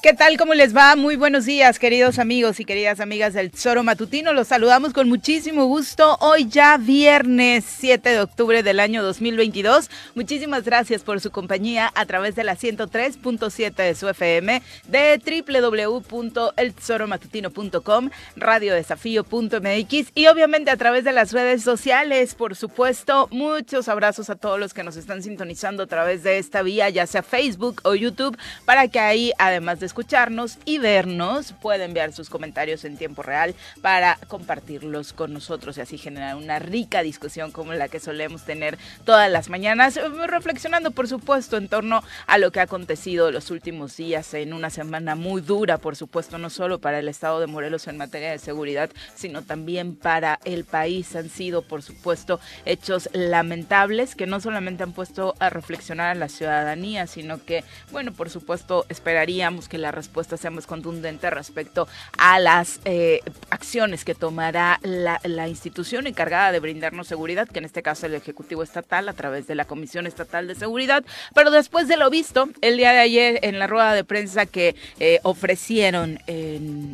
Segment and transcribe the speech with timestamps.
[0.00, 0.36] ¿Qué tal?
[0.36, 0.94] ¿Cómo les va?
[0.94, 4.32] Muy buenos días, queridos amigos y queridas amigas del Tesoro Matutino.
[4.32, 6.16] Los saludamos con muchísimo gusto.
[6.20, 9.90] Hoy ya viernes 7 de octubre del año 2022.
[10.14, 18.10] Muchísimas gracias por su compañía a través de la 103.7 de su FM, de www.eltesoromatutino.com,
[18.36, 22.36] radiodesafío.mx y obviamente a través de las redes sociales.
[22.36, 26.62] Por supuesto, muchos abrazos a todos los que nos están sintonizando a través de esta
[26.62, 31.84] vía, ya sea Facebook o YouTube, para que ahí, además de escucharnos y vernos, puede
[31.84, 37.02] enviar sus comentarios en tiempo real para compartirlos con nosotros y así generar una rica
[37.02, 42.02] discusión como la que solemos tener todas las mañanas, eh, reflexionando por supuesto en torno
[42.26, 46.38] a lo que ha acontecido los últimos días en una semana muy dura, por supuesto,
[46.38, 50.64] no solo para el estado de Morelos en materia de seguridad, sino también para el
[50.64, 51.16] país.
[51.16, 56.28] Han sido, por supuesto, hechos lamentables que no solamente han puesto a reflexionar a la
[56.28, 62.38] ciudadanía, sino que, bueno, por supuesto, esperaríamos que la respuesta sea más contundente respecto a
[62.38, 68.06] las eh, acciones que tomará la, institución encargada de brindarnos seguridad, que en este caso
[68.06, 71.04] el Ejecutivo Estatal a través de la Comisión Estatal de Seguridad.
[71.34, 74.74] Pero después de lo visto, el día de ayer en la rueda de prensa que
[75.00, 76.18] eh, ofrecieron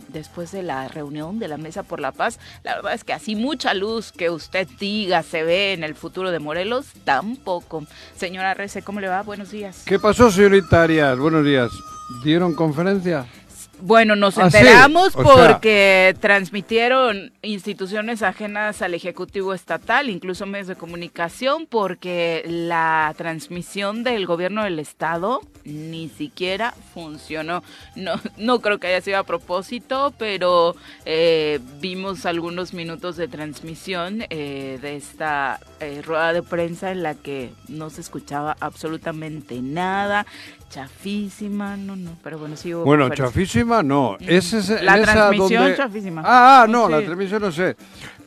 [0.09, 3.35] después de la reunión de la Mesa por la Paz, la verdad es que así
[3.35, 7.85] mucha luz que usted diga se ve en el futuro de Morelos, tampoco.
[8.17, 9.23] Señora Rece, ¿cómo le va?
[9.23, 9.83] Buenos días.
[9.87, 11.19] ¿Qué pasó, señorita Arias?
[11.19, 11.71] Buenos días.
[12.23, 13.27] ¿Dieron conferencia?
[13.81, 21.67] Bueno, nos ah, enteramos porque transmitieron instituciones ajenas al Ejecutivo Estatal, incluso medios de comunicación,
[21.67, 27.63] porque la transmisión del gobierno del Estado ni siquiera funcionó.
[27.97, 34.25] No, no creo que haya sido a propósito, pero eh, vimos algunos minutos de transmisión
[34.31, 40.27] eh, de esta eh, rueda de prensa en la que no se escuchaba absolutamente nada
[40.75, 46.23] chafísima, no, no, pero bueno, sí hubo Bueno, chafísima no, ese es La transmisión chafísima.
[46.25, 47.77] Ah, ah no, la transmisión no sé,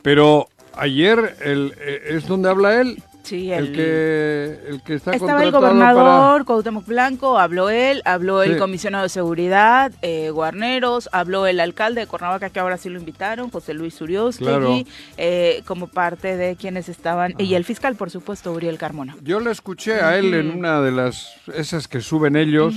[0.00, 5.50] pero ayer el, eh, es donde habla él el, que, el que está Estaba el
[5.50, 12.02] gobernador Cuauhtémoc Blanco, habló él, habló el comisionado de seguridad, eh, Guarneros, habló el alcalde
[12.02, 16.88] de Cuernavaca, que ahora sí lo invitaron, José Luis Uriostegui, eh, como parte de quienes
[16.88, 19.16] estaban, y el fiscal, por supuesto, Uriel Carmona.
[19.22, 22.74] Yo le escuché a él en una de las, esas que suben ellos,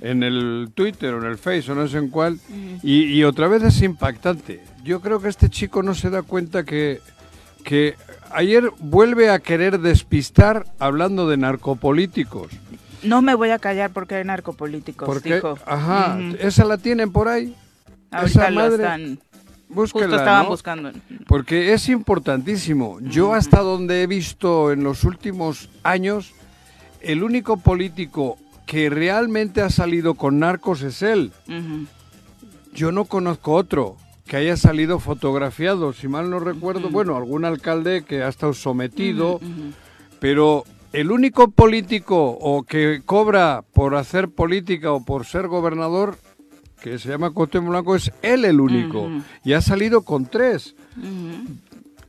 [0.00, 2.38] en el Twitter o en el Face o no sé en cuál,
[2.82, 4.60] y, y otra vez es impactante.
[4.82, 7.00] Yo creo que este chico no se da cuenta que
[7.62, 7.94] que
[8.34, 12.52] ayer vuelve a querer despistar hablando de narcopolíticos.
[13.02, 15.58] No me voy a callar porque hay narcopolíticos, porque, dijo.
[15.66, 17.54] Ajá, esa la tienen por ahí.
[18.10, 19.18] Ahorita esa madre, están...
[19.68, 20.92] Búsquela, Justo estaban buscando.
[21.26, 22.98] Porque es importantísimo.
[23.00, 26.34] Yo hasta donde he visto en los últimos años,
[27.00, 31.32] el único político que realmente ha salido con narcos es él.
[32.74, 33.96] Yo no conozco otro
[34.26, 39.40] que haya salido fotografiado, si mal no recuerdo, bueno, algún alcalde que ha estado sometido,
[40.20, 46.16] pero el único político o que cobra por hacer política o por ser gobernador,
[46.80, 49.08] que se llama Cuauhtémoc Blanco, es él el único,
[49.44, 50.74] y ha salido con tres.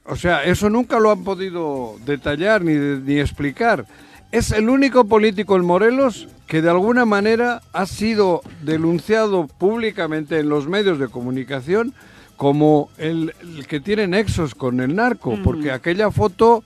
[0.06, 3.86] O sea, eso nunca lo han podido detallar ni, ni explicar.
[4.34, 10.50] Es el único político en Morelos que de alguna manera ha sido denunciado públicamente en
[10.50, 11.94] los medios de comunicación
[12.36, 13.36] como el,
[13.68, 16.64] que tiene nexos con el narco, porque aquella foto,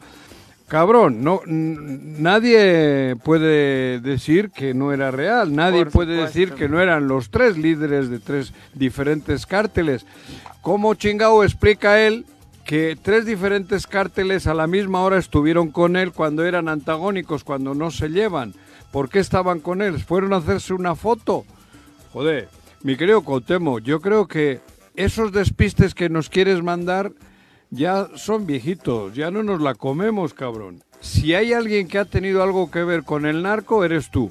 [0.70, 7.10] cabrón, no nadie puede decir que no era real, nadie puede decir que no eran
[7.10, 10.06] los tres líderes de tres diferentes cárteles.
[10.62, 12.26] ¿Cómo chingao explica él
[12.68, 17.74] que tres diferentes cárteles a la misma hora estuvieron con él cuando eran antagónicos, cuando
[17.74, 18.54] no se llevan?
[18.92, 20.00] ¿Por qué estaban con él?
[20.00, 21.46] ¿Fueron a hacerse una foto?
[22.12, 22.50] Joder,
[22.84, 24.60] mi querido Cotemo, yo creo que
[24.98, 27.14] esos despistes que nos quieres mandar
[27.70, 30.84] ya son viejitos, ya no nos la comemos, cabrón.
[31.00, 34.30] Si hay alguien que ha tenido algo que ver con el narco, eres tú.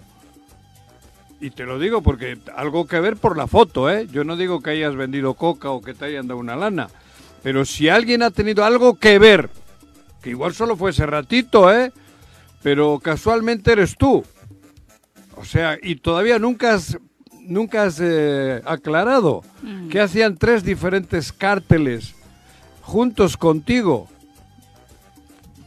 [1.40, 4.06] Y te lo digo porque algo que ver por la foto, ¿eh?
[4.12, 6.88] Yo no digo que hayas vendido coca o que te hayan dado una lana.
[7.46, 9.50] Pero si alguien ha tenido algo que ver,
[10.20, 11.92] que igual solo fue ese ratito, ¿eh?
[12.60, 14.24] Pero casualmente eres tú.
[15.36, 16.98] O sea, y todavía nunca has
[17.42, 19.90] nunca has eh, aclarado mm.
[19.90, 22.16] que hacían tres diferentes cárteles
[22.82, 24.08] juntos contigo.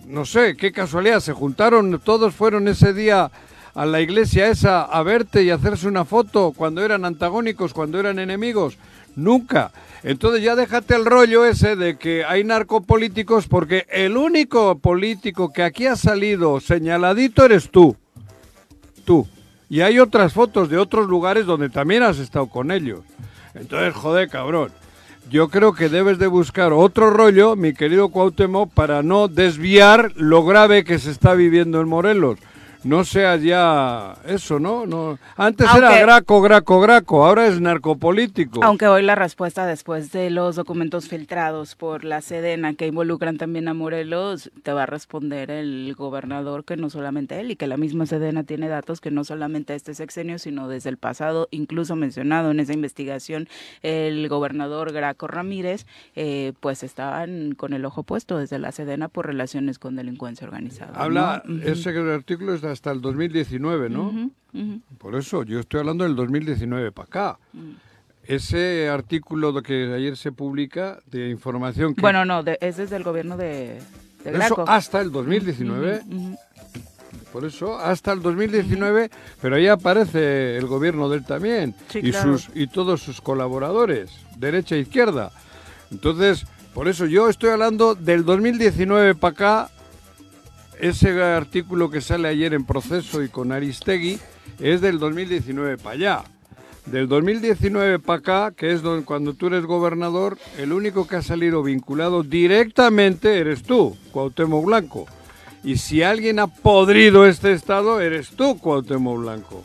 [0.05, 3.31] No sé, qué casualidad, se juntaron, todos fueron ese día
[3.73, 8.19] a la iglesia esa a verte y hacerse una foto cuando eran antagónicos, cuando eran
[8.19, 8.77] enemigos.
[9.24, 9.71] Nunca.
[10.04, 15.63] Entonces ya déjate el rollo ese de que hay narcopolíticos porque el único político que
[15.63, 17.98] aquí ha salido señaladito eres tú.
[19.06, 19.27] Tú.
[19.69, 23.01] Y hay otras fotos de otros lugares donde también has estado con ellos.
[23.54, 24.71] Entonces, joder, cabrón.
[25.30, 30.44] Yo creo que debes de buscar otro rollo, mi querido Cuauhtémoc, para no desviar lo
[30.44, 32.39] grave que se está viviendo en Morelos
[32.83, 34.85] no sea ya eso, ¿no?
[34.85, 38.63] no Antes era Graco, Graco, Graco, ahora es narcopolítico.
[38.63, 43.67] Aunque hoy la respuesta después de los documentos filtrados por la Sedena que involucran también
[43.67, 47.77] a Morelos, te va a responder el gobernador que no solamente él y que la
[47.77, 52.51] misma Sedena tiene datos que no solamente este sexenio, sino desde el pasado, incluso mencionado
[52.51, 53.47] en esa investigación,
[53.81, 55.85] el gobernador Graco Ramírez,
[56.15, 60.93] eh, pues estaban con el ojo puesto desde la Sedena por relaciones con delincuencia organizada.
[60.95, 64.31] Habla, ese artículo hasta el 2019, ¿no?
[64.98, 67.39] Por eso, yo estoy hablando del 2019 para acá.
[67.54, 67.71] Mm.
[68.24, 72.01] Ese artículo que ayer se publica de información que...
[72.01, 73.80] Bueno, no, es desde el gobierno de,
[74.24, 76.01] de Eso hasta el 2019.
[77.31, 79.12] Por eso, hasta el 2019,
[79.42, 84.75] pero ahí aparece el gobierno de él también y, sus, y todos sus colaboradores, derecha
[84.75, 85.31] e izquierda.
[85.92, 89.71] Entonces, por eso yo estoy hablando del 2019 para acá
[90.79, 94.19] ese artículo que sale ayer en proceso y con Aristegui
[94.59, 96.23] es del 2019 para allá.
[96.85, 101.21] Del 2019 para acá, que es donde, cuando tú eres gobernador, el único que ha
[101.21, 105.05] salido vinculado directamente eres tú, Cuauhtémoc Blanco.
[105.63, 109.63] Y si alguien ha podrido este estado, eres tú, Cuauhtémoc Blanco.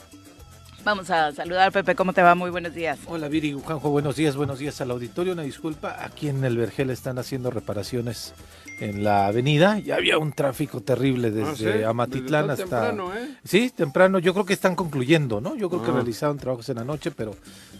[0.85, 2.35] Vamos a saludar, Pepe, ¿cómo te va?
[2.35, 2.99] Muy buenos días.
[3.07, 5.33] Hola, Viri, Juanjo, buenos días, buenos días al auditorio.
[5.33, 8.35] Una disculpa, aquí en el Vergel están haciendo reparaciones
[8.81, 9.79] en la avenida.
[9.79, 12.65] Ya había un tráfico terrible ah, desde Amatitlán hasta.
[12.65, 13.37] Temprano, ¿eh?
[13.45, 14.19] Sí, temprano.
[14.19, 15.57] Yo creo que están concluyendo, ¿no?
[15.57, 15.95] Yo creo que ah.
[15.95, 17.35] realizaron trabajos en la noche, pero,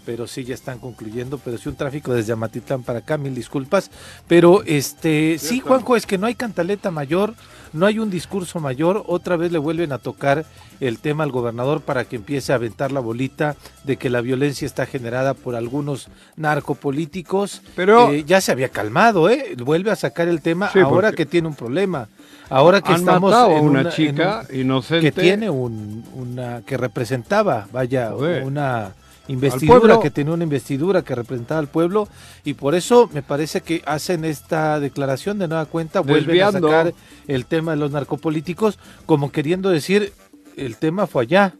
[0.05, 1.39] pero sí ya están concluyendo.
[1.39, 3.91] Pero sí un tráfico desde Amatitlán para acá, mil disculpas.
[4.29, 7.35] Pero este, sí, Juanjo, es que no hay cantaleta mayor,
[7.75, 9.05] no hay un discurso mayor.
[9.07, 10.47] Otra vez le vuelven a tocar
[10.81, 14.65] el tema al gobernador para que empiece a aventar la bolita de que la violencia
[14.65, 17.63] está generada por algunos narcopolíticos.
[17.75, 19.55] Pero eh, ya se había calmado, ¿eh?
[19.59, 22.09] Vuelve a sacar el tema ahora que tiene un problema.
[22.49, 28.93] Ahora que estamos en una, chica inocente que tiene un, una que representaba, vaya, una
[29.29, 32.09] investidura que tenía una investidura que representaba al pueblo
[32.45, 36.95] y por eso me parece que hacen esta declaración de nueva cuenta, vuelven a sacar
[37.27, 40.13] el tema de los narcopolíticos como queriendo decir
[40.57, 41.55] el tema fue allá,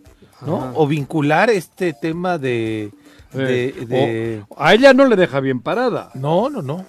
[0.47, 0.73] ¿no?
[0.75, 2.93] O vincular este tema de...
[4.57, 6.11] a ella no le deja bien parada.
[6.15, 6.85] No, no, no.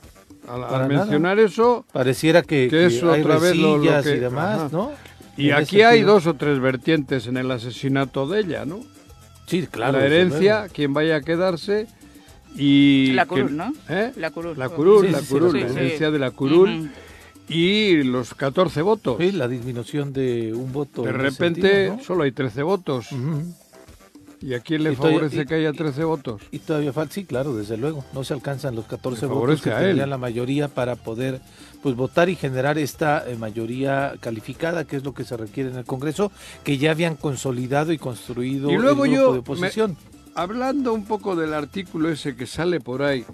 [0.47, 1.85] Al, mencionar eso...
[1.91, 4.91] Pareciera que, es otra vez lo, y demás, ¿no?
[5.37, 8.81] Y aquí hay dos o tres vertientes en el asesinato de ella, ¿no?
[9.45, 9.99] Sí, claro.
[9.99, 11.87] La herencia, quien vaya a quedarse
[12.55, 13.11] y...
[13.13, 13.73] La curul, ¿no?
[13.89, 14.11] ¿eh?
[14.15, 14.57] La curul.
[14.57, 16.91] La curul, la, curul, la herencia de la curul
[17.47, 19.17] y los 14 votos.
[19.19, 21.03] Sí, la disminución de un voto.
[21.03, 23.07] De repente solo hay 13 votos.
[24.45, 26.39] ¿Y a quién le favorece que haya 13 votos?
[26.51, 28.05] Y todavía falta, sí, claro, desde luego.
[28.13, 31.41] No se alcanzan los 14 votos que tendrían la mayoría para poder
[31.81, 35.77] pues votar y generar esta eh, mayoría calificada, que es lo que se requiere en
[35.77, 36.31] el Congreso,
[36.63, 39.97] que ya habían consolidado y construido y luego el grupo de oposición.
[40.35, 43.25] hablando un poco del artículo ese que sale por ahí,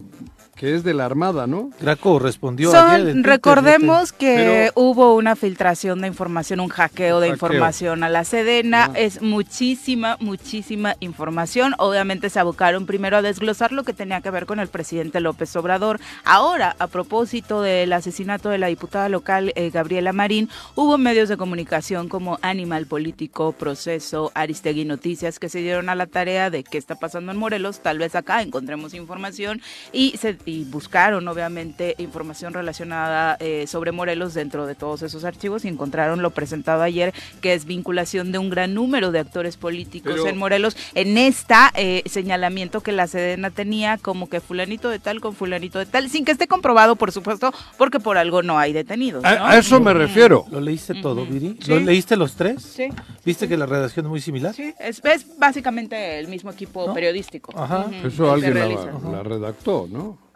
[0.56, 1.72] que es de la Armada, ¿no?
[1.80, 8.10] Graco respondió ayer recordemos que hubo una filtración de información, un hackeo de información a
[8.10, 11.74] la Sedena, es muchísima, muchísima información.
[11.78, 15.56] Obviamente se abocaron primero a desglosar lo que tenía que ver con el presidente López
[15.56, 16.00] Obrador.
[16.24, 21.38] Ahora, a propósito del asesinato de la diputada local eh, Gabriela Marín, hubo medios de
[21.38, 26.78] comunicación como Animal Político, Proceso, Aristegui Noticias que se dieron a la tarea de qué
[26.78, 29.62] está pasando en Morelos, tal vez acá encontremos información
[29.92, 35.64] y se y buscaron obviamente información relacionada eh, sobre Morelos dentro de todos esos archivos
[35.64, 40.20] y encontraron lo presentado ayer, que es vinculación de un gran número de actores políticos
[40.26, 45.22] en Morelos en esta eh, señalamiento que la Sedena tenía como que fulanito de tal
[45.22, 48.74] con fulanito de tal, sin que esté comprobado, por supuesto, porque por algo no hay
[48.74, 49.24] detenidos.
[49.24, 50.46] A, eso me refiero.
[50.52, 51.58] ¿Lo leíste todo, Viri?
[51.68, 52.62] ¿Lo leíste los tres?
[52.62, 52.90] Sí.
[53.24, 54.54] ¿Viste que la redacción es muy similar?
[54.54, 55.02] Sí, es,
[55.38, 57.54] básicamente el mismo equipo periodístico.
[57.58, 57.86] Ajá.
[58.04, 60.32] Eso alguien la redactó, ¿no?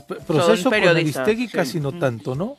[0.00, 2.56] Pues proceso con Aristegui casi no tanto, ¿no?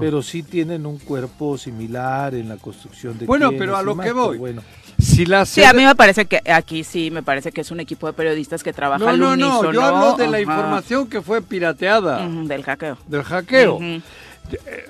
[0.00, 4.12] Pero sí tienen un cuerpo similar en la construcción de Bueno, pero a lo que
[4.12, 4.38] voy.
[4.38, 4.62] Bueno.
[4.98, 7.80] Si la Sí, a mí me parece que aquí sí, me parece que es un
[7.80, 11.40] equipo de periodistas que trabaja no, no, No, yo hablo de la información que fue
[11.42, 12.26] pirateada.
[12.28, 12.98] del hackeo.
[13.06, 13.78] Del hackeo.
[13.80, 14.00] Eh,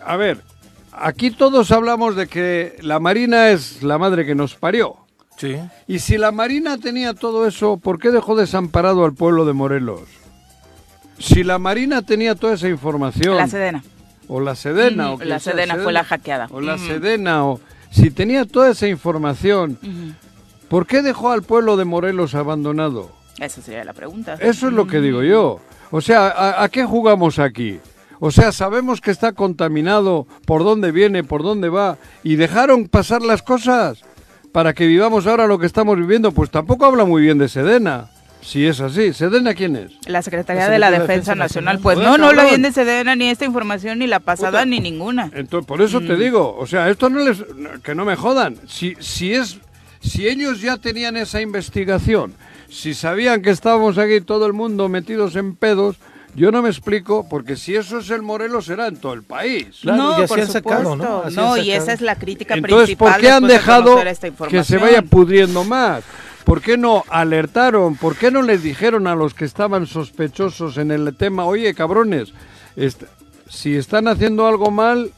[0.04, 0.42] a ver,
[0.92, 4.96] aquí todos hablamos de que la Marina es la madre que nos parió.
[5.36, 5.56] Sí.
[5.86, 10.21] Y si la Marina tenía todo eso, ¿por qué dejó desamparado al pueblo de Morelos?
[11.18, 13.36] Si la Marina tenía toda esa información.
[13.36, 13.84] La Sedena.
[14.28, 15.12] O la Sedena.
[15.12, 16.48] o la Sedena, fue la hackeada.
[16.50, 17.44] O la Sedena.
[17.44, 19.78] O si tenía toda esa información.
[20.68, 23.10] ¿Por qué dejó al pueblo de Morelos abandonado?
[23.38, 24.34] Esa sería la pregunta.
[24.40, 25.60] Eso es lo que digo yo.
[25.90, 27.78] O sea, ¿a, qué jugamos aquí?
[28.18, 33.20] O sea, sabemos que está contaminado, por dónde viene, por dónde va, y dejaron pasar
[33.20, 34.02] las cosas
[34.52, 36.32] para que vivamos ahora lo que estamos viviendo.
[36.32, 38.08] Pues tampoco habla muy bien de Sedena.
[38.42, 39.92] Si es así, ¿Sedena quién es?
[40.06, 41.78] La Secretaría, de la Defensa, Nacional.
[41.78, 45.30] Pues no, no habla bien de Sedena, ni esta información, ni la pasada, ni ninguna.
[45.32, 46.18] Entonces, por eso te mm.
[46.18, 47.38] digo, o sea, esto no les.
[47.82, 48.56] que no me jodan.
[48.66, 49.58] Si, si es.
[50.00, 52.34] Si ellos ya tenían esa investigación,
[52.68, 55.96] si sabían que estábamos aquí todo el mundo metidos en pedos,
[56.34, 59.84] yo no me explico, porque si eso es el Morelos, será en todo el país.
[59.84, 60.96] no, por supuesto.
[60.96, 61.30] ¿no?
[61.30, 63.12] no y esa es la crítica Entonces, principal.
[63.12, 63.96] ¿por qué han dejado
[64.48, 66.02] que se vaya pudriendo más?
[66.44, 67.96] ¿Por qué no alertaron?
[67.96, 72.32] ¿Por qué no les dijeron a los que estaban sospechosos en el tema, oye, cabrones,
[73.48, 75.12] si están haciendo algo mal,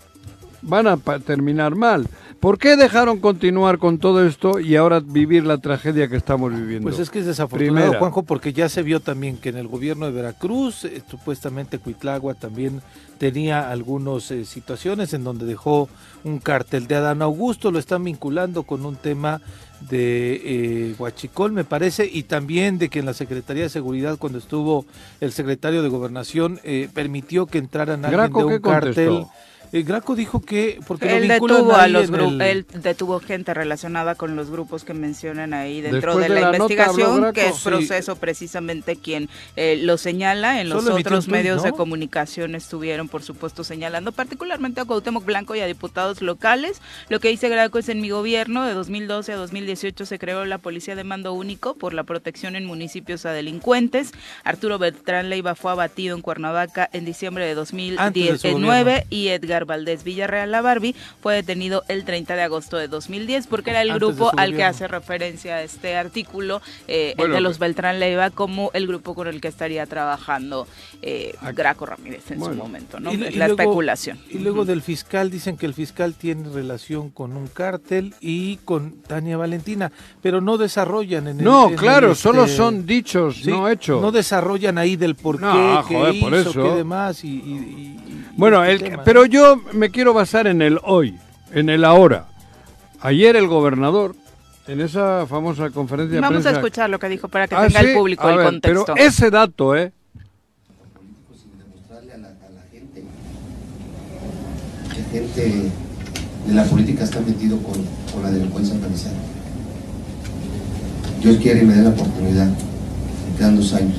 [0.63, 2.07] van a terminar mal?
[2.41, 6.89] ¿Por qué dejaron continuar con todo esto y ahora vivir la tragedia que estamos viviendo?
[6.89, 10.07] Pues es que es desafortunado, Juanjo, porque ya se vio también que en el gobierno
[10.07, 12.83] de Veracruz, eh, supuestamente Cuitlagua también
[13.19, 15.89] tenía algunas eh, situaciones en donde dejó
[16.25, 19.41] un cartel de Adán Augusto, lo están vinculando con un tema
[19.89, 24.39] de eh, Huachicol, me parece, y también de que en la Secretaría de Seguridad, cuando
[24.39, 24.87] estuvo
[25.21, 29.27] el secretario de Gobernación, eh, permitió que entraran alguien de un cartel.
[29.75, 34.37] Eh, Graco dijo que porque él detuvo a los grupos, él detuvo gente relacionada con
[34.37, 39.77] los grupos que mencionan ahí dentro de, la, investigación, que es proceso precisamente quien eh,
[39.83, 40.61] lo señala.
[40.61, 45.61] En los otros medios de comunicación estuvieron, por supuesto, señalando particularmente a Cuauhtémoc Blanco y
[45.61, 46.81] a diputados locales.
[47.09, 50.59] Lo que dice Graco es en mi gobierno de 2012 a 2018 se creó la
[50.59, 54.13] policía de mando único por la protección en municipios a delincuentes.
[54.45, 60.51] Arturo Beltrán Leiva fue abatido en Cuernavaca en diciembre de 2019 y Edgar Valdés Villarreal
[60.51, 64.55] La Barbie fue detenido el 30 de agosto de 2010 porque era el grupo al
[64.55, 69.41] que hace referencia este artículo eh, de los Beltrán Leiva como el grupo con el
[69.41, 70.67] que estaría trabajando
[71.03, 73.11] eh, Graco Ramírez en su momento, ¿no?
[73.11, 74.19] es la especulación.
[74.31, 79.03] Y luego del fiscal dicen que el fiscal tiene relación con un cártel y con
[79.03, 79.93] Tania Valentina,
[80.23, 84.01] pero no desarrollan en el No, claro, solo este, son dichos, no hechos.
[84.01, 86.53] No desarrollan ahí del por qué, no, qué por eso.
[86.53, 87.95] qué demás y
[88.37, 91.19] bueno, el, pero yo me quiero basar en el hoy,
[91.53, 92.27] en el ahora.
[93.01, 94.15] Ayer el gobernador,
[94.67, 96.51] en esa famosa conferencia Vamos de prensa...
[96.51, 98.95] Vamos a escuchar lo que dijo para que ah, tenga el público el contexto.
[98.95, 99.93] Pero ese dato, ¿eh?
[101.59, 102.29] demostrarle a la,
[102.73, 103.05] gente
[104.95, 105.71] que gente
[106.47, 107.75] de la política está metido con,
[108.13, 109.17] con la delincuencia organizada.
[111.23, 112.47] Dios quiere y me dé la oportunidad.
[112.47, 113.97] Me quedan dos años.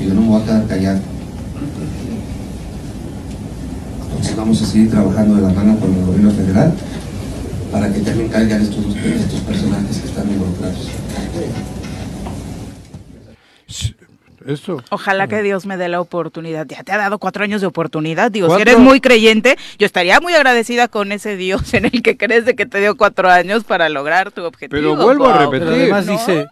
[0.00, 1.14] Y yo no me voy a quedar callado
[4.14, 6.72] entonces vamos a seguir trabajando de la mano con el gobierno federal
[7.72, 10.88] para que también caigan estos, estos personajes que están involucrados.
[14.46, 14.82] Eso.
[14.90, 16.66] Ojalá que Dios me dé la oportunidad.
[16.66, 18.30] Ya te ha dado cuatro años de oportunidad.
[18.30, 22.16] Digo, si eres muy creyente, yo estaría muy agradecida con ese Dios en el que
[22.16, 24.78] crees de que te dio cuatro años para lograr tu objetivo.
[24.78, 25.68] Pero vuelvo a repetir.
[25.68, 26.46] además dice,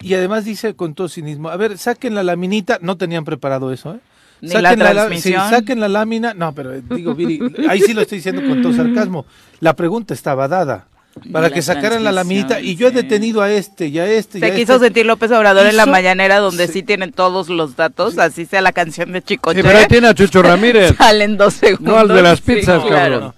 [0.00, 3.94] y además dice con todo cinismo, a ver, saquen la laminita, no tenían preparado eso,
[3.96, 4.00] ¿eh?
[4.46, 6.34] Saquen la, saquen la lámina.
[6.34, 9.26] No, pero digo, Viri, ahí sí lo estoy diciendo con todo sarcasmo.
[9.60, 10.86] La pregunta estaba dada.
[11.30, 14.40] Para que sacaran la laminita y yo he detenido a este y a este.
[14.40, 14.86] Se quiso este.
[14.86, 16.82] sentir López Obrador en la mañanera donde sí.
[16.82, 19.52] tienen todos los datos, así sea la canción de Chico.
[19.52, 20.94] pero ahí tiene a Chucho Ramírez.
[20.98, 21.92] Salen dos segundos.
[21.92, 23.34] No al de las pizzas, cabrón.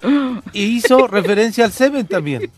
[0.53, 2.49] Y hizo referencia al Seven también.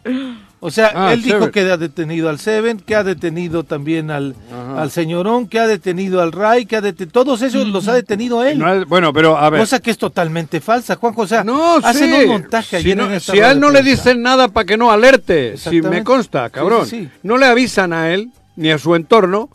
[0.67, 4.35] O sea, ah, él dijo que ha detenido al Seven, que ha detenido también al,
[4.77, 8.45] al señorón, que ha detenido al Ray, que ha detenido, todos esos los ha detenido
[8.45, 8.85] él.
[8.89, 9.61] bueno, pero a ver.
[9.61, 11.23] Cosa que es totalmente falsa, Juanjo.
[11.23, 14.65] O sea, no, hacen un montaje si, si a él no le dicen nada para
[14.65, 16.89] que no alerte, si me consta, cabrón.
[17.23, 19.49] no le avisan a él ni a su entorno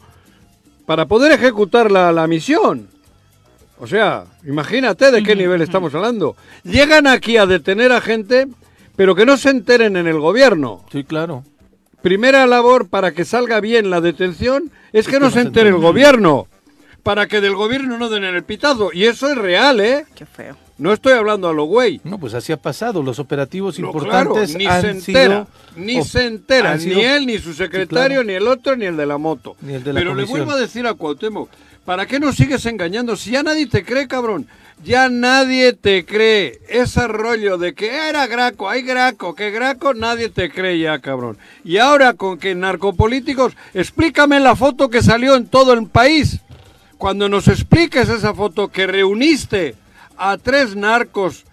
[0.85, 2.87] para poder ejecutar la, la misión.
[3.79, 6.37] O sea, imagínate de qué nivel estamos hablando.
[6.63, 8.47] Llegan aquí a detener a gente
[9.01, 10.85] pero que no se enteren en el gobierno.
[10.91, 11.43] Sí, claro.
[12.03, 16.45] Primera labor para que salga bien la detención es, que, no, se entere el gobierno.
[17.01, 18.91] Para que del gobierno no den el pitazo.
[18.93, 20.05] Y eso es real, ¿eh?
[20.13, 20.55] Qué feo.
[20.77, 21.99] No estoy hablando a lo güey.
[22.03, 23.01] No, pues así ha pasado.
[23.01, 28.33] Los operativos importantes ni se entera, ni se entera, ni él, ni su secretario, ni
[28.33, 29.55] el otro, ni el de la moto.
[29.61, 31.49] Ni el de la Pero le vuelvo a decir a Cuauhtémoc,
[31.85, 33.15] ¿para qué nos sigues engañando?
[33.15, 34.45] Si ya nadie te cree, cabrón.
[34.83, 36.59] Ya nadie te cree.
[36.67, 41.37] Ese rollo de que era Graco, hay Graco, que Graco, nadie te cree ya, cabrón.
[41.63, 46.39] Y ahora con que narcopolíticos, explícame la foto que salió en todo el país.
[46.97, 49.75] Cuando nos expliques esa foto que reuniste
[50.17, 51.45] a tres narcos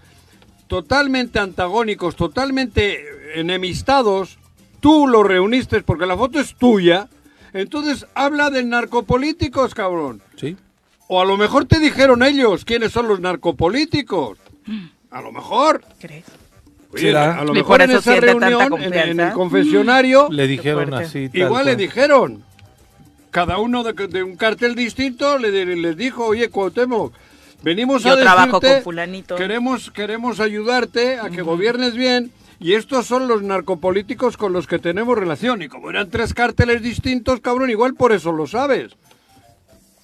[0.67, 3.03] totalmente antagónicos, totalmente
[3.35, 4.39] enemistados,
[4.81, 7.09] tú lo reuniste porque la foto es tuya,
[7.53, 10.23] entonces habla de narcopolíticos, cabrón.
[10.37, 10.57] Sí.
[11.09, 14.38] O a lo mejor te dijeron ellos quiénes son los narcopolíticos.
[15.11, 15.83] A lo mejor.
[15.99, 16.25] ¿Crees?
[16.93, 21.31] Oye, a lo mejor en esa reunión, en, el confesionario, le dijeron así.
[21.33, 22.45] Igual le dijeron.
[23.31, 27.12] Cada uno de, un cartel distinto le, les dijo, oye, Cuauhtémoc,
[27.62, 28.83] venimos a decirte,
[29.37, 34.79] queremos, queremos ayudarte a que gobiernes bien y estos son los narcopolíticos con los que
[34.79, 35.61] tenemos relación.
[35.62, 38.93] Y como eran tres cárteles distintos, cabrón, igual por eso lo sabes.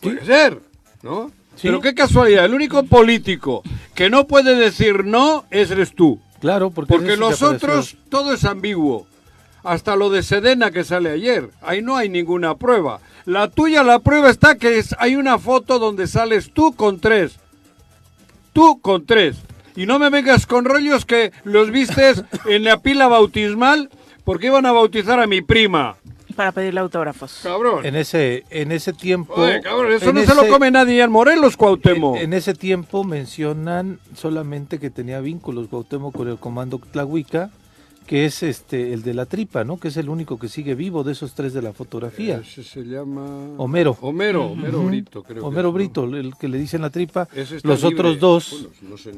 [0.00, 0.60] Puede ser,
[1.04, 1.30] ¿no?
[1.62, 3.62] Pero qué casualidad, el único político
[3.94, 6.18] que no puede decir no es eres tú.
[6.40, 9.06] Claro, porque, porque los otros todo es ambiguo.
[9.62, 11.50] Hasta lo de Sedena que sale ayer.
[11.62, 13.00] Ahí no hay ninguna prueba.
[13.24, 17.38] La tuya, la prueba está que es, hay una foto donde sales tú con tres.
[18.52, 19.36] Tú con tres.
[19.76, 23.90] Y no me vengas con rollos que los vistes en la pila bautismal
[24.24, 25.96] porque iban a bautizar a mi prima.
[26.36, 27.40] Para pedirle autógrafos.
[27.42, 27.84] Cabrón.
[27.86, 29.34] En ese, en ese tiempo.
[29.62, 32.16] cabrón, eso no se lo come nadie en Morelos, Cuauhtémoc.
[32.16, 37.50] En, ese tiempo mencionan solamente que tenía vínculos Cuauhtémoc con el comando Tlahuica
[38.06, 39.78] que es este el de la tripa, ¿no?
[39.78, 42.38] Que es el único que sigue vivo de esos tres de la fotografía.
[42.38, 43.24] Ese se llama
[43.56, 43.96] Homero.
[44.00, 45.46] Homero, Homero Brito, creo.
[45.46, 47.28] Homero Brito, el que le dicen la tripa.
[47.62, 48.68] Los otros dos.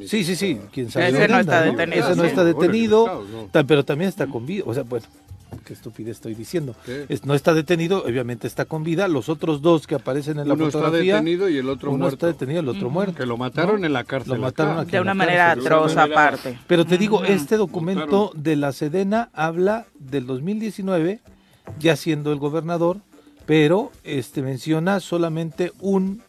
[0.07, 0.59] sí, sí, sí.
[0.73, 1.09] Quién sabe.
[1.09, 2.07] Ese no está detenido.
[2.07, 3.25] Ese no está detenido,
[3.67, 4.63] pero también está con vida.
[4.67, 5.07] O sea, bueno,
[5.65, 6.75] qué estupidez estoy diciendo.
[7.25, 9.09] no está detenido, obviamente está con vida.
[9.09, 10.89] Los otros dos que aparecen en la fotografía.
[10.89, 12.15] Uno está detenido y el otro uno muerto.
[12.15, 13.15] está detenido, el otro muerto.
[13.15, 14.35] Que lo mataron en la cárcel.
[14.35, 16.59] Lo mataron aquí de una manera atroz aparte.
[16.67, 21.21] Pero te digo, este documento de la Sedena habla del 2019,
[21.79, 22.99] ya siendo el gobernador,
[23.45, 26.23] pero este menciona solamente un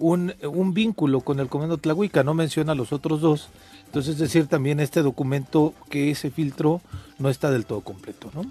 [0.00, 3.48] un, un vínculo con el comando Tlahuica, no menciona los otros dos.
[3.90, 6.80] Entonces, es decir, también este documento que se filtró
[7.18, 8.44] no está del todo completo, ¿no?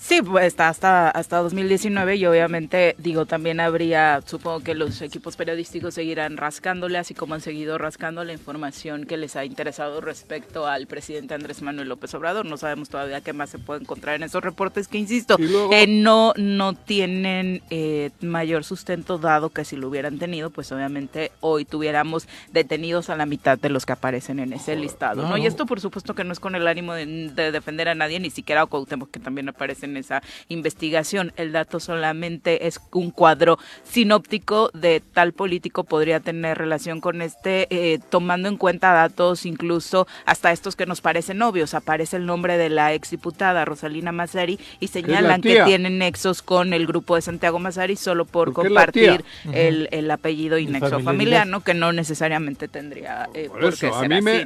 [0.00, 5.36] Sí, pues está hasta, hasta 2019 y obviamente, digo, también habría, supongo que los equipos
[5.36, 10.66] periodísticos seguirán rascándole, así como han seguido rascando la información que les ha interesado respecto
[10.66, 12.46] al presidente Andrés Manuel López Obrador.
[12.46, 15.36] No sabemos todavía qué más se puede encontrar en esos reportes que, insisto,
[15.72, 21.32] eh, no, no tienen eh, mayor sustento dado que si lo hubieran tenido, pues obviamente
[21.40, 25.28] hoy tuviéramos detenidos a la mitad de los que aparecen en ese listado.
[25.28, 25.36] ¿no?
[25.36, 28.30] Y esto, por supuesto, que no es con el ánimo de, defender a nadie, ni
[28.30, 31.32] siquiera a Cuauhtémoc, que también aparece en esa investigación.
[31.36, 37.66] El dato solamente es un cuadro sinóptico de tal político podría tener relación con este,
[37.70, 41.74] eh, tomando en cuenta datos incluso hasta estos que nos parecen obvios.
[41.74, 46.86] Aparece el nombre de la exdiputada Rosalina Mazari y señalan que tiene nexos con el
[46.86, 51.62] grupo de Santiago Mazari solo por, compartir el, apellido y nexo familiar, ¿no?
[51.62, 54.44] Que no necesariamente tendría eh, por, eso, a mí me,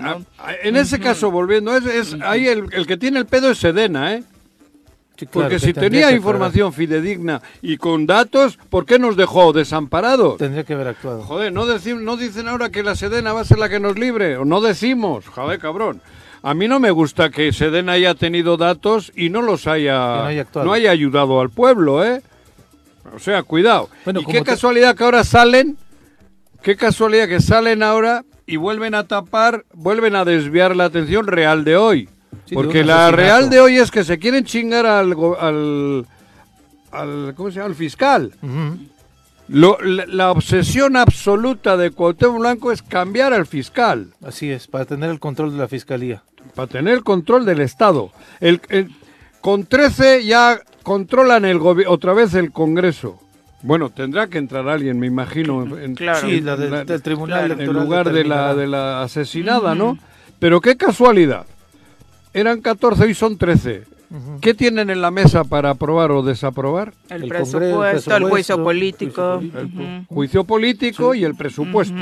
[0.63, 4.15] en ese caso, volviendo, es, es ahí el, el que tiene el pedo es Sedena,
[4.15, 4.25] ¿eh?
[5.31, 10.39] Porque si tenía información fidedigna y con datos, ¿por qué nos dejó desamparados?
[10.39, 11.23] Tendría que haber actuado.
[11.23, 14.37] Joder, no, no dicen ahora que la Sedena va a ser la que nos libre,
[14.37, 16.01] o no decimos, joder, cabrón.
[16.43, 20.73] A mí no me gusta que Sedena haya tenido datos y no los haya, no
[20.73, 22.21] haya, ayudado al pueblo, ¿eh?
[23.15, 23.89] O sea, cuidado.
[24.07, 25.77] y qué casualidad que ahora salen,
[26.63, 31.65] qué casualidad que salen ahora y vuelven a tapar, vuelven a desviar la atención real
[31.65, 32.09] de hoy.
[32.53, 35.13] Porque la real de hoy es que se quieren chingar al,
[36.93, 37.67] al, ¿cómo se llama?
[37.67, 38.33] Al fiscal.
[39.49, 44.09] la, obsesión absoluta de Cuauhtémoc Blanco es cambiar al fiscal.
[44.25, 46.23] Así es, para tener el control de la fiscalía.
[46.55, 48.11] Para tener el control del Estado.
[48.41, 48.61] El,
[49.41, 53.19] con 13 ya controlan el otra vez el Congreso.
[53.63, 58.25] Bueno, tendrá que entrar alguien, me imagino, en, sí, la del, tribunal en lugar de
[58.25, 59.97] la, de la asesinada, ¿no?
[60.41, 61.47] Pero qué casualidad
[62.33, 63.85] eran 14 y son 13.
[64.43, 66.93] ¿Qué tienen en la mesa para aprobar o desaprobar?
[67.09, 69.41] El, presupuesto, el, juicio político.
[69.41, 71.97] El juicio político y el presupuesto.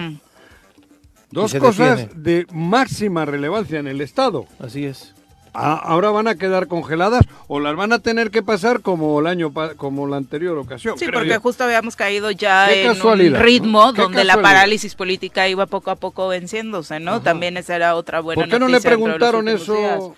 [1.30, 4.46] Dos cosas de máxima relevancia en el Estado.
[4.58, 5.14] Así es.
[5.52, 9.26] Ah, ahora van a quedar congeladas o las van a tener que pasar como el
[9.26, 10.96] año como la anterior ocasión.
[10.98, 15.90] Sí, porque justo habíamos caído ya en un ritmo donde la parálisis política iba poco
[15.90, 17.20] a poco venciéndose, ¿no?
[17.20, 20.14] También esa era otra buena ¿Por qué no le preguntaron eso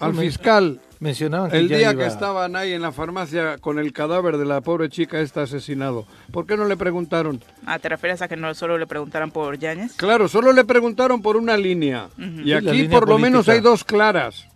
[0.00, 0.80] al fiscal?
[1.00, 4.88] Mencionaban el día que estaban ahí en la farmacia con el cadáver de la pobre
[4.88, 6.06] chica está asesinado.
[6.32, 7.40] ¿Por qué no le preguntaron?
[7.66, 9.94] Ah, ¿te refieres a que no solo le preguntaron por Yáñez?
[9.94, 12.08] Claro, solo le preguntaron por una línea.
[12.18, 14.46] Y aquí por lo menos hay dos claras.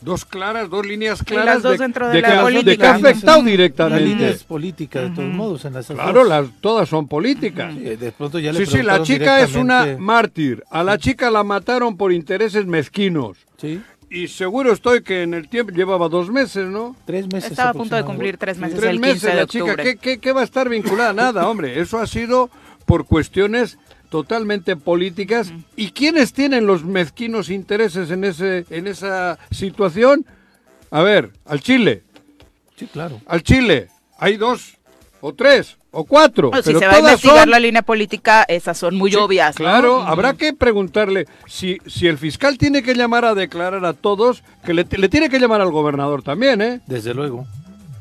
[0.00, 4.00] Dos claras, dos líneas claras de, de, que, de, que, ha afectado directamente.
[4.00, 5.64] La línea es política, de todos modos.
[5.64, 7.74] En claro, las, todas son políticas.
[7.74, 10.62] de pronto ya le sí, sí, la chica es una mártir.
[10.70, 13.38] A la chica la mataron por intereses mezquinos.
[13.56, 16.96] Sí Y seguro estoy que en el tiempo llevaba dos meses, ¿no?
[17.04, 17.50] Tres meses.
[17.50, 18.78] Estaba a punto de cumplir tres meses.
[18.78, 19.64] Tres el meses 15 de la chica.
[19.64, 19.98] octubre.
[19.98, 21.12] ¿Qué, qué va a estar vinculada?
[21.12, 21.80] Nada, hombre.
[21.80, 22.50] Eso ha sido
[22.86, 25.52] por cuestiones totalmente políticas.
[25.76, 30.24] ¿Y quiénes tienen los mezquinos intereses en, ese, en esa situación?
[30.90, 32.02] A ver, al Chile.
[32.76, 33.20] Sí, claro.
[33.26, 33.88] Al Chile.
[34.18, 34.78] Hay dos
[35.20, 36.50] o tres o cuatro.
[36.52, 39.16] No, si pero se va a investigar son- la línea política, esas son muy Sí,
[39.16, 39.54] obvias.
[39.58, 39.64] ¿no?
[39.64, 44.42] Claro, habrá que preguntarle si, si el fiscal tiene que llamar a declarar a todos,
[44.64, 46.80] que le, le tiene que llamar al gobernador también, ¿eh?
[46.86, 47.46] Desde luego.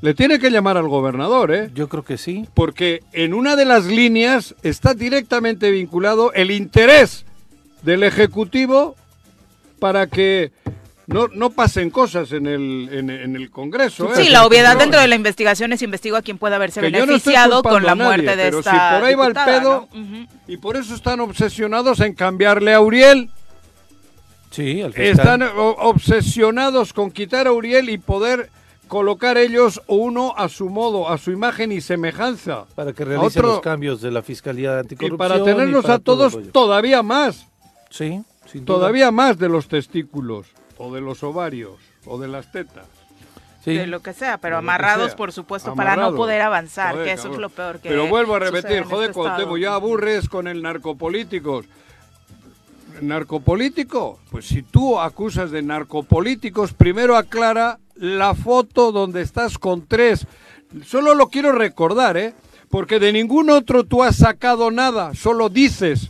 [0.02, 1.72] Le tiene que llamar al gobernador, ¿eh?
[1.74, 2.48] Yo creo que sí.
[2.54, 7.26] Porque en una de las líneas está directamente vinculado el interés
[7.82, 8.96] del Ejecutivo
[9.80, 10.52] para que
[11.08, 14.12] no, no pasen cosas en el, en, en el Congreso.
[14.14, 14.24] ¿eh?
[14.24, 16.92] Sí, la obviedad No, dentro de la investigación es investigo a quien pueda haberse que
[16.92, 19.28] no beneficiado culpando con la a nadie, muerte de pero esta si por ahí va
[19.28, 20.00] el pedo, ¿no?
[20.02, 20.28] Ujú.
[20.48, 23.30] Y por eso están obsesionados en cambiarle a Uriel.
[24.52, 25.20] Sí, al fiscal.
[25.42, 28.50] Están obsesionados con quitar a Uriel y poder
[28.88, 32.66] colocar ellos uno a su modo, a su imagen y semejanza.
[32.76, 35.18] Para que A realice otro- los cambios de la Fiscalía de Y Anticorrupción.
[35.18, 37.46] para tenernos para a todos todavía más,
[37.90, 38.76] Sí, sin duda.
[38.78, 42.86] todavía más de los testículos, o de los ovarios, o de las tetas.
[43.64, 43.74] Sí.
[43.74, 45.18] De lo que sea, pero De amarrados, sea.
[45.18, 47.36] por supuesto, para no poder avanzar, Joder, que eso cabrón.
[47.36, 49.58] es lo peor que Pero vuelvo a repetir, joder, este Cuauhtémoc, estado.
[49.58, 51.66] ya aburres con el narcopolíticos.
[53.02, 54.20] ¿Narcopolítico?
[54.32, 60.26] Pues si tú acusas de narcopolíticos, primero aclara la foto donde estás con tres.
[60.86, 62.34] Solo lo quiero recordar, ¿eh?
[62.70, 66.10] Porque de ningún otro tú has sacado nada, solo dices.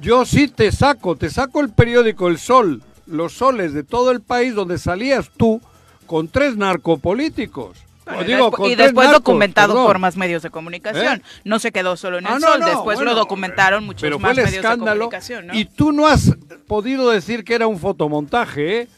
[0.00, 4.20] Yo sí te saco, te saco el periódico El Sol, los soles de todo el
[4.20, 5.60] país donde salías tú
[6.06, 7.78] con tres narcopolíticos.
[8.04, 9.86] Bueno, digo, y después narcos, documentado perdón.
[9.86, 11.20] por más medios de comunicación.
[11.20, 11.22] ¿Eh?
[11.44, 14.02] No se quedó solo en el Ah, no, sol, no, después bueno, lo documentaron muchos
[14.02, 15.46] pero más fue el medios de escándalo comunicación.
[15.46, 15.54] ¿no?
[15.54, 16.36] y tú no has
[16.66, 18.88] podido decir que era un fotomontaje, ¿eh?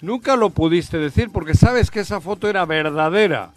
[0.00, 3.52] Nunca lo pudiste decir porque sabes que esa foto era verdadera.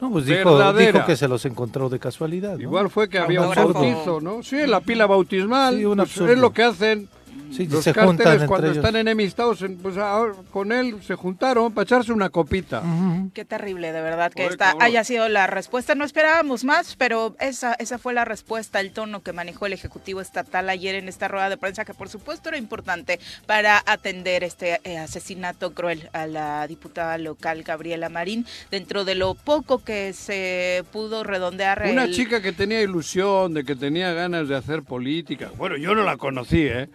[0.00, 0.92] No, pues dijo, Verdadera.
[0.92, 2.54] dijo que se los encontró de casualidad.
[2.56, 2.60] ¿no?
[2.62, 4.42] Igual fue que había un bautizo, ¿no?
[4.42, 5.76] Sí, la pila bautismal.
[5.76, 7.08] Sí, un pues, es lo que hacen
[7.56, 8.78] Sí, los se cárteles cuando ellos.
[8.78, 9.62] están enemistados.
[9.62, 12.82] en- pues ahora con él se juntaron para echarse una copita.
[13.32, 14.82] Qué terrible, de verdad, que esta cabrón.
[14.82, 15.94] haya sido la respuesta.
[15.94, 20.20] No esperábamos más, pero esa, esa fue la respuesta, el tono que manejó el Ejecutivo
[20.20, 24.80] Estatal ayer en esta rueda de prensa, que por supuesto era importante para atender este
[24.84, 30.84] eh, asesinato cruel a la diputada local Gabriela Marín, dentro de lo poco que se
[30.92, 31.84] pudo redondear.
[31.90, 35.50] Una el- chica que tenía ilusión, de que tenía ganas de hacer política.
[35.56, 36.88] Bueno, yo no la conocí, ¿eh?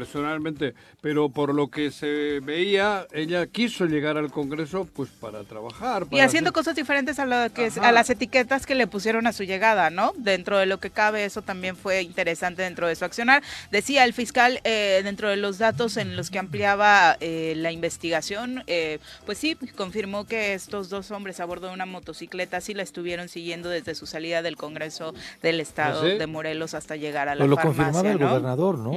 [0.00, 6.02] Personalmente, pero por lo que se veía, ella quiso llegar al Congreso pues para trabajar.
[6.02, 8.86] Y para haciendo hacer- cosas diferentes a, lo que es- a las etiquetas que le
[8.86, 10.12] pusieron a su llegada, ¿no?
[10.18, 13.42] Dentro de lo que cabe, eso también fue interesante dentro de su accionar.
[13.70, 18.64] Decía el fiscal, eh, dentro de los datos en los que ampliaba eh, la investigación,
[18.66, 22.82] eh, pues sí, confirmó que estos dos hombres a bordo de una motocicleta sí la
[22.82, 26.18] estuvieron siguiendo desde su salida del Congreso del Estado ¿Ah, sí?
[26.18, 28.28] de Morelos hasta llegar a la Pero lo farmacia, confirmaba el ¿no?
[28.28, 28.92] gobernador, ¿no?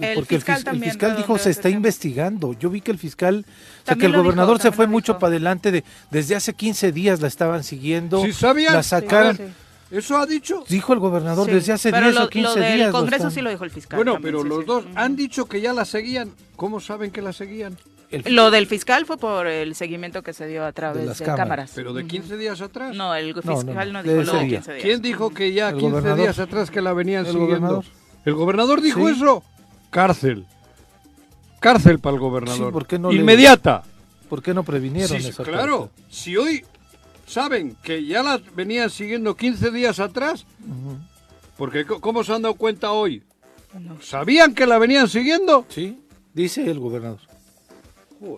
[0.00, 2.52] El Porque el, fiscal el también fiscal dijo se está investigando.
[2.54, 3.44] Yo vi que el fiscal,
[3.82, 6.92] o sea, que el dijo, gobernador se fue mucho para adelante de desde hace 15
[6.92, 8.22] días la estaban siguiendo.
[8.24, 8.74] ¿Sí sabían?
[8.74, 9.36] La sacaron.
[9.36, 9.96] Sí, sí.
[9.96, 10.64] ¿Eso ha dicho?
[10.68, 12.86] Dijo el gobernador Sí, desde hace pero 10 lo, o 15 lo del días.
[12.88, 13.96] lo Congreso están- sí lo dijo el fiscal.
[13.96, 14.64] Bueno, también, pero sí, los sí.
[14.66, 16.30] dos han dicho que ya la seguían.
[16.56, 17.76] ¿Cómo saben que la seguían?
[18.10, 21.18] el- Lo del fiscal fue por el seguimiento que se dio a través de, las
[21.20, 21.38] cámaras.
[21.38, 21.72] cámaras.
[21.74, 22.94] Pero de 15 días atrás.
[22.96, 24.58] No, el no, fiscal no, dijo lo de día.
[24.58, 24.84] 15 días.
[24.84, 26.20] ¿Quién dijo que ya El 15 gobernador.
[26.20, 27.46] días atrás que la venían El siguiendo?
[27.56, 27.84] gobernador.
[28.24, 29.14] ¿El gobernador dijo Sí.
[29.16, 29.44] eso?
[29.94, 30.44] Cárcel.
[31.60, 32.66] Cárcel para el gobernador.
[32.66, 33.84] Sí, ¿por qué no le- Inmediata.
[34.28, 35.90] ¿Por qué no previnieron Sí, esa claro.
[36.10, 36.64] Si hoy
[37.28, 40.46] saben que ya la venían siguiendo 15 días atrás,
[41.56, 43.22] porque ¿cómo se han dado cuenta hoy?
[44.00, 45.64] ¿Sabían que la venían siguiendo?
[45.68, 46.00] Sí,
[46.32, 47.20] dice el gobernador.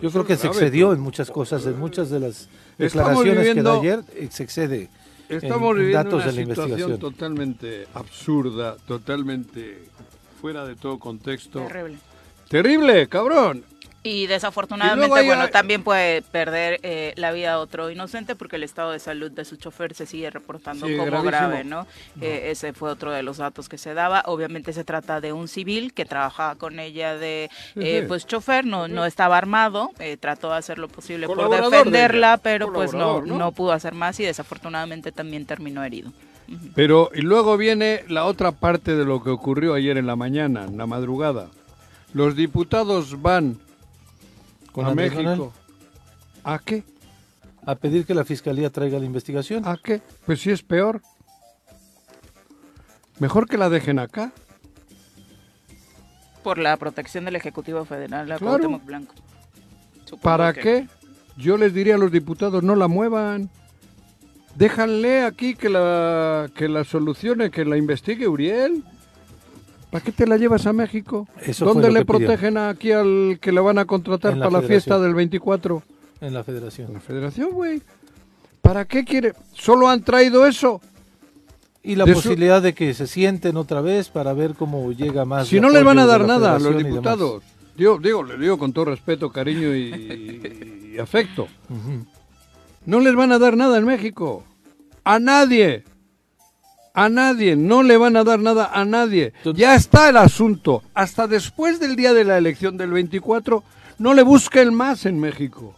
[0.03, 3.89] Yo creo que se excedió en muchas cosas, en muchas de las declaraciones viviendo- que
[3.89, 4.91] da ayer se excede
[5.31, 6.99] Estamos en viviendo datos una de la situación investigación.
[7.01, 9.85] totalmente absurda, totalmente
[10.37, 11.61] fuera de todo contexto.
[11.67, 11.99] Terrible.
[12.49, 13.65] Terrible, cabrón.
[14.03, 18.55] Y desafortunadamente, Y luego hay- bueno, también puede perder eh, la vida otro inocente porque
[18.55, 21.29] el estado de salud de su chofer se sigue reportando Sí, como gravísimo.
[21.33, 21.89] grave, ¿no?
[22.21, 24.23] Eh, ese fue otro de los datos que se daba.
[24.27, 28.07] Obviamente se trata de un civil que trabajaba con ella de, eh, sí.
[28.07, 32.37] pues, chofer, no, no estaba armado, eh, trató de hacer lo posible por de defenderla,
[32.37, 33.23] pero pues ¿no?
[33.23, 36.13] no pudo hacer más y desafortunadamente también terminó herido.
[36.75, 40.65] Pero y luego viene la otra parte de lo que ocurrió ayer en la mañana,
[40.65, 41.49] en la madrugada.
[42.13, 43.59] Los diputados van
[44.73, 44.95] Con a.
[44.95, 45.53] México.
[46.45, 46.85] ¿A qué?
[47.65, 49.67] A pedir que la fiscalía traiga la investigación.
[49.67, 50.01] ¿A qué?
[50.25, 51.03] Pues sí es peor.
[53.19, 54.33] Mejor que la dejen acá.
[56.45, 58.81] Por la protección del Ejecutivo Federal, la Claro.
[58.85, 59.15] Blanco.
[60.23, 60.87] ¿Para qué?
[61.37, 63.51] Yo les diría a los diputados, no la muevan.
[64.57, 68.83] Déjanle aquí que la, que la solucione, que la investigue Uriel.
[69.91, 71.29] ¿Para qué te la llevas a México?
[71.59, 75.83] ¿Dónde le protegen aquí al que la van a contratar para la fiesta del 24?
[76.21, 76.89] En la federación.
[76.89, 77.83] En la federación, güey.
[78.63, 79.35] ¿Para qué quiere?
[79.53, 80.81] ¿Solo han traído eso?
[81.83, 85.47] Y la posibilidad de que se sienten otra vez para ver cómo llega más.
[85.47, 87.45] Si no les van a dar nada a los diputados.
[87.77, 91.47] Yo digo, le digo con todo respeto, cariño y, afecto.
[92.87, 94.45] No les van a dar nada en México.
[95.05, 95.85] A nadie.
[96.95, 97.57] A nadie.
[97.57, 99.33] No le van a dar nada a nadie.
[99.55, 100.83] ya está el asunto.
[100.95, 103.65] Hasta después del día de la elección del 24,
[103.99, 105.75] no le busquen más en México.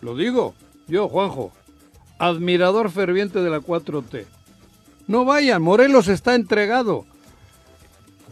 [0.00, 0.54] Lo digo,
[0.88, 1.52] yo, Juanjo,
[2.18, 4.26] admirador ferviente de la 4T.
[5.06, 7.06] No vayan, Morelos está entregado.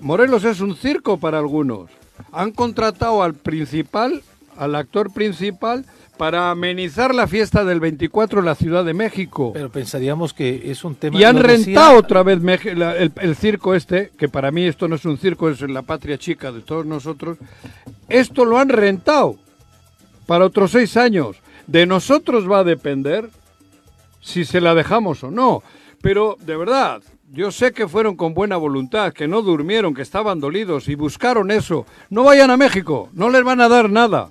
[0.00, 1.90] Morelos es un circo para algunos.
[2.32, 4.22] Han contratado al principal,
[4.56, 5.86] al actor principal,
[6.20, 9.52] para amenizar la fiesta del 24 en la Ciudad de México.
[9.54, 11.18] Pero pensaríamos que es un tema...
[11.18, 15.16] Y han rentado otra vez el, circo este, que para mí esto no es un
[15.16, 17.38] circo, es la patria chica de todos nosotros.
[18.10, 19.36] Esto lo han rentado
[20.26, 21.38] para otros seis años.
[21.66, 23.30] De nosotros va a depender
[24.20, 25.62] si se la dejamos o no.
[26.02, 27.00] Pero de verdad,
[27.32, 31.50] yo sé que fueron con buena voluntad, que no durmieron, que estaban dolidos y buscaron
[31.50, 31.86] eso.
[32.10, 34.28] No vayan a México, no les van a dar nada.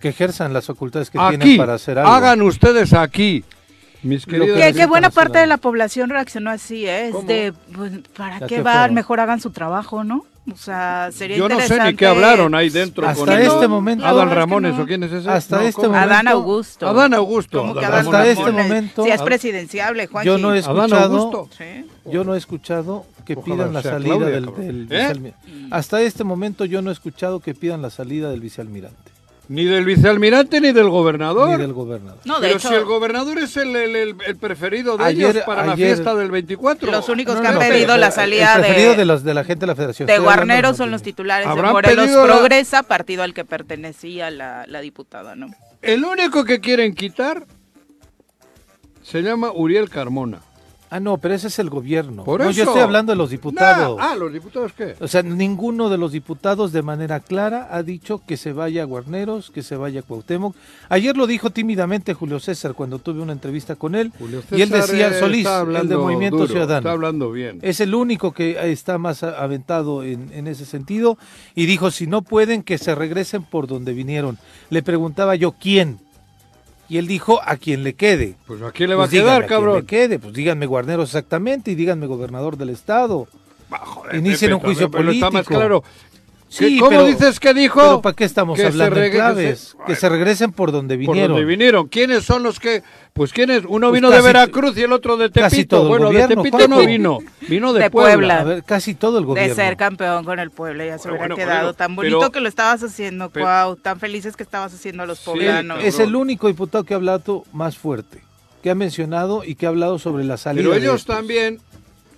[0.00, 2.10] Que ejerzan las facultades que tienen para hacer algo.
[2.10, 3.44] Hagan ustedes aquí.
[4.02, 7.12] Mis que, qué buena parte de la población reaccionó así, ¿eh?
[7.24, 8.94] de, pues, ¿para qué van?
[8.94, 10.24] Mejor hagan su trabajo, ¿no?
[10.52, 13.08] O sea, sería Yo no sé ni qué hablaron ahí dentro.
[13.08, 14.06] Hasta este momento.
[14.06, 15.28] Adán Ramones, ¿o quién es ese?
[15.28, 16.04] Hasta este momento.
[16.04, 16.88] Adán Augusto.
[16.88, 17.74] Adán Augusto.
[17.80, 19.04] hasta este momento.
[19.04, 20.24] Si es presidenciable, Juan.
[20.24, 21.48] Yo no he escuchado.
[22.04, 25.34] Yo no he escuchado que pidan la salida del, ¿Eh?
[25.72, 29.15] Hasta este momento yo no he escuchado que pidan la salida del vicealmirante.
[29.48, 31.50] Ni del vicealmirante ni del gobernador.
[31.50, 32.18] Ni del gobernador.
[32.24, 36.14] No, de Pero si el gobernador es el, el, preferido de ellos para la fiesta
[36.14, 36.90] del 24.
[36.90, 40.06] Los únicos que han pedido la salida de, los, de la gente de la federación.
[40.06, 45.36] De Guarnero son los titulares de Morelos Progresa, partido al que pertenecía la, la diputada,
[45.36, 45.48] ¿no?
[45.82, 47.46] El único que quieren quitar
[49.02, 50.40] se llama Uriel Carmona.
[50.90, 52.24] Ah, no, pero ese es el gobierno.
[52.24, 53.98] Por no, yo estoy hablando de los diputados.
[54.00, 54.94] ah, ¿los diputados qué?
[55.00, 58.84] O sea, ninguno de los diputados de manera clara ha dicho que se vaya a
[58.84, 60.54] Guarneros, que se vaya a Cuauhtémoc.
[60.88, 64.12] Ayer lo dijo tímidamente Julio César cuando tuve una entrevista con él.
[64.52, 66.78] y él decía, Solís, el de Movimiento Ciudadano.
[66.78, 67.58] Está hablando bien.
[67.62, 71.18] Es el único que está más aventado en, en ese sentido.
[71.54, 74.38] Y dijo, si no pueden, que se regresen por donde vinieron.
[74.70, 75.98] Le preguntaba yo, ¿quién?
[76.88, 78.36] Y él dijo, a quien le quede.
[78.46, 79.78] Pues a quién le va a pues quedar, cabrón.
[79.78, 83.26] A quien le quede, pues díganme guarnero exactamente y díganme gobernador del estado.
[84.12, 85.26] Inicien un juicio político.
[85.26, 85.82] Está más claro.
[86.56, 87.80] Sí, ¿Cómo dices que dijo?
[87.80, 89.76] Pero ¿para qué estamos hablando de claves?
[89.86, 91.22] Que se, regresen por donde vinieron.
[91.22, 91.88] Por donde vinieron.
[91.88, 92.82] ¿Quiénes son los que...?
[93.12, 93.64] Pues ¿quiénes?
[93.66, 95.40] Uno pues vino de Veracruz y el otro de Tepito.
[95.40, 97.18] Casi todo bueno, de Tepito no vino.
[97.48, 98.40] Vino de, Puebla.
[98.40, 99.54] A ver, casi todo el gobierno.
[99.54, 101.74] De ser campeón con el Puebla ya se hubiera quedado.
[101.74, 103.76] tan bonito que lo estabas haciendo, Cuau.
[103.76, 105.82] Tan felices que estabas haciendo a los poblanos.
[105.82, 108.22] es el único diputado que ha hablado más fuerte.
[108.62, 111.60] Que ha mencionado y que ha hablado sobre la salida Pero ellos también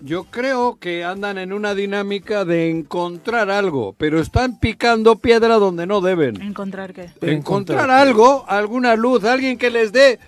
[0.01, 5.87] yo creo que andan en una dinámica de encontrar algo, pero están picando piedra donde
[5.87, 6.41] no deben.
[6.41, 7.11] ¿Encontrar qué?
[7.21, 10.19] Encontrar, algo, alguna luz, alguien que les dé...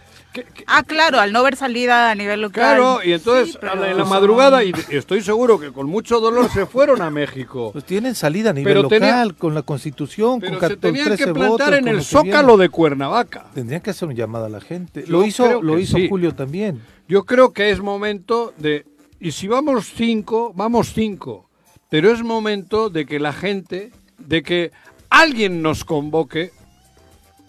[0.66, 2.76] ah, claro, al no ver salida a nivel local.
[2.76, 7.02] Claro, y entonces en la madrugada, y estoy seguro que con mucho dolor se fueron
[7.02, 7.70] a México.
[7.72, 11.74] Pues tienen salida a nivel local, con la constitución, pero con se tenían que plantar
[11.74, 13.46] en el zócalo de Cuernavaca.
[13.54, 15.04] Tendrían que hacer un llamado a la gente.
[15.06, 16.80] lo hizo, lo hizo Julio también.
[17.09, 18.85] Yo creo que es momento de
[19.20, 21.48] y si vamos cinco, vamos cinco.
[21.90, 24.72] Pero es momento de que la gente, de que
[25.11, 26.52] alguien nos convoque,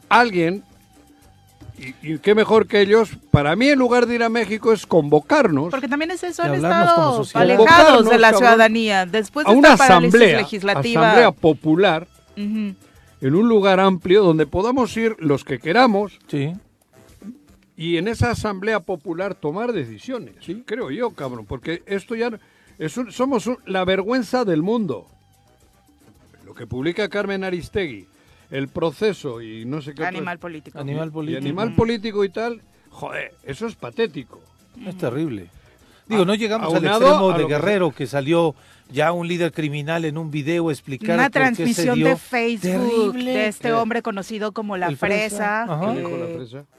[0.10, 0.63] alguien,
[1.77, 5.69] y, qué mejor que ellos, para mí en lugar de ir a México es convocarnos.
[5.71, 9.05] Porque también es eso, han estado alejados de la ciudadanía.
[9.05, 11.01] Después de a una asamblea, legislativa.
[11.01, 12.75] asamblea popular, en
[13.21, 16.19] un lugar amplio donde podamos ir los que queramos.
[16.27, 16.53] Sí
[17.82, 20.62] y en esa asamblea popular tomar decisiones, ¿sí?
[20.67, 22.30] creo yo, cabrón, porque esto ya
[22.78, 25.08] es somos la vergüenza del mundo.
[26.46, 28.06] Lo que publica Carmen Aristegui,
[28.52, 30.78] el proceso y no sé qué animal político.
[30.78, 31.39] Animal político.
[31.39, 34.39] Y animal político y tal, joder, eso es patético.
[34.86, 35.48] Es terrible.
[36.06, 38.54] Digo, no llegamos al extremo de Guerrero que salió
[38.91, 44.02] ya un líder criminal en un video explicar una transmisión de Facebook de este hombre
[44.02, 45.65] conocido como la fresa,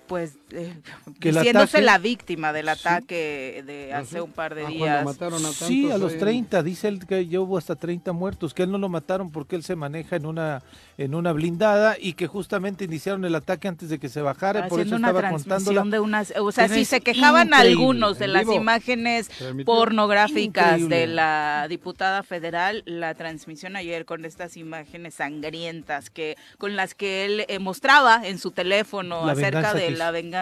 [0.06, 0.74] pues eh,
[1.18, 5.18] diciéndose la víctima del ataque de hace un par de ah, días.
[5.54, 8.78] sí, a los 30, dice él que ya hubo hasta 30 muertos, que él no
[8.78, 10.62] lo mataron porque él se maneja en una
[10.98, 14.80] en una blindada y que justamente iniciaron el ataque antes de que se bajara, por
[14.80, 19.30] eso estaba contando de unas, o sea, si se quejaban algunos de las imágenes
[19.64, 26.94] pornográficas de la diputada federal, la transmisión ayer con estas imágenes sangrientas que con las
[26.94, 30.41] que él eh, mostraba en su teléfono acerca de la venganza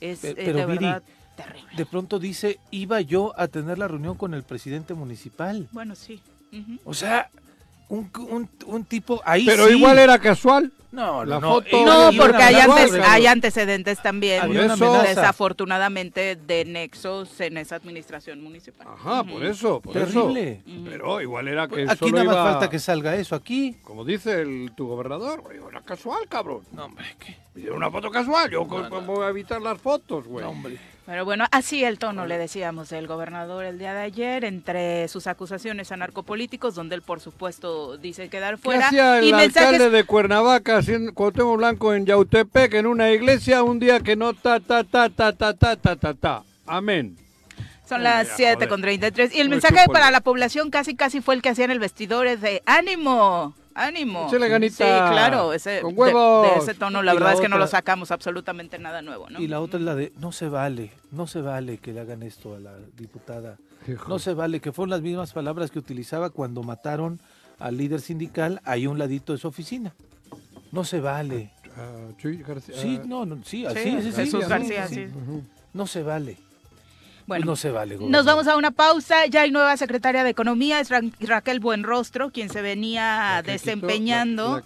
[0.00, 1.02] es, eh, de verdad
[1.36, 1.70] terrible.
[1.76, 5.68] De pronto dice, iba yo a tener la reunión con el presidente municipal.
[5.72, 6.20] Bueno, sí.
[6.84, 7.30] O sea,
[7.88, 10.72] un, un, un, tipo ahí Pero igual era casual.
[10.90, 12.54] No, la no, foto no, porque hay,
[13.04, 18.86] hay, antecedentes también, desafortunadamente, de nexos en esa administración municipal.
[18.88, 20.62] Ajá, por eso, por Terrible.
[20.66, 20.84] eso.
[20.84, 23.76] Pero igual era que Aquí nada más falta que salga eso, aquí.
[23.82, 26.62] Como dice el, tu gobernador, era casual, cabrón.
[26.72, 27.70] No, hombre, ¿qué?
[27.70, 30.44] una foto casual, yo cómo voy a evitar las fotos, güey.
[30.44, 30.78] No, hombre.
[31.08, 35.26] Pero bueno, así el tono, le decíamos, del gobernador el día de ayer, entre sus
[35.26, 38.80] acusaciones a narcopolíticos, donde él, por supuesto, dice quedar fuera.
[38.80, 40.82] ¿Qué hacía el alcalde de Cuernavaca,
[41.14, 45.32] Cuauhtémoc Blanco, en Yautepec, en una iglesia, un día que no ta, ta, ta, ta,
[45.32, 46.42] ta, ta, ta, ta, ta?
[46.66, 47.16] Amén.
[47.88, 49.34] Son las 7 con 33.
[49.34, 52.26] Y el mensaje para la población casi casi fue el que hacía en el vestidor,
[52.26, 54.28] es de ánimo, ánimo.
[54.30, 54.76] ganita.
[54.76, 58.78] Sí, claro, ese, con De, ese tono, la verdad es que no lo sacamos absolutamente
[58.78, 59.40] nada nuevo, ¿no?
[59.40, 62.22] Y la otra es la de, no se vale, no se vale que le hagan
[62.22, 63.56] esto a la diputada.
[64.06, 67.20] No se vale, que fueron las mismas palabras que utilizaba cuando mataron
[67.58, 69.94] al líder sindical ahí un ladito de su oficina.
[70.72, 71.52] No se vale.
[71.76, 72.42] Uh, sí,
[72.74, 75.06] sí, no, no, sí, así, sí, Jesús García, sí.
[75.72, 76.36] No se vale.
[77.28, 77.98] Bueno, no se vale.
[78.00, 79.26] Nos vamos a una pausa.
[79.26, 80.88] Ya hay nueva secretaria de Economía, es
[81.20, 84.62] Raquel Buenrostro, quien se venía desempeñando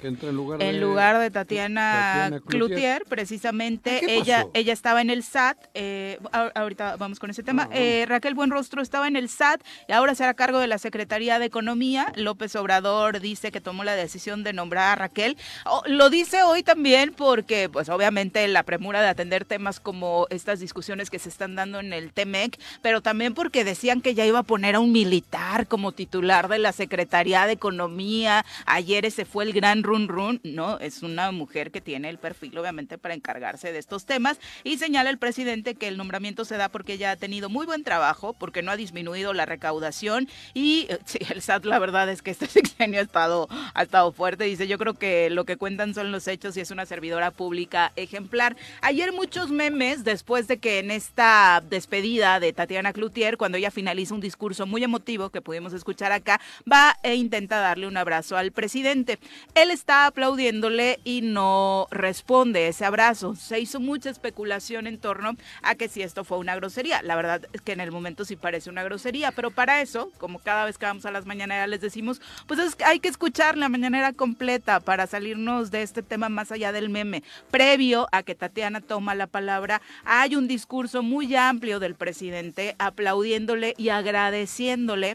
[0.61, 4.15] en, lugar de, Tatiana, Cloutier, precisamente.
[4.15, 5.59] Ella, ella estaba en el SAT.
[5.75, 7.69] Eh, ahorita vamos con ese tema.
[7.73, 11.47] Eh, Raquel Buenrostro estaba en el SAT y ahora será cargo de la Secretaría de
[11.47, 12.13] Economía.
[12.15, 15.37] López Obrador dice que tomó la decisión de nombrar a Raquel.
[15.67, 20.61] Oh, lo dice hoy también porque, pues obviamente, la premura de atender temas como estas
[20.61, 22.52] discusiones que se están dando en el TEMEC
[22.83, 26.59] pero también porque decían que ya iba a poner a un militar como titular de
[26.59, 28.45] la Secretaría de Economía.
[28.67, 30.79] Ayer ese fue el gran run run, ¿no?
[30.79, 34.39] Es una mujer que tiene el perfil, obviamente, para encargarse de estos temas.
[34.65, 37.85] Y señala el presidente que el nombramiento se da porque ella ha tenido muy buen
[37.85, 40.29] trabajo, porque no ha disminuido la recaudación.
[40.55, 40.99] Y eh,
[41.31, 44.45] el SAT, la verdad es que este sexenio ha estado, ha estado fuerte.
[44.45, 47.93] Dice, yo creo que lo que cuentan son los hechos y es una servidora pública
[47.97, 48.57] ejemplar.
[48.81, 54.15] Ayer muchos memes después de que en esta despedida de Tatiana Cloutier, cuando ella finaliza
[54.15, 58.51] un discurso muy emotivo que pudimos escuchar acá, va e intenta darle un abrazo al
[58.51, 59.19] presidente.
[59.55, 63.37] Él está aplaudiéndole y no responde ese abrazo.
[63.37, 67.01] Se hizo mucha especulación en torno a que si esto fue una grosería.
[67.03, 70.41] La verdad es que en el momento sí parece una grosería, pero para eso, como
[70.41, 73.69] cada vez que vamos a las mañaneras les decimos, pues es hay que escuchar la
[73.69, 77.23] mañanera completa para salirnos de este tema más allá del meme.
[77.53, 82.32] Previo a que Tatiana toma la palabra, hay un discurso muy amplio del presidente
[82.79, 85.15] aplaudiéndole y agradeciéndole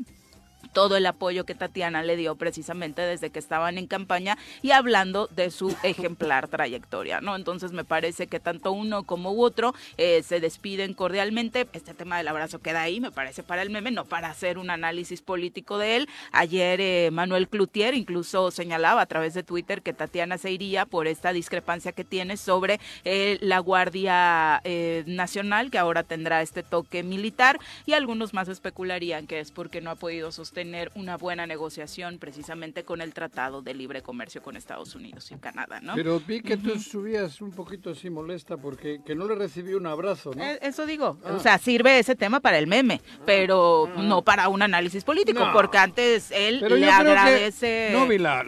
[0.68, 5.28] todo el apoyo que Tatiana le dio precisamente desde que estaban en campaña y hablando
[5.28, 7.36] de su ejemplar trayectoria, ¿no?
[7.36, 11.68] Entonces me parece que tanto uno como otro eh, se despiden cordialmente.
[11.74, 14.70] Este tema del abrazo queda ahí, me parece para el meme, no para hacer un
[14.70, 16.10] análisis político de él.
[16.32, 21.08] Ayer eh, Manuel Cloutier incluso señalaba a través de Twitter que Tatiana se iría por
[21.08, 24.62] esta discrepancia que tiene sobre eh, la Guardia
[25.06, 29.92] Nacional, que ahora tendrá este toque militar, y algunos más especularían que es porque no
[29.92, 34.58] ha podido sostener tener una buena negociación precisamente con el Tratado de Libre Comercio con
[34.58, 35.94] Estados Unidos y Canadá, ¿no?
[35.94, 39.86] Pero vi que tú subías un poquito así molesta porque que no le recibí un
[39.86, 40.44] abrazo, ¿no?
[40.44, 41.40] Eh, eso digo, o ah.
[41.40, 43.22] sea, sirve ese tema para el meme, ah.
[43.24, 44.02] pero ah.
[44.02, 47.92] no para un análisis político, porque antes él le agradece...
[47.94, 48.44] no vi la,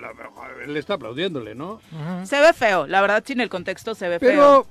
[0.76, 1.80] está aplaudiéndole, ¿no?
[2.24, 4.66] Se ve feo, la verdad sin el contexto se ve feo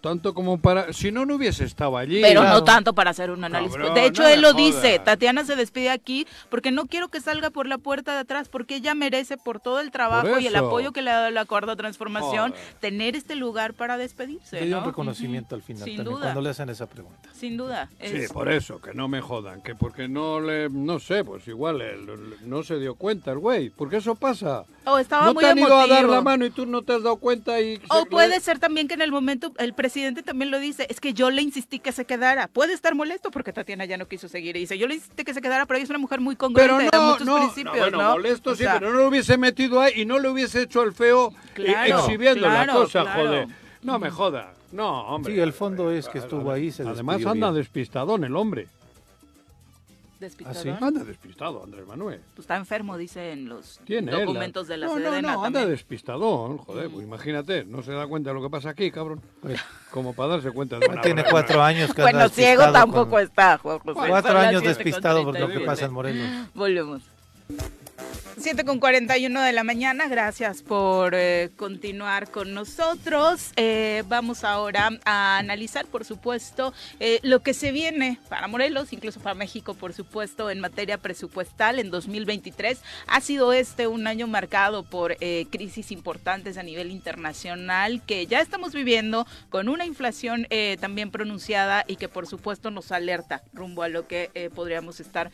[0.00, 0.92] tanto como para...
[0.92, 2.20] Si no, no hubiese estado allí.
[2.20, 3.78] Pero no tanto para hacer un análisis.
[3.94, 4.98] de hecho, él lo dice.
[4.98, 8.76] Tatiana se despide aquí porque no quiero que salga por la puerta de atrás, porque
[8.76, 11.72] ella merece por todo el trabajo y el apoyo que le ha dado el acuerdo
[11.72, 14.58] de transformación, tener este lugar para despedirse.
[14.58, 16.20] Hay un reconocimiento al final Sin duda.
[16.20, 17.28] cuando le hacen esa pregunta.
[17.34, 17.88] Sin duda.
[18.00, 20.68] Sí, por eso, que no me jodan, que porque no le...
[20.68, 21.82] No sé, pues igual
[22.42, 24.64] no se dio cuenta el güey, porque eso pasa.
[24.84, 26.94] O estaba no muy te han ido a dar la mano y tú no te
[26.94, 27.80] has dado cuenta y...
[27.88, 31.14] O puede ser también que en el momento el presidente también lo dice, es que
[31.14, 32.48] yo le insistí que se quedara.
[32.48, 34.56] Puede estar molesto porque Tatiana ya no quiso seguir.
[34.56, 36.88] Y dice, yo le insistí que se quedara, pero ella es una mujer muy congruente
[36.90, 40.04] pero no, muchos no, principios, no, molesto sí, pero no lo hubiese metido ahí y
[40.04, 43.48] no le hubiese hecho el feo eh, exhibiendo la cosa, joder.
[43.82, 44.54] No me joda.
[44.72, 45.34] No, hombre.
[45.34, 46.72] Sí, el fondo es que estuvo ahí.
[46.72, 48.68] Se Además anda despistadón el hombre.
[50.24, 50.78] ¿Despistado?
[50.80, 52.20] ¿Ah, anda despistado, Andrés Manuel.
[52.34, 56.88] Pues está enfermo, dice en los documentos de la no, No, no, anda despistadón, joder,
[56.88, 59.20] pues imagínate, no se da cuenta de lo que pasa aquí, cabrón.
[59.42, 59.60] Pues,
[59.90, 63.80] como para darse cuenta de una Tiene cuatro años que Bueno, ciego tampoco está, Juan
[63.80, 66.28] Cuatro años despistado por lo que pasa en Morelos.
[66.54, 67.02] Volvemos.
[68.36, 73.52] 7 con 41 de la mañana, gracias por eh, continuar con nosotros.
[73.54, 79.20] Eh, vamos ahora a analizar, por supuesto, eh, lo que se viene para Morelos, incluso
[79.20, 82.80] para México, por supuesto, en materia presupuestal en 2023.
[83.06, 85.16] Ha sido este un año marcado por
[85.50, 90.46] crisis importantes a nivel internacional que ya estamos viviendo con una inflación
[90.80, 95.30] también pronunciada y que, por supuesto, nos alerta rumbo a lo que podríamos estar,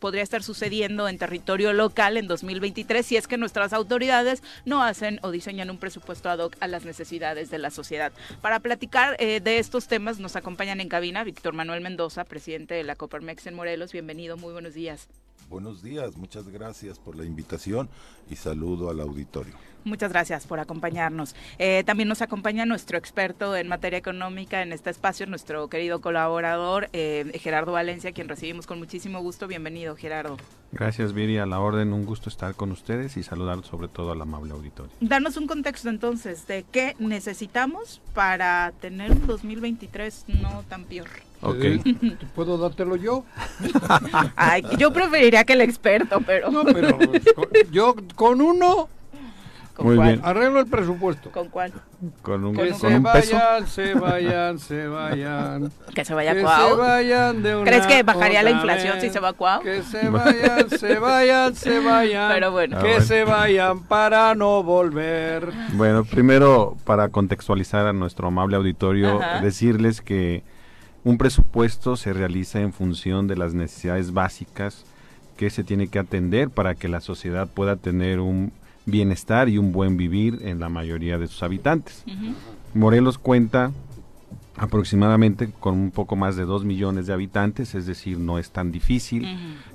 [0.00, 5.20] podría estar sucediendo en territorio local en 2023 si es que nuestras autoridades no hacen
[5.22, 8.12] o diseñan un presupuesto ad hoc a las necesidades de la sociedad.
[8.40, 12.84] Para platicar eh, de estos temas nos acompañan en cabina Víctor Manuel Mendoza, presidente de
[12.84, 13.92] la Coparmex en Morelos.
[13.92, 15.08] Bienvenido, muy buenos días.
[15.48, 17.88] Buenos días, muchas gracias por la invitación
[18.28, 19.54] y saludo al auditorio.
[19.86, 21.36] Muchas gracias por acompañarnos.
[21.60, 26.88] Eh, también nos acompaña nuestro experto en materia económica en este espacio, nuestro querido colaborador
[26.92, 29.46] eh, Gerardo Valencia, quien recibimos con muchísimo gusto.
[29.46, 30.38] Bienvenido, Gerardo.
[30.72, 31.92] Gracias, Viri, a la orden.
[31.92, 34.90] Un gusto estar con ustedes y saludar sobre todo al amable auditorio.
[35.00, 41.06] Danos un contexto entonces de qué necesitamos para tener un 2023 no tan peor.
[41.42, 41.64] Ok.
[42.34, 43.24] ¿Puedo dártelo yo?
[44.34, 46.50] Ay, yo preferiría que el experto, pero...
[46.50, 46.98] No, pero
[47.70, 48.88] yo con uno
[49.78, 50.20] muy bien.
[50.22, 51.30] Arreglo el presupuesto.
[51.30, 51.72] ¿Con cuál?
[52.22, 55.72] Con un, que se vayan, se vayan, se vayan.
[55.94, 56.70] Que se vaya Cuau.
[56.70, 59.62] se vayan de una ¿Crees que bajaría la inflación si se va Cuau?
[59.62, 62.32] Que se vayan, se vayan, se vayan.
[62.32, 62.78] Pero bueno.
[62.80, 65.52] Que se vayan para no volver.
[65.72, 70.42] Bueno, primero para contextualizar a nuestro amable auditorio, decirles que
[71.04, 74.84] un presupuesto se realiza en función de las necesidades básicas
[75.36, 78.52] que se tiene que atender para que la sociedad pueda tener un
[78.86, 82.04] bienestar y un buen vivir en la mayoría de sus habitantes.
[82.72, 83.72] Morelos cuenta
[84.56, 88.72] aproximadamente con un poco más de 2 millones de habitantes, es decir, no es tan
[88.72, 89.26] difícil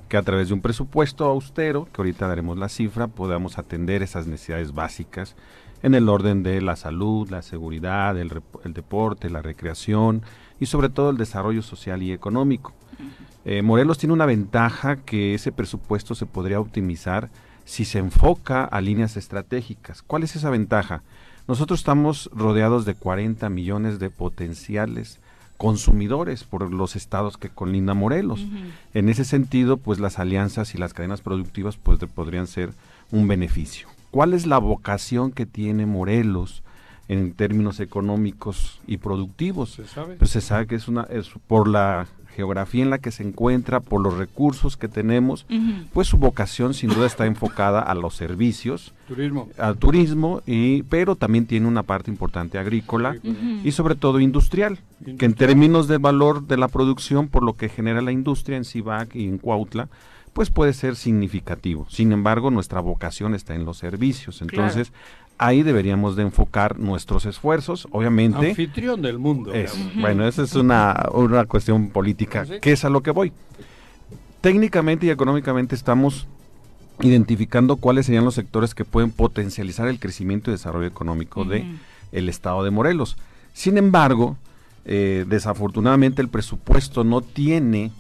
[0.10, 4.28] que a través de un presupuesto austero, que ahorita daremos la cifra, podamos atender esas
[4.28, 5.36] necesidades básicas
[5.84, 8.32] en el orden de la salud, la seguridad, el,
[8.74, 10.24] deporte, la recreación
[10.60, 12.74] y sobre todo el desarrollo social y económico.
[13.46, 17.30] Eh, Morelos tiene una ventaja que ese presupuesto se podría optimizar
[17.66, 20.02] si se enfoca a líneas estratégicas.
[20.02, 21.04] ¿Cuál es esa ventaja?
[21.48, 25.20] Nosotros estamos rodeados de 40 millones de potenciales
[25.58, 28.44] consumidores por los estados que colinda Morelos.
[28.96, 32.72] En ese sentido, pues las alianzas y las cadenas productivas pues podrían ser
[33.12, 33.88] un beneficio.
[34.10, 36.64] ¿Cuál es la vocación que tiene Morelos
[37.08, 39.74] en términos económicos y productivos?
[39.74, 40.16] ¿Se sabe?
[40.16, 43.80] Pues se sabe que es una es por la geografía en la que se encuentra,
[43.80, 45.46] por los recursos que tenemos,
[45.94, 49.50] pues su vocación sin duda está enfocada a los servicios, turismo.
[49.58, 53.16] al turismo, y, pero también tiene una parte importante agrícola
[53.64, 54.80] y sobre todo industrial,
[55.18, 58.66] que en términos de valor de la producción, por lo que genera la industria en
[58.66, 59.90] Cibac y en Cuautla,
[60.34, 61.86] pues puede ser significativo.
[61.90, 64.42] Sin embargo, nuestra vocación está en los servicios.
[64.42, 64.94] Entonces,
[65.38, 68.50] ahí deberíamos de enfocar nuestros esfuerzos, obviamente.
[68.50, 69.52] Anfitrión del mundo.
[70.00, 73.34] Bueno, esa es una, una cuestión política, ¿Ah, que es a lo que voy.
[74.42, 76.28] Técnicamente y económicamente estamos
[77.02, 81.66] identificando cuáles serían los sectores que pueden potencializar el crecimiento y desarrollo económico de
[82.12, 83.18] el estado de Morelos.
[83.54, 84.38] Sin embargo,
[84.86, 87.92] eh, desafortunadamente el presupuesto no tiene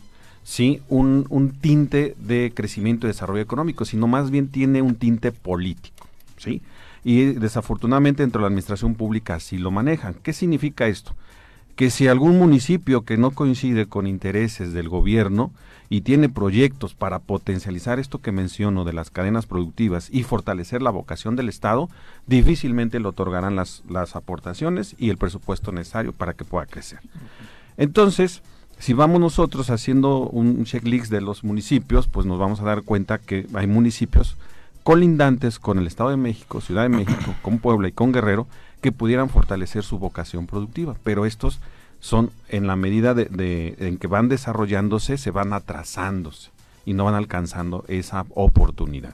[0.43, 5.31] sí un, un tinte de crecimiento y desarrollo económico, sino más bien tiene un tinte
[5.31, 6.07] político,
[6.37, 6.61] ¿sí?
[7.03, 10.15] Y desafortunadamente dentro de la administración pública así lo manejan.
[10.15, 11.15] ¿Qué significa esto?
[11.75, 15.51] Que si algún municipio que no coincide con intereses del gobierno
[15.89, 20.91] y tiene proyectos para potencializar esto que menciono de las cadenas productivas y fortalecer la
[20.91, 21.89] vocación del Estado,
[22.27, 26.99] difícilmente le otorgarán las, las aportaciones y el presupuesto necesario para que pueda crecer.
[27.77, 28.41] Entonces,
[28.77, 33.17] si vamos nosotros haciendo un checklist de los municipios, pues nos vamos a dar cuenta
[33.17, 34.37] que hay municipios
[34.83, 38.47] colindantes con el Estado de México, Ciudad de México, con Puebla y con Guerrero,
[38.81, 40.95] que pudieran fortalecer su vocación productiva.
[41.03, 41.59] Pero estos
[41.99, 46.49] son, en la medida de, en que van desarrollándose, se van atrasándose
[46.85, 49.13] y no van alcanzando esa oportunidad.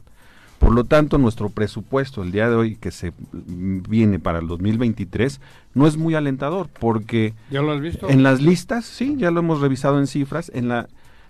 [0.59, 5.39] Por lo tanto, nuestro presupuesto el día de hoy que se viene para el 2023
[5.75, 8.09] no es muy alentador porque ¿Ya lo has visto?
[8.09, 10.87] en las listas, sí, ya lo hemos revisado en cifras, en la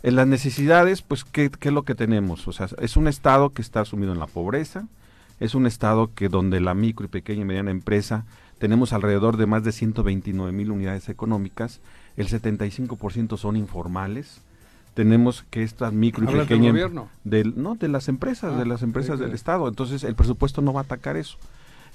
[0.08, 2.47] en las necesidades, pues ¿qué, qué es lo que tenemos?
[2.47, 4.88] O sea, es un estado que está sumido en la pobreza,
[5.41, 8.24] es un estado que donde la micro y pequeña y mediana empresa
[8.58, 11.82] tenemos alrededor de más de 129 mil unidades económicas,
[12.16, 14.39] el 75% son informales,
[14.93, 17.10] tenemos que estas micro y pequeñas del gobierno?
[17.55, 20.72] no de las empresas Ah, de las empresas sí, del estado entonces el presupuesto no
[20.72, 21.38] va a atacar eso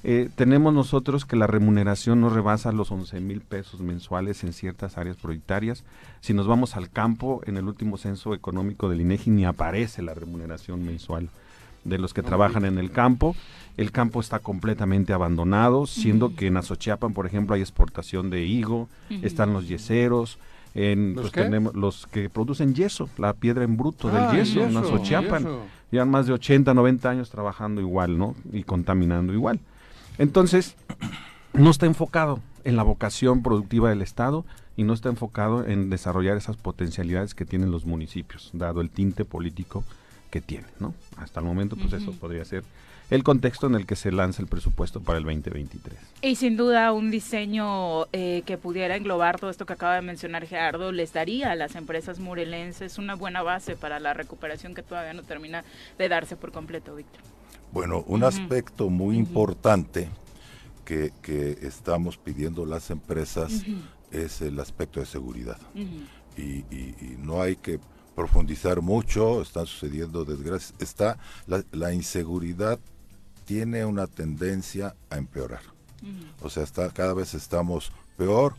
[0.04, 4.98] Eh, tenemos nosotros que la remuneración no rebasa los 11 mil pesos mensuales en ciertas
[4.98, 5.84] áreas prioritarias
[6.20, 10.12] si nos vamos al campo en el último censo económico del INEGI ni aparece la
[10.14, 11.28] remuneración mensual
[11.84, 13.36] de los que trabajan en el campo
[13.76, 18.88] el campo está completamente abandonado siendo que en Azochiapan por ejemplo hay exportación de higo
[19.22, 20.36] están los yeseros
[20.74, 21.42] en, ¿Los pues qué?
[21.42, 25.42] tenemos los que producen yeso, la piedra en bruto Ah, del yeso, en yeso, Azochiapan.
[25.42, 25.60] yeso.
[25.90, 28.34] Llevan más de 80, 90 años trabajando igual, ¿no?
[28.54, 29.60] Y contaminando igual.
[30.22, 30.76] Entonces,
[31.52, 34.44] no está enfocado en la vocación productiva del Estado
[34.76, 39.24] y no está enfocado en desarrollar esas potencialidades que tienen los municipios, dado el tinte
[39.24, 39.82] político
[40.30, 40.94] que tienen, ¿no?
[41.16, 42.62] Hasta el momento, pues eso podría ser
[43.10, 45.98] el contexto en el que se lanza el presupuesto para el 2023.
[46.22, 50.46] Y sin duda un diseño eh, que pudiera englobar todo esto que acaba de mencionar
[50.46, 55.12] Gerardo les daría a las empresas morelenses una buena base para la recuperación que todavía
[55.12, 55.64] no termina
[55.98, 57.20] de darse por completo, Víctor.
[57.72, 60.08] Bueno, un aspecto muy importante
[60.84, 63.62] que, que estamos pidiendo las empresas
[64.10, 65.58] es el aspecto de seguridad.
[65.74, 67.78] y, y- y no hay que
[68.14, 70.74] profundizar mucho, están sucediendo desgracias.
[70.80, 72.78] Está, la, la inseguridad
[73.44, 75.62] tiene una tendencia a empeorar.
[76.40, 78.54] O sea, está, cada vez estamos peor.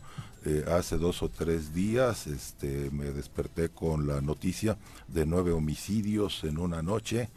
[0.46, 4.76] Eh, hace dos o tres días este, me desperté con la noticia
[5.08, 7.30] de nueve homicidios en una noche,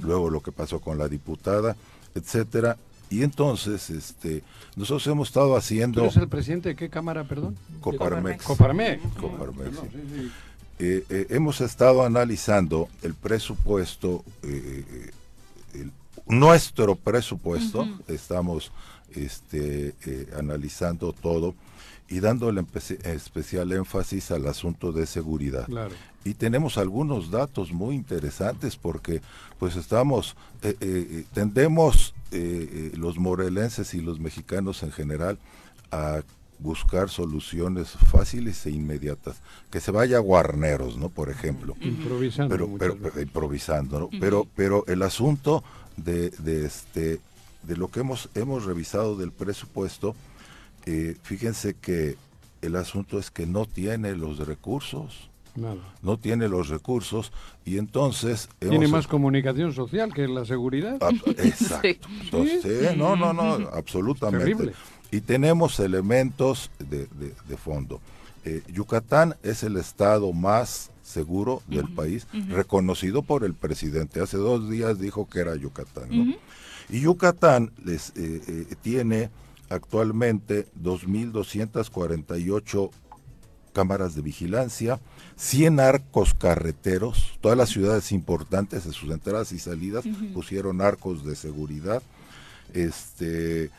[0.00, 1.76] luego lo que pasó con la diputada,
[2.14, 2.78] etcétera.
[3.10, 4.42] Y entonces, este,
[4.74, 7.56] nosotros hemos estado ¿Tú haciendo eres el presidente de qué cámara, perdón?
[7.82, 8.42] Coparmex.
[8.42, 9.02] Coparmex.
[9.20, 9.98] Coparmex, Perdón, sí.
[10.00, 10.32] sí, sí.
[10.78, 15.92] Eh, eh, hemos estado analizando el presupuesto, el-
[16.26, 18.72] nuestro presupuesto, estamos
[19.14, 21.54] este, eh, analizando todo
[22.08, 22.64] y dándole
[23.04, 25.66] especial énfasis al asunto de seguridad.
[25.66, 25.94] Claro.
[26.24, 29.20] Y tenemos algunos datos muy interesantes porque
[29.58, 35.38] pues estamos, eh, eh, tendemos eh, eh, los morelenses y los mexicanos en general
[35.90, 36.22] a
[36.58, 39.36] buscar soluciones fáciles e inmediatas.
[39.70, 41.10] Que se vaya a Guarneros, ¿no?
[41.10, 42.56] Por ejemplo Improvisando.
[42.78, 44.08] pero, pero improvisando, ¿no?
[44.18, 45.62] Pero, pero el asunto
[45.96, 47.20] de, de este
[47.62, 50.14] de lo que hemos hemos revisado del presupuesto,
[50.86, 52.16] eh, fíjense que
[52.62, 55.76] el asunto es que no tiene los recursos, Nada.
[56.02, 57.32] no tiene los recursos
[57.64, 60.98] y entonces Tiene hemos- más comunicación social que la seguridad.
[61.00, 62.08] Ah, Exacto.
[62.22, 63.42] Entonces, sí, no, no, no,
[63.72, 64.44] absolutamente.
[64.46, 64.72] Terrible.
[65.10, 68.00] Y tenemos elementos de, de- de fondo.
[68.44, 74.20] Eh, Yucatán es el estado más seguro del país, reconocido por el presidente.
[74.20, 76.08] Hace dos días dijo que era Yucatán.
[76.10, 76.34] ¿no?
[76.88, 79.30] Y Yucatán les, eh, eh, tiene
[79.70, 82.90] actualmente 2.248
[83.72, 85.00] cámaras de vigilancia,
[85.36, 91.36] 100 arcos carreteros, todas las ciudades importantes en sus entradas y salidas pusieron arcos de
[91.36, 92.02] seguridad,
[92.72, 93.70] este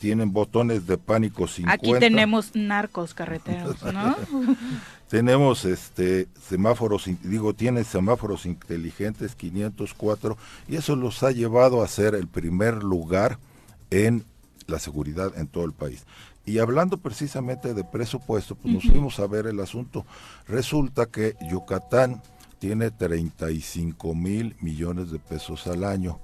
[0.00, 1.72] tienen botones de pánico 50.
[1.72, 4.16] Aquí tenemos narcos carreteros, ¿no?
[5.12, 10.38] Tenemos este semáforos, digo, tiene semáforos inteligentes 504
[10.68, 13.38] y eso los ha llevado a ser el primer lugar
[13.90, 14.24] en
[14.66, 16.06] la seguridad en todo el país.
[16.46, 20.06] Y hablando precisamente de presupuesto, pues nos fuimos a ver el asunto.
[20.48, 22.22] Resulta que Yucatán
[22.58, 26.20] tiene 35 mil millones de pesos al año.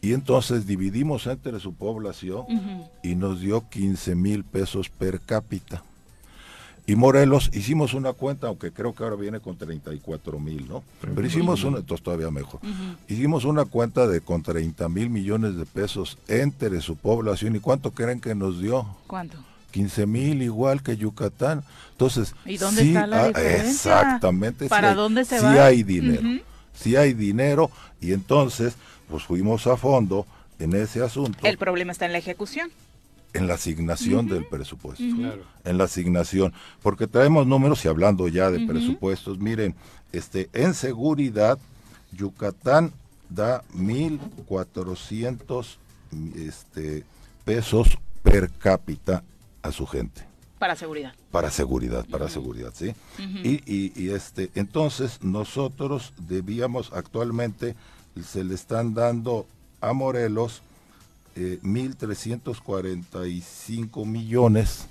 [0.00, 2.46] Y entonces dividimos entre su población
[3.02, 5.82] y nos dio 15 mil pesos per cápita.
[6.88, 10.82] Y Morelos hicimos una cuenta, aunque creo que ahora viene con 34 mil, ¿no?
[11.02, 12.60] Pero hicimos una, entonces todavía mejor.
[13.06, 17.54] Hicimos una cuenta de con 30 mil millones de pesos entre su población.
[17.56, 18.86] ¿Y cuánto creen que nos dio?
[19.06, 19.36] ¿Cuánto?
[19.72, 21.62] 15 mil igual que Yucatán.
[21.90, 23.28] Entonces, ¿Y dónde sí está la ha-?
[23.28, 24.64] Exactamente.
[24.64, 25.66] sí ¿Para hay- dónde se sí va?
[25.66, 26.22] hay dinero.
[26.26, 26.40] Ujú.
[26.74, 27.70] Sí hay dinero
[28.00, 28.76] y entonces
[29.10, 30.26] pues fuimos a fondo
[30.58, 32.70] en ese asunto, El problema está en la ejecución.
[33.34, 35.42] En la asignación del presupuesto Claro.
[35.64, 36.52] en la asignación,
[36.82, 39.74] porque traemos números y hablando ya de presupuestos, miren,
[40.12, 41.58] este en seguridad
[42.12, 42.92] Yucatán
[43.28, 45.78] da 1400
[46.36, 47.04] este
[47.44, 47.88] pesos
[48.22, 49.22] per cápita
[49.62, 50.26] a su gente
[50.58, 51.14] Para seguridad.
[51.30, 52.94] para seguridad, para seguridad, ¿sí?
[53.18, 57.74] y, y- y, este, entonces nosotros debíamos actualmente
[58.24, 59.46] se le están dando
[59.80, 60.62] a Morelos
[61.40, 64.88] eh, 1.345 millones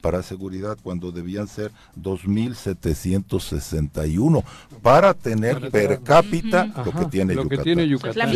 [0.00, 4.44] para seguridad cuando debían ser 2.761
[4.80, 7.64] para tener per cápita lo que tiene lo Yucatán.
[7.64, 8.30] Que tiene Yucatán.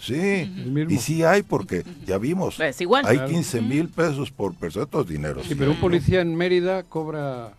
[0.00, 0.50] Sí, sí.
[0.88, 3.06] y sí hay porque ya vimos, Es igual.
[3.06, 3.30] hay Claro.
[3.30, 5.46] 15 mil pesos por persona, estos dineros.
[5.46, 7.52] Sí, pero un policía en Mérida cobra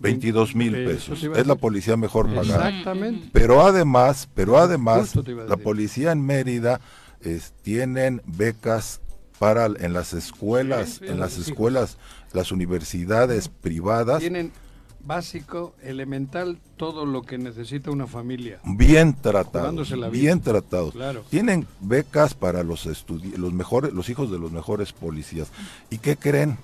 [0.00, 1.22] 22 mil pesos.
[1.22, 2.70] Es la policía mejor pagada.
[2.70, 3.28] Exactamente.
[3.32, 5.14] Pero además, pero además,
[5.46, 6.80] la policía en Mérida
[7.22, 9.00] es- tienen becas
[9.38, 11.96] para en las escuelas, Sí, sí, en las escuelas,
[12.32, 14.50] las universidades privadas, Tienen
[15.00, 18.60] básico, elemental, todo lo que necesita una familia.
[18.64, 20.20] bien tratados, Jugándose la vida.
[20.20, 20.92] bien tratados.
[20.92, 21.24] Claro.
[21.30, 22.84] Tienen becas para los
[23.36, 25.48] los mejores, los hijos de los mejores policías.
[25.90, 26.58] ¿Y qué creen?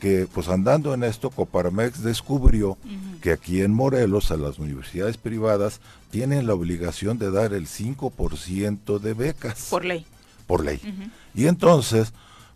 [0.00, 2.78] Que pues andando en esto, Coparmex descubrió
[3.20, 5.80] que aquí en Morelos a las universidades privadas
[6.10, 10.06] tienen la obligación de dar el 5% de becas Por ley.
[10.46, 10.80] por ley.
[11.34, 12.12] Y entonces,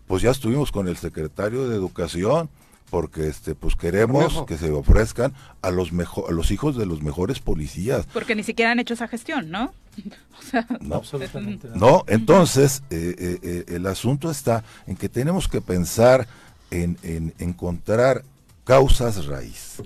[0.07, 2.49] pues ya estuvimos con el secretario de Educación
[2.89, 4.45] porque este pues queremos Cornejo.
[4.45, 8.05] que se ofrezcan a los mejo- a los hijos de los mejores policías.
[8.13, 9.73] Porque ni siquiera han hecho esa gestión, ¿no?
[10.81, 10.95] ¿no?
[10.95, 11.79] Absolutamente nada.
[11.79, 16.27] No, entonces eh, eh, eh, el asunto está en que tenemos que pensar
[16.71, 18.23] en, en encontrar
[18.63, 19.81] causas raíz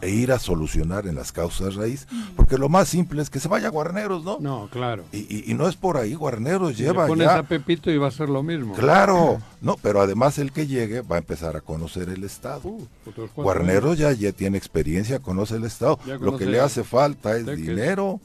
[0.00, 2.06] e ir a solucionar en las causas raíz,
[2.36, 4.38] porque lo más simple es que se vaya a Guarneros, ¿no?
[4.38, 5.04] No, claro.
[5.12, 7.38] Y, y- y no es por ahí, Guarneros Le lleva pones ya...
[7.38, 8.74] a Pepito y va a ser lo mismo.
[8.74, 12.68] Claro, no, pero además el que llegue va a empezar a conocer el Estado.
[12.68, 12.86] Uh,
[13.34, 15.98] Guarneros ya, ya tiene experiencia, conoce el Estado.
[16.20, 17.46] Lo que le hace falta es.
[17.56, 18.20] dinero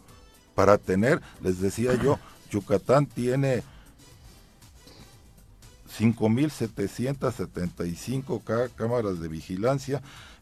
[0.55, 2.19] para tener, les decía yo,
[2.51, 3.63] Yucatán tiene
[5.99, 10.01] 5.775 cá- cámaras de vigilancia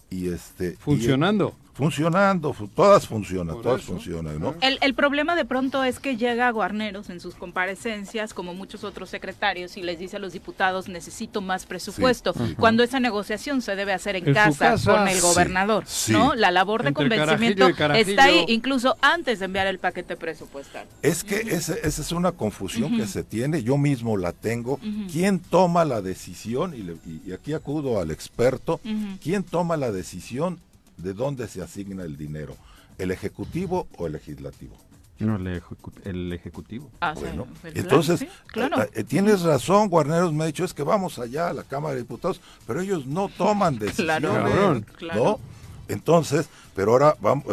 [0.09, 0.77] y este...
[0.77, 1.53] Funcionando.
[1.77, 3.93] Funcionando, fu- todas funcionan, Por todas eso.
[3.93, 4.55] funcionan, ¿no?
[4.61, 8.83] El, el problema de pronto es que llega a Guarneros en sus comparecencias, como muchos
[8.83, 12.55] otros secretarios, y les dice a los diputados, necesito más presupuesto, Sí, sí.
[12.55, 14.91] cuando esa negociación se debe hacer en, casa, casa.
[14.97, 16.11] con el gobernador, sí.
[16.13, 16.33] ¿no?
[16.33, 18.09] La labor de Entre convencimiento carajillo y carajillo.
[18.09, 20.87] está ahí, incluso antes de enviar el paquete presupuestal.
[21.03, 24.79] Es que ese- esa es una confusión que se tiene, yo mismo la tengo.
[25.11, 26.73] ¿Quién toma la decisión?
[26.73, 28.79] Y, le- y- y aquí acudo al experto.
[29.21, 30.59] ¿Quién toma la decisión
[30.97, 32.55] de dónde se asigna el dinero?
[32.97, 34.75] ¿El ejecutivo o el legislativo?
[35.19, 36.91] No, el, ejecu- el ejecutivo.
[36.99, 38.43] Ah, sí, Bueno, pues, entonces, claro, sí,
[38.75, 38.83] claro.
[38.83, 41.95] eh, eh, tienes razón, Guarneros me ha dicho, es que vamos allá a la Cámara
[41.95, 44.33] de Diputados, pero ellos no toman decisiones, Claro.
[44.33, 44.85] Cabrón.
[44.97, 45.23] Claro.
[45.23, 45.39] ¿no?
[45.87, 47.45] Entonces, pero ahora vamos,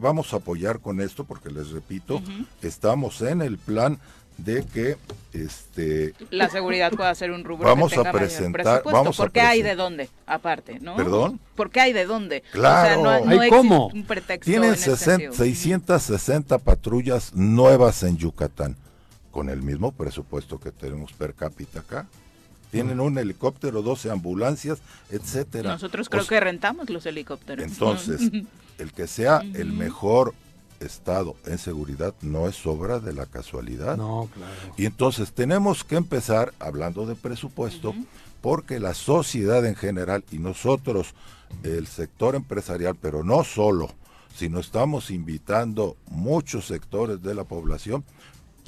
[0.00, 2.22] vamos a apoyar con esto, porque les repito,
[2.62, 3.98] estamos en el plan
[4.38, 4.96] de que
[5.32, 8.90] este la seguridad pueda ser un rubro Vamos que a tenga presentar- presupuesto.
[8.90, 10.96] vamos a porque hay de dónde, aparte, ¿no?
[10.96, 11.40] ¿Perdón?
[11.54, 12.42] Porque hay de dónde.
[12.52, 13.00] Claro.
[13.00, 13.88] O sea, no, no ¿Hay cómo?
[13.88, 15.32] un pretexto tienen en ese 60 sentido.
[15.34, 18.76] 660 patrullas nuevas en Yucatán,
[19.30, 22.06] con el mismo presupuesto que tenemos per cápita acá.
[22.70, 24.78] Tienen un helicóptero, 12 ambulancias,
[25.10, 25.70] etcétera.
[25.72, 27.64] Nosotros O creo sea, que rentamos los helicópteros.
[27.64, 28.30] Entonces,
[28.78, 30.34] el que sea el mejor
[30.80, 33.96] estado en seguridad no es obra de la casualidad.
[33.96, 34.74] No, claro.
[34.76, 37.94] Y entonces tenemos que empezar hablando de presupuesto
[38.40, 41.14] porque la sociedad en general y nosotros,
[41.62, 43.90] el sector empresarial, pero no solo,
[44.34, 48.04] sino estamos invitando muchos sectores de la población,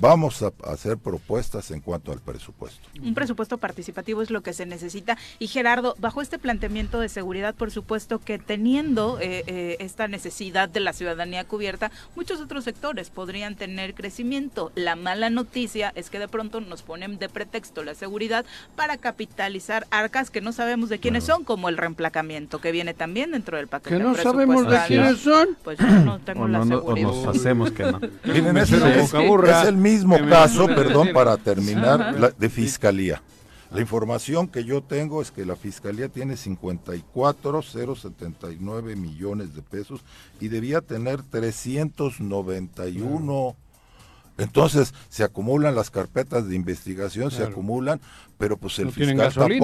[0.00, 2.80] vamos a hacer propuestas en cuanto al presupuesto.
[3.02, 5.16] Un presupuesto participativo es lo que se necesita.
[5.38, 10.68] Y Gerardo, bajo este planteamiento de seguridad, por supuesto que teniendo eh, eh, esta necesidad
[10.68, 14.72] de la ciudadanía cubierta, muchos otros sectores podrían tener crecimiento.
[14.74, 18.44] La mala noticia es que de pronto nos ponen de pretexto la seguridad
[18.76, 23.32] para capitalizar arcas que no sabemos de quiénes son, como el reemplacamiento, que viene también
[23.32, 25.48] dentro del paquete Que no sabemos de quiénes son.
[25.62, 27.06] Pues yo no tengo O, la no, no- o seguridad.
[27.08, 28.00] nos hacemos que no.
[28.24, 29.62] Miren, Me es, suena es- boca burra.
[29.62, 29.89] es el mismo
[30.24, 33.22] Me caso, perdón, para terminar, la- de fiscalía.
[33.72, 40.00] La información que yo tengo es que la fiscalía tiene 54,079 millones de pesos
[40.40, 43.54] y debía tener 391.
[44.38, 48.00] Entonces se acumulan las carpetas de investigación, se acumulan,
[48.38, 49.16] pero pues el No fiscal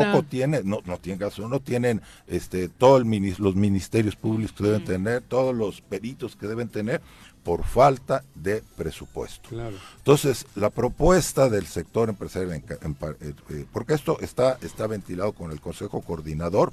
[0.04, 4.54] tampoco tiene, no, no tienen gasolina, no tienen este todo el minis- los ministerios públicos
[4.56, 7.00] que deben tener, todos los peritos que deben tener
[7.46, 9.48] por falta de presupuesto.
[9.50, 9.76] Claro.
[9.98, 15.32] Entonces, la propuesta del sector empresarial, en en eh, eh, porque esto está, está ventilado
[15.32, 16.72] con el Consejo Coordinador,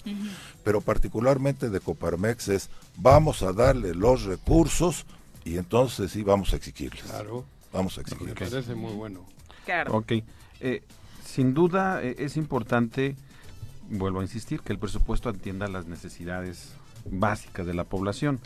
[0.64, 5.06] pero particularmente de Coparmex es, vamos a darle los recursos
[5.46, 7.04] y entonces sí vamos a exigirles.
[7.04, 7.46] Claro.
[7.72, 8.50] Vamos a Me exigirles.
[8.50, 9.24] parece muy bueno.
[9.66, 9.98] Claro.
[9.98, 10.14] Ok.
[10.60, 10.82] Eh,
[11.24, 13.16] sin duda eh, es importante,
[13.92, 16.70] vuelvo a insistir, que el presupuesto atienda las necesidades
[17.06, 18.40] básicas de la población.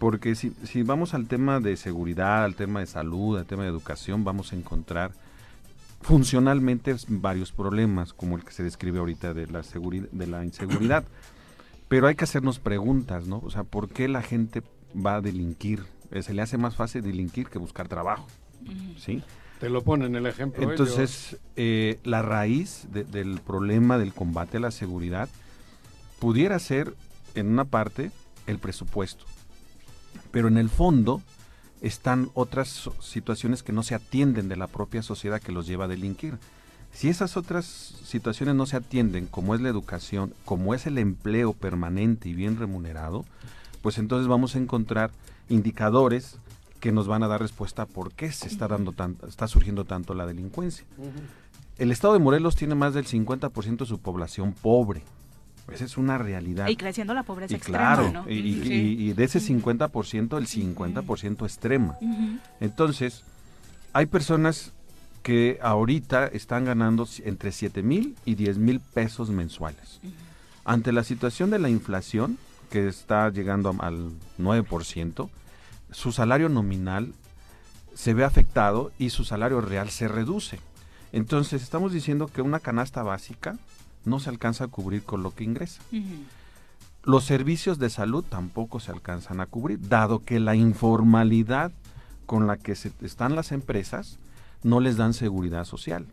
[0.00, 3.68] Porque si, si vamos al tema de seguridad, al tema de salud, al tema de
[3.68, 5.12] educación, vamos a encontrar
[6.00, 11.04] funcionalmente varios problemas, como el que se describe ahorita de la, seguridad, de la inseguridad.
[11.88, 13.42] Pero hay que hacernos preguntas, ¿no?
[13.44, 14.62] O sea, ¿por qué la gente
[14.94, 15.84] va a delinquir?
[16.12, 18.26] Eh, se le hace más fácil delinquir que buscar trabajo,
[18.96, 19.22] ¿sí?
[19.58, 20.62] Te lo ponen el ejemplo.
[20.62, 25.28] Entonces, eh, la raíz del problema del combate a la seguridad
[26.20, 26.94] pudiera ser,
[27.34, 28.12] en una parte,
[28.46, 29.26] el presupuesto.
[30.30, 31.22] Pero en el fondo,
[31.80, 35.88] están otras situaciones que no se atienden de la propia sociedad que los lleva a
[35.88, 36.38] delinquir.
[36.92, 37.66] Si esas otras
[38.04, 42.58] situaciones no se atienden, como es la educación, como es el empleo permanente y bien
[42.58, 43.24] remunerado,
[43.82, 45.10] pues entonces vamos a encontrar
[45.48, 46.36] indicadores
[46.80, 49.84] que nos van a dar respuesta a por qué se está dando tanto, está surgiendo
[49.84, 50.84] tanto la delincuencia.
[51.78, 55.02] El estado de Morelos tiene más del 50% de su población pobre.
[55.72, 56.68] Esa es una realidad.
[56.68, 61.96] Y creciendo la pobreza extrema, y, de ese 50%, el 50% extrema.
[62.60, 63.24] Entonces,
[63.92, 64.72] hay personas
[65.22, 70.00] que ahorita están ganando entre 7 mil y 10 mil pesos mensuales.
[70.64, 72.38] Ante la situación de la inflación,
[72.70, 75.28] que está llegando al 9%,
[75.90, 77.12] su salario nominal
[77.94, 80.60] se ve afectado y su salario real se reduce.
[81.12, 83.58] Entonces, estamos diciendo que una canasta básica
[84.04, 85.82] no se alcanza a cubrir con lo que ingresa.
[87.02, 91.72] Los servicios de salud tampoco se alcanzan a cubrir, dado que la informalidad
[92.26, 94.18] con la que se, están las empresas
[94.62, 96.06] no les dan seguridad social.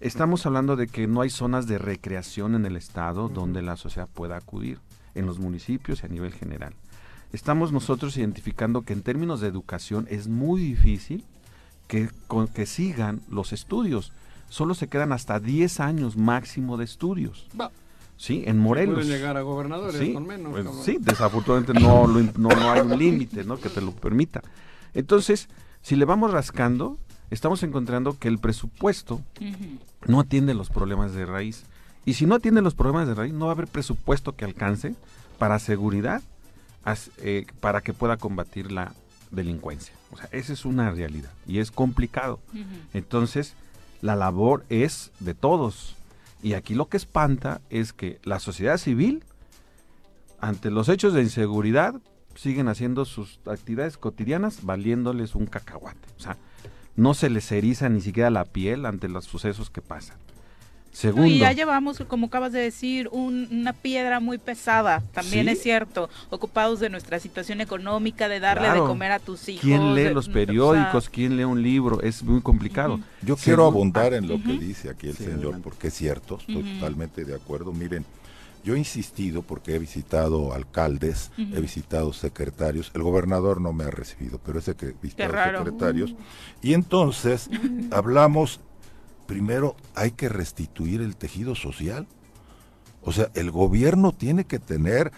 [0.00, 4.08] Estamos hablando de que no hay zonas de recreación en el estado donde la sociedad
[4.08, 4.78] pueda acudir,
[5.16, 6.74] en los municipios y a nivel general.
[7.32, 11.24] Estamos nosotros identificando que en términos de educación es muy difícil
[11.88, 12.08] que,
[12.54, 14.12] que sigan los estudios
[14.48, 17.46] solo se quedan hasta 10 años máximo de estudios.
[18.16, 18.96] Sí, en Morelos.
[18.96, 20.52] Pueden llegar a gobernadores sí, con menos.
[20.52, 23.58] Pues, sí, desafortunadamente no, no, hay un límite ¿no?
[23.58, 24.42] que te lo permita.
[24.92, 25.48] Entonces,
[25.82, 26.98] si le vamos rascando,
[27.30, 29.22] estamos encontrando que el presupuesto
[30.06, 31.64] no atiende los problemas de raíz.
[32.04, 34.94] Y si no atiende los problemas de raíz, no va a haber presupuesto que alcance
[35.38, 36.22] para seguridad,
[37.18, 38.94] eh, para que pueda combatir la
[39.30, 39.94] delincuencia.
[40.10, 42.40] O sea, esa es una realidad y es complicado.
[42.94, 43.54] Entonces,
[44.00, 45.96] la labor es de todos.
[46.42, 49.24] Y aquí lo que espanta es que la sociedad civil,
[50.40, 51.94] ante los hechos de inseguridad,
[52.34, 56.08] siguen haciendo sus actividades cotidianas valiéndoles un cacahuate.
[56.16, 56.36] O sea,
[56.94, 60.18] no se les eriza ni siquiera la piel ante los sucesos que pasan.
[60.98, 61.28] Segundo.
[61.28, 66.80] Y ya llevamos, como acabas de decir, una piedra muy pesada, también es cierto, ocupados
[66.80, 69.62] de nuestra situación económica, de darle de comer a tus hijos.
[69.62, 71.08] ¿Quién lee los periódicos?
[71.08, 72.02] ¿Quién lee un libro?
[72.02, 72.98] Es muy complicado.
[73.22, 77.24] Yo quiero abundar en lo que dice aquí el señor, porque es cierto, estoy totalmente
[77.24, 77.72] de acuerdo.
[77.72, 78.04] Miren,
[78.64, 83.90] yo he insistido porque he visitado alcaldes, he visitado secretarios, el gobernador no me ha
[83.90, 86.12] recibido, pero he visitado secretarios,
[86.60, 87.48] y entonces
[87.92, 88.58] hablamos
[89.28, 92.06] primero hay que restituir el tejido social.
[93.04, 95.12] O sea, el gobierno tiene que tener,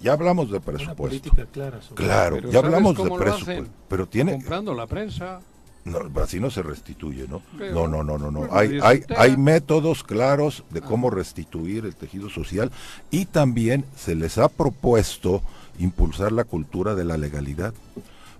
[0.00, 1.30] ya hablamos de presupuesto.
[1.52, 5.40] clara, claro, ya hablamos de presupuesto, pero tiene comprando la prensa.
[5.84, 7.42] No, así no se restituye, ¿no?
[7.58, 8.48] no, no, no, no, no.
[8.52, 12.70] Hay, hay, hay métodos claros de cómo restituir el tejido social
[13.10, 15.42] y también se les ha propuesto
[15.78, 17.74] impulsar la cultura de la legalidad.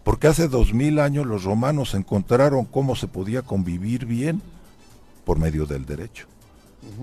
[0.04, 4.40] Porque hace dos mil años los romanos encontraron cómo se podía convivir bien
[5.24, 6.26] por medio del derecho.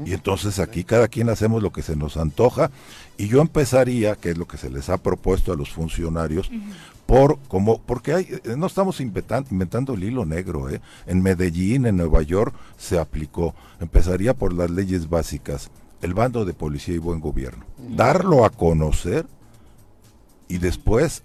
[0.06, 2.70] Y entonces aquí cada quien hacemos lo que se nos antoja
[3.18, 6.52] y yo empezaría, que es lo que se les ha propuesto a los funcionarios,
[7.06, 10.82] por como porque hay eh, no estamos inventando, el hilo negro, ¿eh?
[11.08, 13.56] En Medellín, en Nueva York se aplicó.
[13.80, 17.66] Empezaría por las leyes básicas, el bando de policía y buen gobierno.
[17.78, 19.26] Darlo a conocer
[20.50, 21.24] y después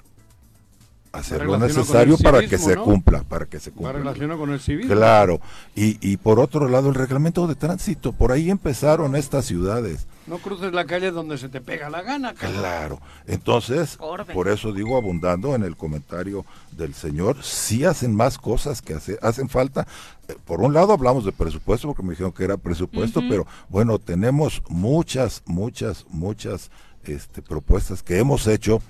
[1.14, 3.92] hacer lo necesario para que se cumpla, para que se cumpla.
[3.92, 4.86] relacionado con el civil.
[4.88, 5.40] Claro,
[5.74, 10.06] y, y por otro lado el reglamento de tránsito, por ahí empezaron estas ciudades.
[10.26, 12.32] No cruces la calle donde se te pega la gana.
[12.32, 13.98] Claro, entonces,
[14.32, 19.18] por eso digo abundando en el comentario del señor, sí hacen más cosas que hace,
[19.20, 19.86] hacen falta.
[20.28, 23.98] Eh, por un lado hablamos de presupuesto, porque me dijeron que era presupuesto, pero bueno,
[23.98, 26.70] tenemos muchas, muchas, muchas
[27.04, 28.80] este, propuestas que hemos hecho,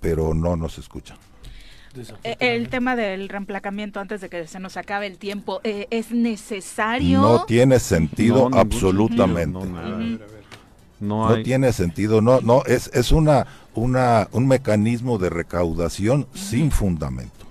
[0.00, 1.18] pero no nos escuchan.
[2.24, 6.10] Eh, el tema del reemplacamiento antes de que se nos acabe el tiempo, eh, ¿es
[6.10, 7.20] necesario?
[7.20, 9.58] No tiene sentido absolutamente.
[11.00, 17.44] No, tiene sentido, no, no, es, es una, una, un mecanismo de recaudación sin fundamento.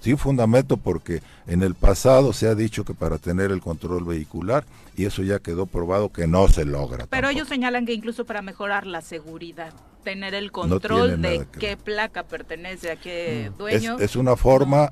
[0.00, 4.64] Sin fundamento porque en el pasado se ha dicho que para tener el control vehicular,
[4.96, 7.06] y eso ya quedó probado que no se logra.
[7.08, 9.72] Pero ellos señalan que incluso para mejorar la seguridad.
[10.02, 13.58] Tener el control de qué placa pertenece a qué mm.
[13.58, 13.98] dueño.
[13.98, 14.90] Es, una forma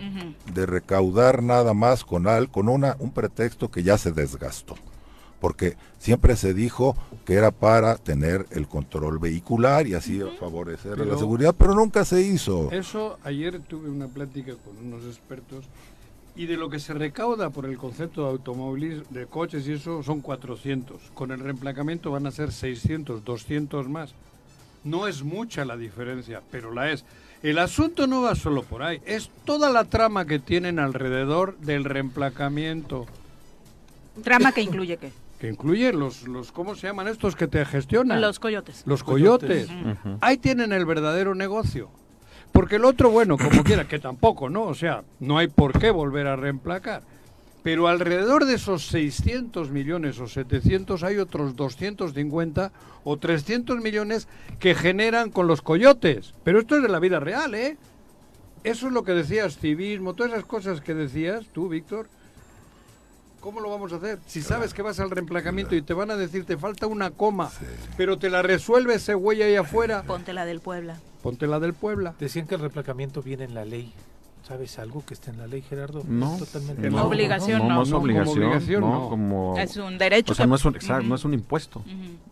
[0.52, 4.76] de recaudar nada más con, al, con una, un pretexto que ya se desgastó
[5.40, 11.16] porque siempre se dijo que era para tener el control vehicular y así favorecer la
[11.16, 12.70] seguridad, pero nunca se hizo.
[12.72, 15.64] Eso, ayer tuve una plática con unos expertos
[16.38, 20.04] y de lo que se recauda por el concepto de automóviles, de coches y eso,
[20.04, 21.10] son 400.
[21.12, 24.14] Con el reemplacamiento van a ser 600, 200 más.
[24.88, 27.04] No es mucha la diferencia, pero la es.
[27.42, 31.84] El asunto no va solo por ahí, es toda la trama que tienen alrededor del
[31.84, 33.06] reemplacamiento.
[34.24, 35.12] ¿Trama que incluye qué?
[35.38, 38.20] que incluye los, los, ¿cómo se llaman estos que te gestionan?
[38.20, 38.82] Los coyotes.
[38.86, 39.68] Los coyotes.
[40.20, 41.90] Ahí tienen el verdadero negocio.
[42.50, 44.64] Porque el otro, bueno, como quiera, que tampoco, ¿no?
[44.64, 47.02] O sea, no hay por qué volver a reemplacar.
[47.62, 52.72] Pero alrededor de esos 600 millones o 700 hay otros 250
[53.04, 54.28] o 300 millones
[54.58, 56.34] que generan con los coyotes.
[56.44, 57.76] Pero esto es de la vida real, ¿eh?
[58.64, 62.08] Eso es lo que decías, civismo, todas esas cosas que decías tú, Víctor,
[63.40, 64.18] ¿Cómo lo vamos a hacer?
[64.26, 67.50] Si sabes que vas al reemplacamiento y te van a decir te falta una coma,
[67.96, 70.02] pero te la resuelve ese güey ahí afuera.
[70.02, 70.98] Ponte la del Puebla.
[71.22, 72.14] Ponte la del Puebla.
[72.18, 73.92] Decían que el reemplacamiento viene en la ley.
[74.48, 76.02] ¿Sabes algo que está en la ley, Gerardo?
[76.08, 77.74] No, totalmente no, obligación no.
[77.74, 80.32] No, es obligación, no, como, es un derecho.
[80.32, 81.84] O sea, no es un, no es un impuesto.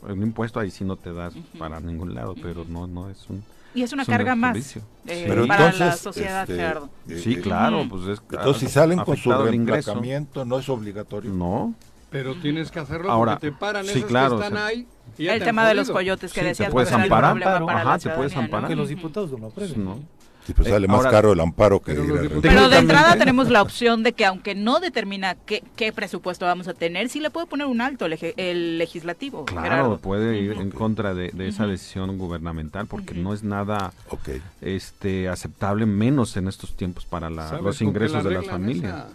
[0.02, 3.44] Un impuesto ahí sí no te das para ningún lado, pero no, no es un
[3.74, 8.60] y es una carga más eh, para la sociedad, este, Sí, claro, pues es Entonces,
[8.60, 11.30] si salen con su reemplazamiento, ¿no es obligatorio?
[11.30, 11.74] No.
[12.08, 14.86] Pero tienes que hacerlo Ahora, porque te paran sí, esos claro, que están ahí.
[15.18, 16.68] Y el tema de los coyotes que sí, decías.
[16.68, 17.36] Te puedes amparar,
[17.68, 18.70] ajá, te puedes amparar.
[18.70, 19.50] Que los diputados no lo
[20.46, 21.92] Sí, pues sale más caro el amparo que
[22.40, 26.68] Pero de entrada tenemos la opción de que aunque no determina qué, qué presupuesto vamos
[26.68, 29.44] a tener, sí le puede poner un alto el, legislativo.
[29.44, 33.92] Claro, puede ir en contra de, esa decisión gubernamental porque no es nada
[34.60, 39.06] este aceptable, menos en estos tiempos para los ingresos de las familias.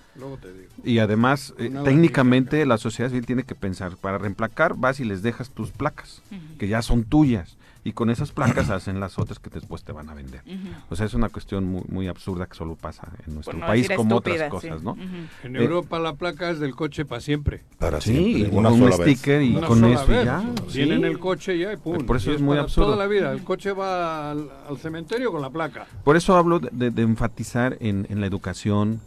[0.84, 5.22] Y además, eh, técnicamente la sociedad civil tiene que pensar, para reemplacar vas y les
[5.22, 6.22] dejas tus placas,
[6.60, 10.10] que ya son tuyas y con esas placas hacen las otras que después te van
[10.10, 10.42] a vender.
[10.90, 14.18] O sea, es una cuestión muy, muy absurda que solo pasa en nuestro país como
[14.18, 14.98] otras cosas, ¿no?
[15.44, 17.64] En Europa la placa es del coche para siempre.
[17.80, 20.44] Para siempre, una un sticker y con eso ya.
[20.72, 22.06] Tienen el coche ya y pum.
[22.06, 22.92] Por eso es, muy absurdo.
[22.92, 25.86] Toda la vida, el coche va al, cementerio con la placa.
[26.04, 29.02] Por eso hablo de, enfatizar en, la educación,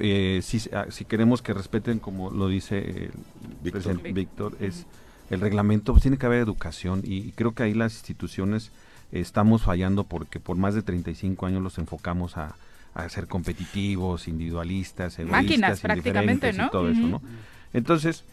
[0.00, 3.10] eh, si, ah, si, queremos que respeten, como lo dice
[3.64, 4.86] el presidente Víctor, es
[5.30, 8.70] el reglamento, pues tiene que haber educación y, creo que ahí las instituciones
[9.12, 12.54] estamos fallando porque por más de 35 años los enfocamos a,
[13.10, 16.66] ser competitivos, individualistas, egoístas, Máquinas, prácticamente, ¿no?
[16.66, 17.22] y todo eso, ¿no?
[17.72, 18.24] Entonces,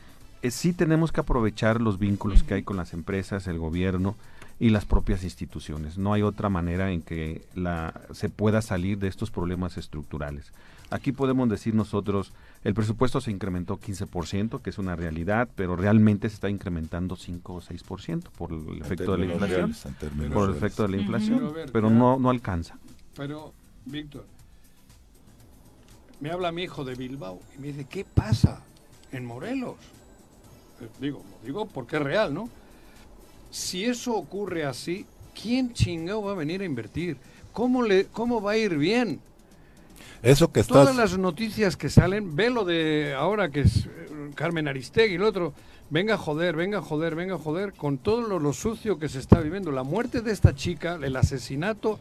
[0.41, 4.15] eh, sí tenemos que aprovechar los vínculos que hay con las empresas, el gobierno
[4.59, 5.97] y las propias instituciones.
[5.97, 10.51] No hay otra manera en que la, se pueda salir de estos problemas estructurales.
[10.89, 12.31] Aquí podemos decir nosotros,
[12.65, 17.53] el presupuesto se incrementó 15%, que es una realidad, pero realmente se está incrementando 5
[17.53, 19.75] o 6% por el efecto de la inflación.
[20.33, 22.79] Por el efecto de la inflación, pero, no, no alcanza.
[23.15, 23.53] Pero,
[23.85, 24.25] Víctor,
[26.19, 28.63] me habla mi hijo de Bilbao y me dice, ¿qué pasa
[29.11, 29.75] en Morelos?
[30.81, 32.49] Eh, digo, digo porque es real, ¿no?
[33.51, 35.05] Si eso ocurre así,
[35.39, 37.17] ¿quién chingado va a venir a invertir?
[37.53, 39.21] ¿Cómo, le, cómo va a ir bien?
[40.25, 44.67] Eso que Todas las noticias que salen, ve lo de ahora que es eh, Carmen
[44.67, 45.53] Aristegui y el otro,
[45.91, 49.19] venga a joder, venga a joder, venga a joder, con todo lo, sucio que se
[49.19, 49.71] está viviendo.
[49.71, 51.99] La muerte de esta chica, el asesinato,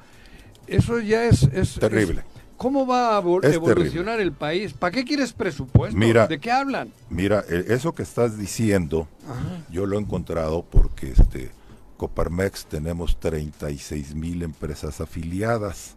[0.66, 1.43] eso ya es...
[1.53, 2.25] es terrible.
[2.57, 4.72] ¿Cómo va a evolucionar el país?
[4.72, 5.99] ¿Para qué quieres presupuesto?
[5.99, 6.93] Mira, ¿De qué hablan?
[7.11, 9.07] Mira, e, eso que estás diciendo,
[9.70, 11.51] yo lo he encontrado porque este
[11.97, 15.97] Coparmex tenemos 36 mil empresas afiliadas.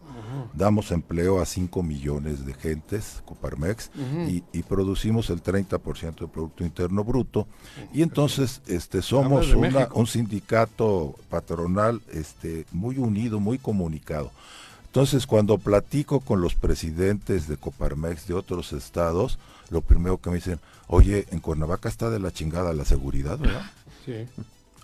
[0.54, 3.92] Damos empleo a 5 millones de gentes, Coparmex,
[4.28, 7.48] y, producimos el 30% del Producto Interno Bruto.
[7.94, 9.48] Y entonces este, somos
[9.94, 14.32] un sindicato patronal este, muy unido, muy comunicado.
[14.86, 19.38] Entonces, cuando platico con los presidentes de Coparmex de otros estados,
[19.70, 23.70] lo primero que me dicen, oye, en Cuernavaca está de la chingada la seguridad, ¿verdad?
[24.06, 24.26] Sí.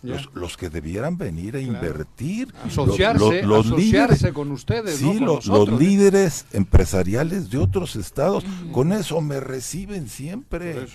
[0.03, 2.53] Los, que debieran venir a invertir.
[2.65, 4.97] Asociarse, los, líderes, con ustedes.
[4.97, 5.47] Sí, los,
[5.79, 8.43] líderes empresariales de otros estados.
[8.73, 10.87] Con eso me reciben siempre.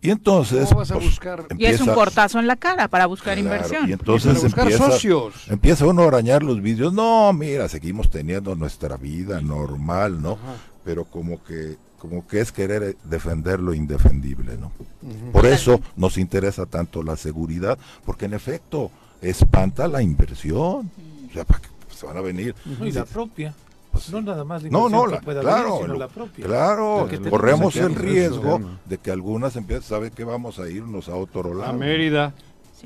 [0.00, 0.74] Y entonces.
[0.74, 1.46] Vas a pues, buscar?
[1.58, 3.88] y es un portazo en la cara para buscar inversión.
[3.88, 5.34] Y entonces empieza, socios.
[5.48, 6.92] empieza uno a arañar los vídeos.
[6.92, 10.38] No, mira, seguimos teniendo nuestra vida normal, ¿no?
[10.82, 14.72] Pero como que como que es querer defender lo indefendible, ¿no?
[15.32, 18.90] Por eso nos interesa tanto la seguridad, porque en efecto
[19.20, 20.90] espanta la inversión.
[21.28, 22.54] O sea, ¿para qué se van a venir?
[22.82, 23.54] y la propia.
[23.92, 26.46] Pues, no nada más no, no, claro, la propia.
[26.46, 31.52] Claro, corremos el riesgo de que algunas empresas saben que vamos a irnos a otro
[31.52, 31.70] lado.
[31.70, 32.32] A Mérida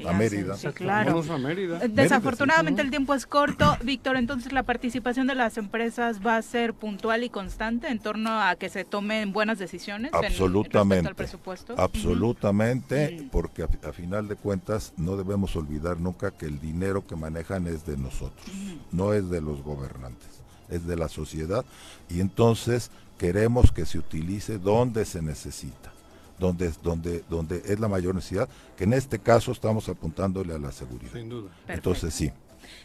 [0.06, 0.56] a Mérida.
[0.56, 1.22] Sí, claro.
[1.22, 3.76] Eh, desafortunadamente el tiempo es corto.
[3.82, 8.40] Víctor, entonces la participación de las empresas va a ser puntual y constante en torno
[8.40, 11.74] a que se tomen buenas decisiones absolutamente, al presupuesto.
[11.76, 17.66] Absolutamente, porque a, final de cuentas no debemos olvidar nunca que el dinero que manejan
[17.66, 18.46] es de nosotros,
[18.92, 21.64] no es de los gobernantes, es de la sociedad
[22.08, 25.93] y entonces queremos que se utilice donde se necesita
[26.38, 30.72] donde, donde, donde es la mayor necesidad, que en este caso estamos apuntándole a la
[30.72, 31.12] seguridad.
[31.12, 31.50] Sin duda.
[31.68, 32.30] Entonces sí.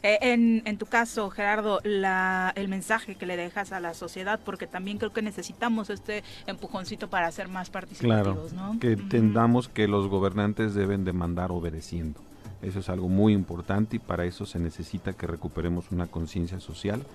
[0.04, 4.40] Eh, en, en, tu caso, Gerardo, la, el mensaje que le dejas a la sociedad,
[4.44, 9.88] porque también creo que necesitamos este empujoncito para ser más participativos, claro, Que entendamos que
[9.88, 12.20] los gobernantes deben demandar obedeciendo.
[12.62, 17.06] Eso es algo muy importante y para eso se necesita que recuperemos una conciencia social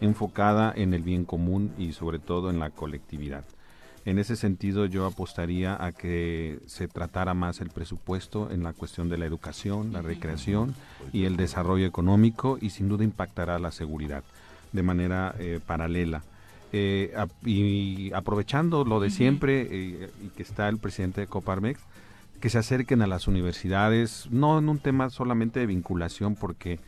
[0.00, 3.44] enfocada en el bien común y sobre todo en la colectividad.
[4.06, 9.08] En ese sentido yo apostaría a que se tratara más el presupuesto en la cuestión
[9.08, 10.74] de la educación, la recreación
[11.12, 14.22] y el desarrollo económico y sin duda impactará la seguridad
[14.72, 16.22] de manera eh, paralela.
[16.72, 17.14] Eh,
[17.46, 21.80] y aprovechando lo de siempre eh, y que está el presidente de Coparmex,
[22.40, 26.78] que se acerquen a las universidades, no en un tema solamente de vinculación, porque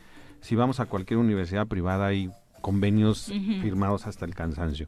[0.41, 2.29] si vamos a cualquier universidad privada hay
[2.61, 3.25] convenios
[3.61, 4.87] firmados hasta el cansancio.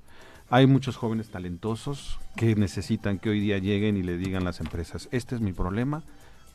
[0.52, 5.08] Hay muchos jóvenes talentosos que necesitan que hoy día lleguen y le digan las empresas,
[5.12, 6.02] este es mi problema,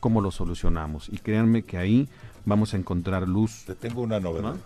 [0.01, 1.07] ¿cómo lo solucionamos?
[1.07, 2.09] Y créanme que ahí
[2.43, 3.63] vamos a encontrar luz.
[3.65, 4.57] Te tengo una novedad.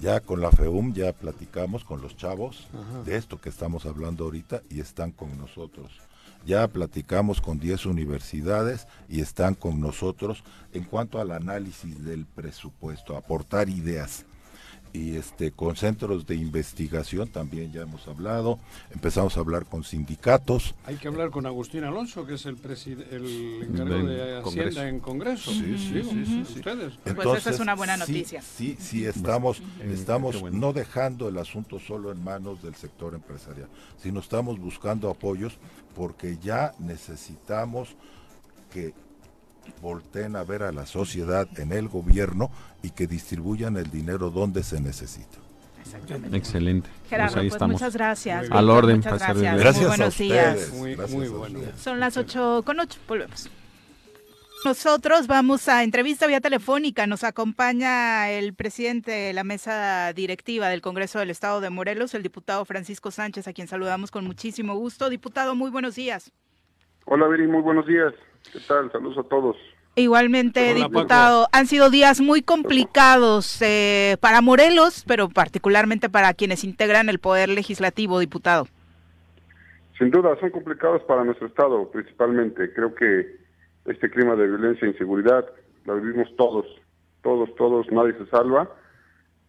[0.00, 2.66] Ya con la FEUM ya platicamos con los chavos
[3.04, 5.92] de esto que estamos hablando ahorita y están con nosotros.
[6.46, 13.18] Ya platicamos con 10 universidades y están con nosotros en cuanto al análisis del presupuesto,
[13.18, 14.24] aportar ideas
[14.92, 18.58] y este con centros de investigación también ya hemos hablado.
[18.92, 20.74] Empezamos a hablar con sindicatos.
[20.84, 25.50] Hay que hablar con Agustín Alonso que es el el encargado de Hacienda en Congreso.
[25.50, 26.94] Sí, sí, sí, sí, ustedes.
[27.14, 28.42] Pues esa es una buena noticia.
[28.42, 33.68] sí sí estamos estamos no dejando el asunto solo en manos del sector empresarial
[34.02, 35.58] sino estamos buscando apoyos
[35.94, 37.96] porque ya necesitamos
[38.72, 38.94] que
[39.80, 42.50] volteen a ver a la sociedad en el gobierno
[42.82, 45.38] y que distribuyan el dinero donde se necesita.
[46.32, 46.88] Excelente.
[47.08, 48.50] Gerardo, pues, pues muchas gracias.
[48.50, 49.58] Al orden, muchas gracias.
[49.58, 49.76] gracias.
[49.76, 50.72] Muy buenos días.
[50.72, 53.50] Muy, muy Son las 8 con 8, volvemos.
[54.62, 57.06] Nosotros vamos a entrevista vía telefónica.
[57.06, 62.22] Nos acompaña el presidente de la mesa directiva del Congreso del Estado de Morelos, el
[62.22, 65.08] diputado Francisco Sánchez, a quien saludamos con muchísimo gusto.
[65.08, 66.30] Diputado, muy buenos días.
[67.06, 68.12] Hola, Viri, muy buenos días.
[68.52, 68.90] ¿Qué tal?
[68.92, 69.56] Saludos a todos.
[69.96, 77.08] Igualmente, diputado, han sido días muy complicados eh, para Morelos, pero particularmente para quienes integran
[77.08, 78.66] el Poder Legislativo, diputado.
[79.98, 82.72] Sin duda, son complicados para nuestro Estado, principalmente.
[82.72, 83.36] Creo que
[83.84, 85.44] este clima de violencia e inseguridad
[85.84, 86.66] lo vivimos todos,
[87.22, 88.70] todos, todos, nadie se salva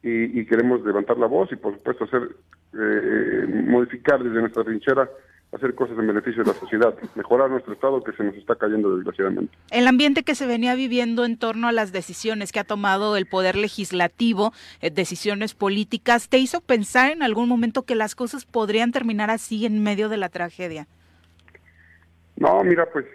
[0.03, 2.35] y, queremos levantar la voz y, por supuesto, hacer
[2.73, 5.09] eh, modificar desde nuestra trinchera
[5.51, 8.95] hacer cosas en beneficio de la sociedad, mejorar nuestro estado que se nos está cayendo
[8.95, 9.53] desgraciadamente.
[9.69, 13.25] El ambiente que se venía viviendo en torno a las decisiones que ha tomado el
[13.25, 18.91] poder legislativo, eh, decisiones políticas, ¿te hizo pensar en algún momento que las cosas podrían
[18.91, 20.87] terminar así en medio de la tragedia?
[22.37, 23.05] No, mira, pues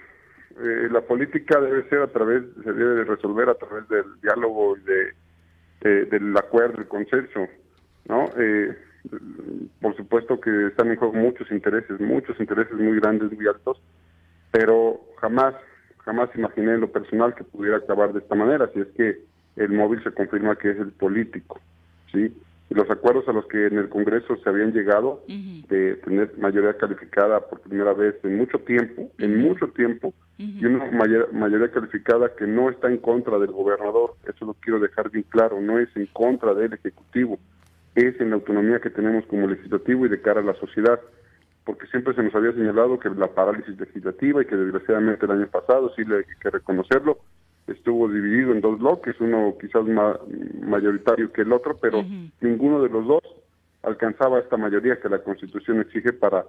[0.60, 4.80] eh, la política debe ser a través, se debe resolver a través del diálogo y
[4.82, 7.48] de, del acuerdo, el consenso,
[8.08, 8.26] ¿no?
[8.38, 8.76] Eh,
[9.80, 13.80] por supuesto que están en juego muchos intereses, muchos intereses muy grandes, muy altos,
[14.50, 15.54] pero jamás,
[15.98, 19.18] jamás imaginé en lo personal que pudiera acabar de esta manera, si es que
[19.56, 21.60] el móvil se confirma que es el político,
[22.12, 22.32] ¿sí?
[22.70, 27.40] los acuerdos a los que en el Congreso se habían llegado de tener mayoría calificada
[27.40, 30.90] por primera vez en mucho tiempo, en mucho tiempo, y una
[31.32, 35.60] mayoría calificada que no está en contra del gobernador, eso lo quiero dejar bien claro,
[35.60, 37.38] no es en contra del Ejecutivo,
[37.96, 41.00] es en la autonomía que tenemos como legislativo y de cara a la sociedad,
[41.64, 45.46] porque siempre se nos había señalado que la parálisis legislativa y que desgraciadamente el año
[45.48, 47.18] pasado, sí hay que reconocerlo,
[47.66, 50.16] estuvo dividido en dos bloques, uno quizás más
[50.60, 52.04] mayoritario que el otro, pero
[52.40, 53.22] ninguno de los dos
[53.82, 56.44] alcanzaba esta mayoría que la Constitución exige para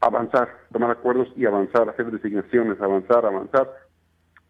[0.00, 3.70] avanzar, tomar acuerdos y avanzar, hacer designaciones, avanzar, avanzar.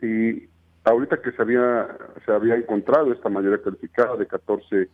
[0.01, 0.49] Y
[0.85, 1.89] ahorita que se había,
[2.25, 4.89] se había encontrado esta mayoría calificada de 14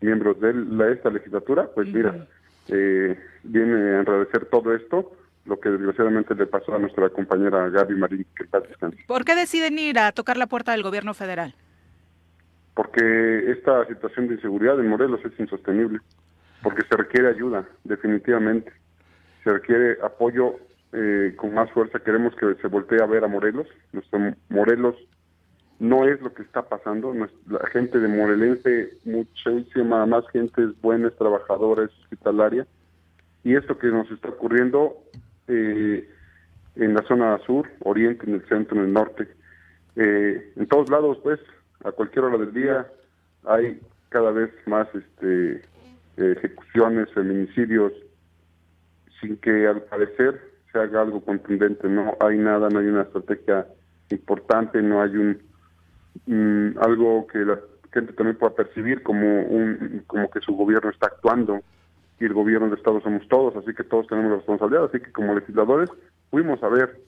[0.00, 2.26] miembros de la, esta legislatura, pues mira,
[2.68, 5.12] eh, viene a enrarecer todo esto,
[5.46, 8.44] lo que desgraciadamente le pasó a nuestra compañera Gaby Marín, que
[9.06, 11.54] ¿Por qué deciden ir a tocar la puerta del gobierno federal?
[12.80, 15.98] porque esta situación de inseguridad en Morelos es insostenible,
[16.62, 18.72] porque se requiere ayuda, definitivamente.
[19.44, 20.56] Se requiere apoyo
[20.94, 21.98] eh, con más fuerza.
[21.98, 23.66] Queremos que se voltee a ver a Morelos.
[23.92, 24.96] Nuestro Morelos
[25.80, 27.12] no es lo que está pasando.
[27.48, 32.66] La gente de Morelense, muchísima más gente es buena, es trabajadora, es hospitalaria.
[33.42, 34.94] Y esto que nos está ocurriendo
[35.48, 36.08] eh,
[36.76, 39.26] en la zona sur, oriente, en el centro, en el norte,
[39.96, 41.40] eh, en todos lados, pues,
[41.82, 42.86] a cualquier hora del día
[43.46, 45.62] hay cada vez más este,
[46.18, 47.92] ejecuciones, feminicidios,
[49.18, 51.88] sin que al parecer se haga algo contundente.
[51.88, 53.66] No hay nada, no hay una estrategia
[54.10, 55.49] importante, no hay un
[56.26, 57.58] mm, algo que la
[57.92, 61.60] gente también pueda percibir como un como que su gobierno está actuando
[62.20, 65.10] y el gobierno de Estado somos todos, así que todos tenemos la responsabilidad, así que
[65.10, 65.90] como legisladores
[66.30, 67.00] fuimos a ver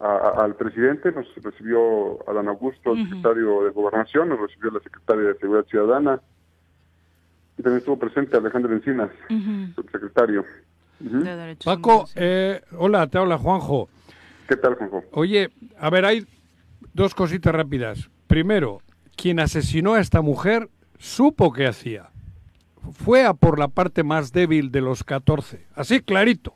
[0.00, 5.34] al presidente, nos recibió Adán Augusto, el secretario de Gobernación, nos recibió la secretaria de
[5.34, 6.20] Seguridad Ciudadana,
[7.58, 10.44] y también estuvo presente Alejandro Encinas, el secretario.
[11.62, 13.90] Paco, eh, hola, te habla Juanjo.
[14.48, 15.04] ¿Qué tal, Juanjo?
[15.12, 16.26] Oye, a ver, hay
[16.94, 18.08] dos cositas rápidas.
[18.30, 18.80] Primero,
[19.16, 20.70] quien asesinó a esta mujer
[21.00, 22.10] supo qué hacía.
[22.92, 25.66] Fue a por la parte más débil de los 14.
[25.74, 26.54] Así clarito.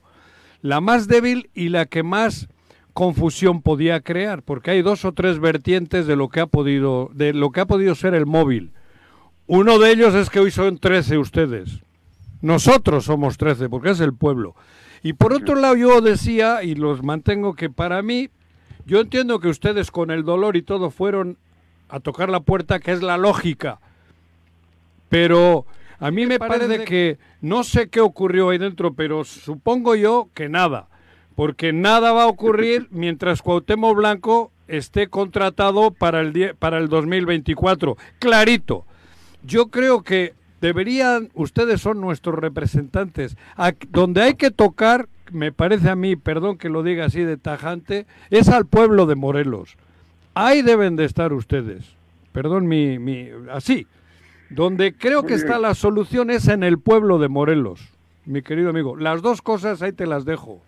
[0.63, 2.47] La más débil y la que más
[2.93, 7.33] confusión podía crear, porque hay dos o tres vertientes de lo que ha podido, de
[7.33, 8.71] lo que ha podido ser el móvil.
[9.49, 11.81] Uno de ellos es que hoy son 13 ustedes.
[12.41, 14.55] Nosotros somos 13, porque es el pueblo.
[15.03, 18.31] Y por otro lado, yo decía, y los mantengo, que para mí,
[18.87, 21.37] yo entiendo que ustedes con el dolor y todo fueron
[21.89, 23.81] a tocar la puerta, que es la lógica.
[25.09, 25.67] Pero
[25.99, 30.49] a mí me parece que no sé qué ocurrió ahí dentro, pero supongo yo que
[30.49, 30.89] nada.
[31.35, 37.97] Porque nada va a ocurrir mientras Cuauhtémoc Blanco esté contratado para el, para el 2024.
[38.19, 38.85] Clarito.
[39.43, 43.37] Yo creo que deberían, ustedes son nuestros representantes,
[43.91, 48.07] donde hay que tocar, me parece a mí, perdón que lo diga así de tajante,
[48.31, 49.77] es al pueblo de Morelos.
[50.35, 51.97] Ahí deben de estar ustedes.
[52.33, 53.87] Perdón mi, mi así.
[54.51, 57.93] Donde creo que está la solución es en el pueblo de Morelos,
[58.27, 58.97] mi querido amigo.
[58.97, 60.63] Las dos cosas ahí te las dejo.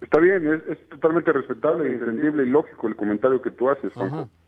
[0.00, 3.92] Está bien, es, totalmente respetable, entendible y lógico el comentario que tú haces,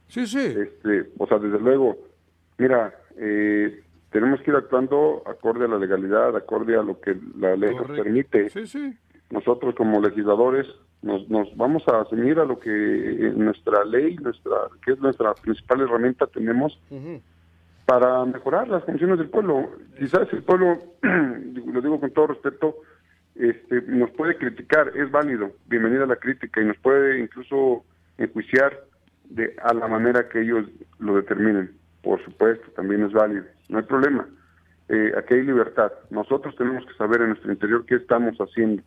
[0.06, 0.38] Sí, sí.
[0.38, 1.96] Este, o sea, desde luego,
[2.58, 7.54] mira, eh, tenemos que ir actuando acorde a la legalidad, acorde a lo que la
[7.56, 8.50] ley nos permite.
[8.50, 8.98] Sí, sí.
[9.30, 10.66] Nosotros como legisladores
[11.02, 15.80] nos, nos vamos a asumir a lo que nuestra ley, nuestra que es nuestra principal
[15.82, 16.78] herramienta tenemos
[17.86, 19.70] para mejorar las funciones del pueblo.
[19.98, 22.76] Quizás el pueblo, lo digo con todo respeto,
[23.36, 27.84] este, nos puede criticar, es válido, bienvenida a la crítica y nos puede incluso
[28.18, 28.84] enjuiciar
[29.24, 30.66] de a la manera que ellos
[30.98, 31.72] lo determinen.
[32.02, 34.28] Por supuesto, también es válido no hay problema.
[34.88, 35.92] Eh, aquí hay libertad.
[36.10, 38.82] Nosotros tenemos que saber en nuestro interior qué estamos haciendo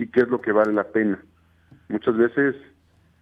[0.00, 1.22] y qué es lo que vale la pena.
[1.88, 2.56] Muchas veces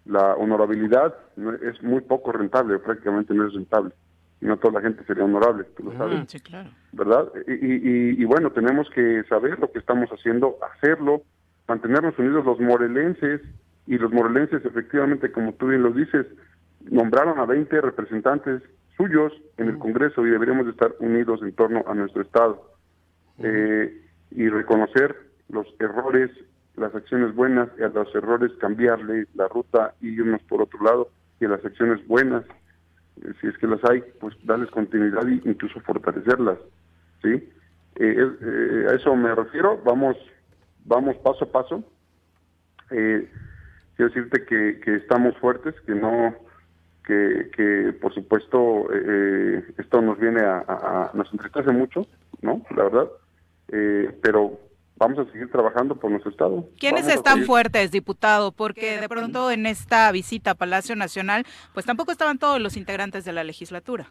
[0.07, 1.15] la honorabilidad
[1.63, 3.93] es muy poco rentable, prácticamente no es rentable.
[4.41, 6.23] Y no toda la gente sería honorable, tú lo sabes.
[6.29, 6.71] sí, claro.
[6.93, 7.33] ¿Verdad?
[7.49, 11.23] Y, y, bueno, tenemos que saber lo que estamos haciendo, hacerlo,
[11.67, 13.41] mantenernos unidos los morelenses.
[13.89, 16.27] Y los morelenses, efectivamente, como tú bien lo dices,
[16.83, 18.63] nombraron a 20 representantes
[18.97, 22.71] suyos en el Congreso y deberíamos estar unidos en torno a nuestro Estado
[23.39, 25.17] eh, y reconocer
[25.49, 26.31] los errores,
[26.79, 31.11] las acciones buenas y a los errores cambiarle la ruta y irnos por otro lado
[31.41, 32.45] y a las acciones buenas,
[33.23, 36.59] eh, si es que las hay, pues darles continuidad e incluso fortalecerlas,
[37.23, 37.49] ¿sí?
[37.97, 40.17] Eh, a eso me refiero, vamos,
[40.85, 41.85] vamos paso a paso.
[42.89, 43.29] quiero
[43.97, 46.35] decirte que, que estamos fuertes, que no
[47.09, 52.07] que, por supuesto eh, esto nos viene a, nos entristece mucho,
[52.43, 52.63] ¿no?
[52.77, 53.09] La verdad,
[53.69, 54.59] eh, pero
[54.99, 56.69] vamos a seguir trabajando por nuestro estado.
[56.79, 58.53] ¿Quiénes están fuertes, diputado?
[58.53, 63.25] Porque de pronto en esta visita a Palacio Nacional, pues tampoco estaban todos los integrantes
[63.25, 64.11] de la legislatura.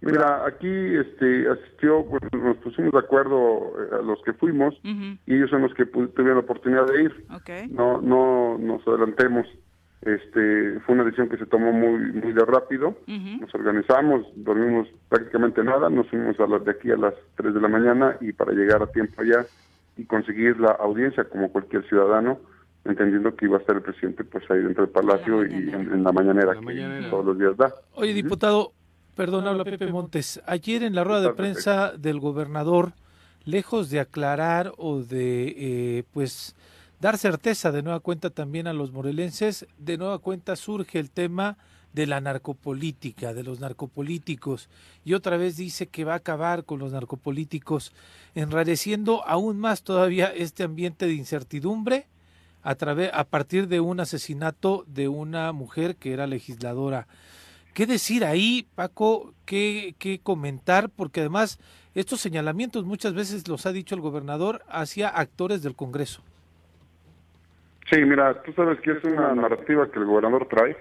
[0.00, 5.34] Mira, aquí este, asistió, pues, nos pusimos de acuerdo eh, a los que fuimos y
[5.34, 7.26] ellos son los que tuvieron la oportunidad de ir.
[7.70, 9.46] No, no nos adelantemos.
[10.02, 12.96] Este, fue una decisión que se tomó muy muy de rápido.
[13.06, 17.60] Nos organizamos, dormimos prácticamente nada, nos fuimos a las de aquí a las 3 de
[17.60, 19.44] la mañana y para llegar a tiempo allá
[19.96, 22.38] y conseguir la audiencia como cualquier ciudadano,
[22.84, 26.12] entendiendo que iba a estar el presidente pues ahí dentro del palacio y en, la
[26.12, 27.74] mañanera que todos los días da.
[27.94, 28.72] Oye, diputado,
[29.16, 30.40] perdón, habla Pepe Montes.
[30.46, 32.92] Ayer en la rueda de prensa del gobernador,
[33.44, 36.54] lejos de aclarar o de eh, pues
[37.00, 39.66] dar certeza de nueva cuenta también a los morelenses.
[39.78, 41.58] De nueva cuenta surge el tema
[41.92, 44.68] de la narcopolítica, de los narcopolíticos,
[45.04, 47.92] y otra vez dice que va a acabar con los narcopolíticos,
[48.34, 52.06] enrareciendo aún más todavía este ambiente de incertidumbre
[52.62, 57.08] a, través, a partir de un asesinato de una mujer que era legisladora.
[57.72, 59.32] ¿Qué decir ahí, Paco?
[59.44, 60.90] ¿Qué, qué comentar?
[60.90, 61.58] Porque además
[61.94, 66.22] estos señalamientos muchas veces los ha dicho el gobernador hacia actores del Congreso.
[67.90, 70.76] Sí, mira, tú sabes que es una narrativa que el gobernador trae,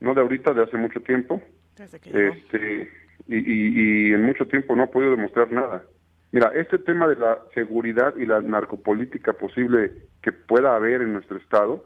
[0.00, 1.42] no de ahorita, de hace mucho tiempo.
[1.76, 2.90] Este,
[3.26, 5.82] y, y, en mucho tiempo no ha podido demostrar nada.
[6.30, 9.92] Mira, este tema de la seguridad y la narcopolítica posible
[10.22, 11.84] que pueda haber en nuestro Estado,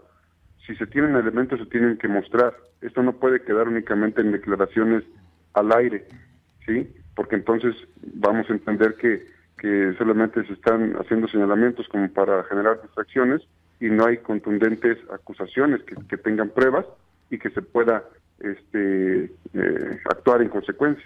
[0.67, 2.55] si se tienen elementos se tienen que mostrar.
[2.83, 5.05] Esto no puede quedar únicamente en declaraciones
[5.55, 6.05] al aire,
[6.67, 6.93] ¿sí?
[7.17, 7.75] Porque entonces
[8.15, 9.27] vamos a entender que,
[9.59, 13.43] que solamente se están haciendo señalamientos como para generar distracciones
[13.85, 16.87] y no hay contundentes acusaciones que, tengan pruebas
[17.29, 18.03] y que se pueda
[18.41, 21.05] este, eh, actuar en consecuencia.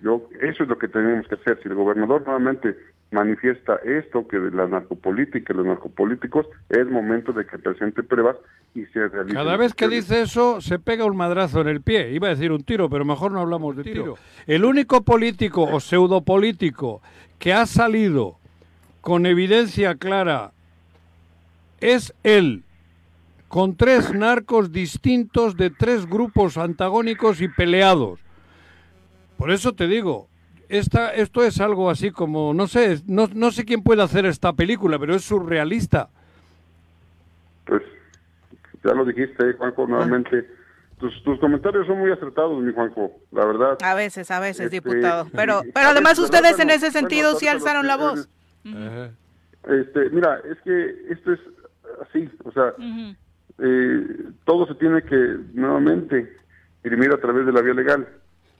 [0.00, 1.58] Yo, eso es lo que tenemos que hacer.
[1.60, 2.76] Si el gobernador nuevamente
[3.10, 8.36] manifiesta esto, que de la narcopolítica y los narcopolíticos, es momento de que presente pruebas
[8.76, 9.34] y se realice.
[9.34, 12.12] Cada vez que dice eso, se pega un madrazo en el pie.
[12.12, 14.14] Iba a decir un tiro, pero mejor no hablamos de tiro.
[14.46, 17.02] El único político o pseudopolítico
[17.40, 18.36] que ha salido
[19.00, 20.52] con evidencia clara
[21.80, 22.62] es él,
[23.48, 28.20] con tres narcos distintos de tres grupos antagónicos y peleados.
[29.36, 30.28] Por eso te digo,
[30.68, 34.52] esta, esto es algo así como, no sé, no, no sé quién puede hacer esta
[34.52, 36.08] película, pero es surrealista.
[37.64, 37.82] Pues
[38.84, 40.46] ya lo dijiste, Juanjo, nuevamente.
[40.98, 43.78] Tus, tus comentarios son muy acertados, mi Juanjo, la verdad.
[43.82, 45.26] A veces, a veces, este, diputado.
[45.34, 48.28] Pero, pero además ustedes en ese sentido sí alzaron la voz.
[48.62, 51.40] Este, mira, es que esto es
[52.02, 52.74] así, o sea,
[53.58, 54.06] eh,
[54.44, 56.36] todo se tiene que nuevamente
[56.82, 58.08] dirimir a través de la vía legal.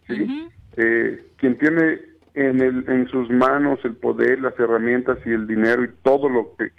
[0.06, 0.48] ¿sí?
[0.76, 2.00] eh, quien tiene
[2.34, 6.54] en, el, en sus manos el poder, las herramientas y el dinero y todo lo
[6.56, 6.70] que,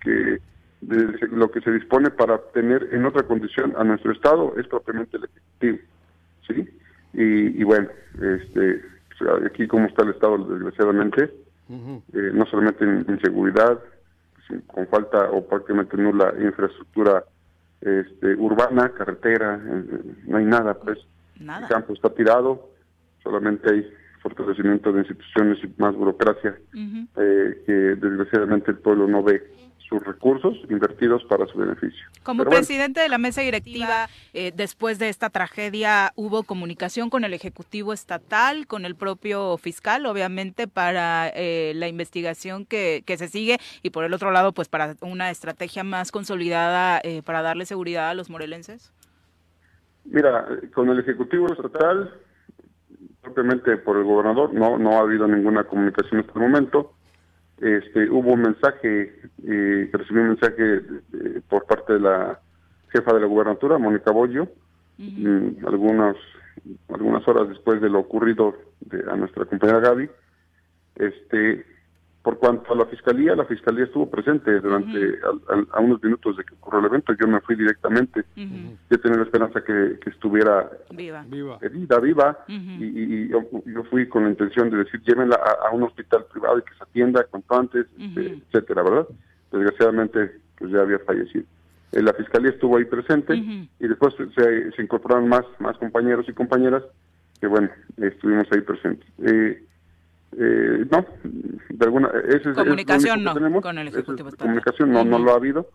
[0.00, 0.38] que,
[1.30, 5.24] lo que se dispone para tener en otra condición a nuestro Estado es propiamente el
[5.24, 5.78] Ejecutivo.
[6.46, 6.68] ¿sí?
[7.14, 8.82] Y, bueno, este,
[9.46, 11.30] aquí como está el Estado, desgraciadamente,
[11.70, 13.78] eh, no solamente en inseguridad,
[14.66, 17.24] con falta o prácticamente nula infraestructura
[17.80, 19.56] este, urbana, carretera,
[20.26, 20.98] no hay nada, pues.
[21.40, 22.70] El campo está tirado,
[23.22, 23.86] solamente hay
[24.22, 29.42] fortalecimiento de instituciones y más burocracia eh, que desgraciadamente el pueblo no ve
[29.88, 32.06] sus recursos invertidos para su beneficio.
[32.22, 37.32] Como presidente de la mesa directiva, eh, después de esta tragedia, ¿hubo comunicación con el
[37.32, 43.58] Ejecutivo Estatal, con el propio fiscal, obviamente, para eh, la investigación que, que, se sigue
[43.82, 48.10] y por el otro lado, pues para una estrategia más consolidada eh, para darle seguridad
[48.10, 48.92] a los morelenses?
[50.04, 52.14] Mira, con el Ejecutivo Estatal,
[53.22, 56.97] propiamente por el gobernador, no, no ha habido ninguna comunicación hasta el momento
[57.60, 62.40] este, hubo un mensaje, eh, recibí un mensaje eh, por parte de la
[62.92, 64.48] jefa de la gubernatura, Mónica Bollo,
[64.98, 66.16] mm, algunas,
[66.88, 70.08] algunas horas después de lo ocurrido de, a nuestra compañera Gaby,
[70.96, 71.64] este,
[72.28, 75.18] por cuanto a la fiscalía, la fiscalía estuvo presente durante
[75.72, 77.14] a, unos minutos de que ocurrió el evento.
[77.18, 78.22] Yo me fui directamente.
[78.36, 81.58] Yo tenía la esperanza que, estuviera viva, viva,
[82.00, 83.40] viva y, yo,
[83.88, 87.24] fui con la intención de decir llévenla a, un hospital privado y que se atienda
[87.24, 89.08] cuanto antes, este, etcétera, ¿verdad?
[89.50, 91.46] Desgraciadamente, pues ya había fallecido.
[91.92, 96.34] Eh, la fiscalía estuvo ahí presente y después se, se, incorporaron más, más compañeros y
[96.34, 96.82] compañeras
[97.40, 99.08] que, bueno, estuvimos ahí presentes.
[99.24, 99.64] Eh,
[100.36, 101.06] eh, no,
[101.70, 105.68] de alguna ese comunicación no con el ejecutivo comunicación no no lo ha habido,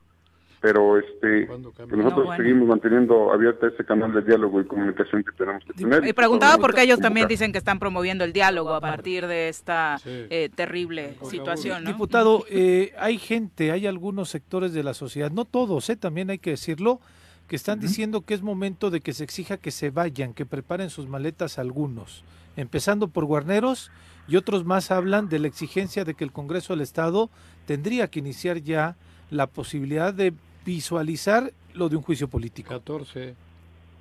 [0.64, 1.46] pero este
[1.92, 6.08] nosotros seguimos manteniendo abierto ese canal de diálogo y comunicación que tenemos que tener.
[6.08, 10.00] Y preguntaba porque ellos también dicen que están promoviendo el diálogo a partir de esta
[10.06, 11.84] eh, terrible situación.
[11.84, 16.38] Diputado, eh, hay gente, hay algunos sectores de la sociedad, no todos, eh, también hay
[16.38, 17.02] que decirlo,
[17.50, 20.90] que están diciendo que es momento de que se exija que se vayan, que preparen
[20.90, 22.24] sus maletas algunos,
[22.56, 23.92] empezando por Guarneros
[24.28, 27.30] y otros más hablan de la exigencia de que el Congreso del Estado
[27.66, 28.96] tendría que iniciar ya
[29.30, 30.34] la posibilidad de
[30.66, 32.70] visualizar lo de un juicio político.
[32.70, 33.36] 14.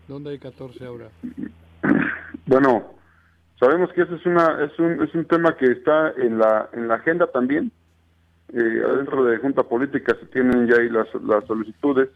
[0.08, 1.08] ¿Dónde hay 14 ahora?
[2.46, 2.84] Bueno,
[3.58, 6.88] sabemos que ese es una es un, es un tema que está en la en
[6.88, 7.72] la agenda también.
[8.52, 12.10] Eh, adentro de Junta Política se tienen ya ahí las, las solicitudes.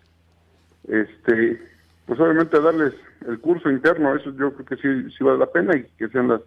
[0.87, 1.61] Este,
[2.05, 2.93] pues obviamente darles
[3.27, 6.29] el curso interno, eso yo creo que sí, sí vale la pena y que sean
[6.29, 6.43] las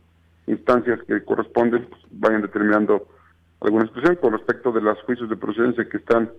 [0.49, 3.07] instancias que corresponden pues, vayan determinando
[3.61, 6.31] alguna expresión con respecto de los juicios de procedencia que están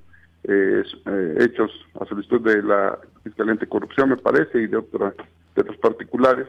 [0.44, 1.70] eh, eh, hechos
[2.00, 5.14] a solicitud de la Fiscalía Anticorrupción, me parece, y de otra
[5.54, 6.48] de los particulares.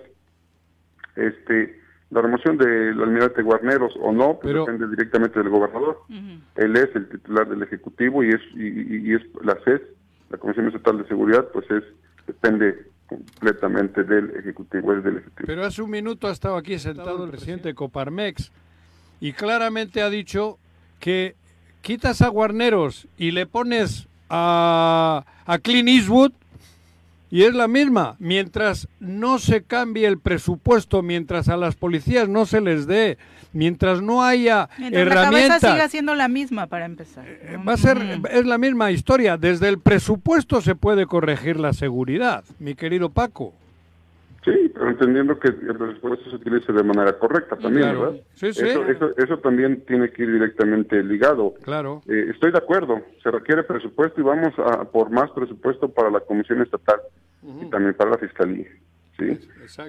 [1.16, 6.00] Este, la remoción del almirante Guarneros o no, pues depende directamente del gobernador.
[6.56, 9.82] Él es el titular del Ejecutivo y es, y, es la CES,
[10.30, 11.84] la Comisión Estatal de Seguridad, pues es
[12.28, 15.48] depende completamente del Ejecutivo, es del Ejecutivo.
[15.48, 18.52] Pero hace un minuto ha estado aquí sentado el presidente Coparmex
[19.20, 20.58] y claramente ha dicho
[21.00, 21.36] que
[21.82, 26.32] quitas a Guarneros y le pones a, a Clint Eastwood
[27.32, 28.16] y es la misma.
[28.20, 33.18] Mientras no se cambie el presupuesto, mientras a las policías no se les dé,
[33.54, 35.64] mientras no haya herramientas.
[35.64, 37.26] La siga siendo la misma para empezar.
[37.28, 37.98] Eh, va a ser,
[38.30, 39.38] es la misma historia.
[39.38, 43.54] Desde el presupuesto se puede corregir la seguridad, mi querido Paco.
[44.44, 48.14] Sí, pero entendiendo que el presupuesto se utilice de manera correcta también, ¿verdad?
[48.34, 48.66] Sí, sí.
[48.68, 51.54] Eso, eso, también tiene que ir directamente ligado.
[51.62, 52.02] Claro.
[52.08, 56.22] Eh, estoy de acuerdo, se requiere presupuesto y vamos a por más presupuesto para la
[56.22, 57.02] Comisión Estatal
[57.44, 58.68] y también para la Fiscalía.
[59.18, 59.40] ¿sí?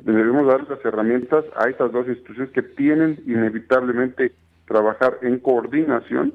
[0.03, 4.33] Debemos dar las herramientas a estas dos instituciones que tienen inevitablemente
[4.67, 6.35] trabajar en coordinación,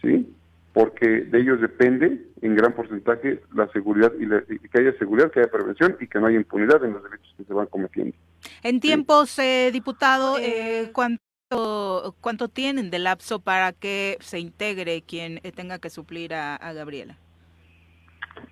[0.00, 0.26] ¿sí?
[0.72, 5.50] porque de ellos depende en gran porcentaje la seguridad y, que haya seguridad, que haya
[5.50, 8.14] prevención y que no haya impunidad en los delitos que se van cometiendo.
[8.62, 15.40] En tiempos, eh, diputado, eh, ¿cuánto, ¿cuánto tienen de lapso para que se integre quien
[15.42, 17.16] eh, tenga que suplir a, Gabriela?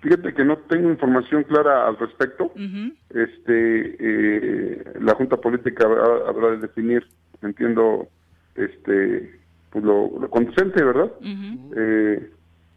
[0.01, 2.51] Fíjate que no tengo información clara al respecto.
[3.09, 7.07] Este, eh, la Junta Política habrá de definir,
[7.41, 8.07] entiendo,
[8.55, 9.39] este,
[9.69, 11.11] pues lo, conducente, ¿verdad?
[11.21, 12.31] Eh,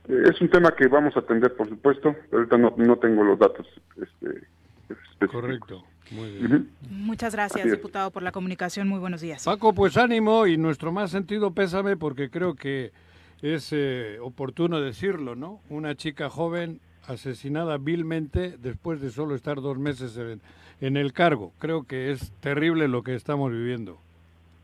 [0.09, 3.39] es un tema que vamos a atender, por supuesto, pero ahorita no, no tengo los
[3.39, 3.67] datos
[4.01, 4.47] este,
[5.27, 5.85] Correcto.
[6.11, 6.71] Muy bien.
[6.89, 8.87] Muchas gracias, diputado, por la comunicación.
[8.87, 9.45] Muy buenos días.
[9.45, 12.93] Paco, pues ánimo y nuestro más sentido pésame porque creo que
[13.43, 15.61] es eh, oportuno decirlo, ¿no?
[15.69, 20.41] Una chica joven asesinada vilmente después de solo estar dos meses en,
[20.81, 21.53] en el cargo.
[21.59, 23.99] Creo que es terrible lo que estamos viviendo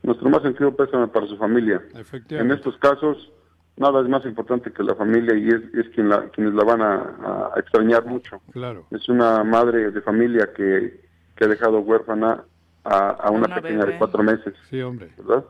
[0.03, 1.81] nuestro más sentido pésame para su familia.
[2.29, 3.31] En estos casos,
[3.77, 7.51] nada es más importante que la familia y es, quien la, quienes la van a,
[7.55, 8.41] extrañar mucho.
[8.51, 8.85] Claro.
[8.91, 11.01] Es una madre de familia que,
[11.41, 12.43] ha dejado huérfana
[12.83, 14.53] a, una, pequeña de cuatro meses.
[14.69, 15.09] Sí, hombre.
[15.17, 15.45] ¿Verdad?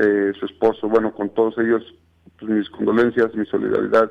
[0.00, 1.82] Eh, su esposo, bueno, con todos ellos,
[2.38, 4.10] pues, mis condolencias, mi solidaridad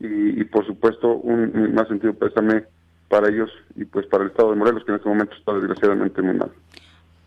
[0.00, 2.64] y, por supuesto un, más sentido pésame
[3.08, 6.20] para ellos y pues para el Estado de Morelos, que en este momento está desgraciadamente
[6.22, 6.50] muy mal.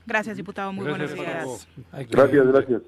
[0.08, 0.72] Gracias, diputado.
[0.72, 1.68] Muy buenos días.
[2.10, 2.82] gracias, gracias.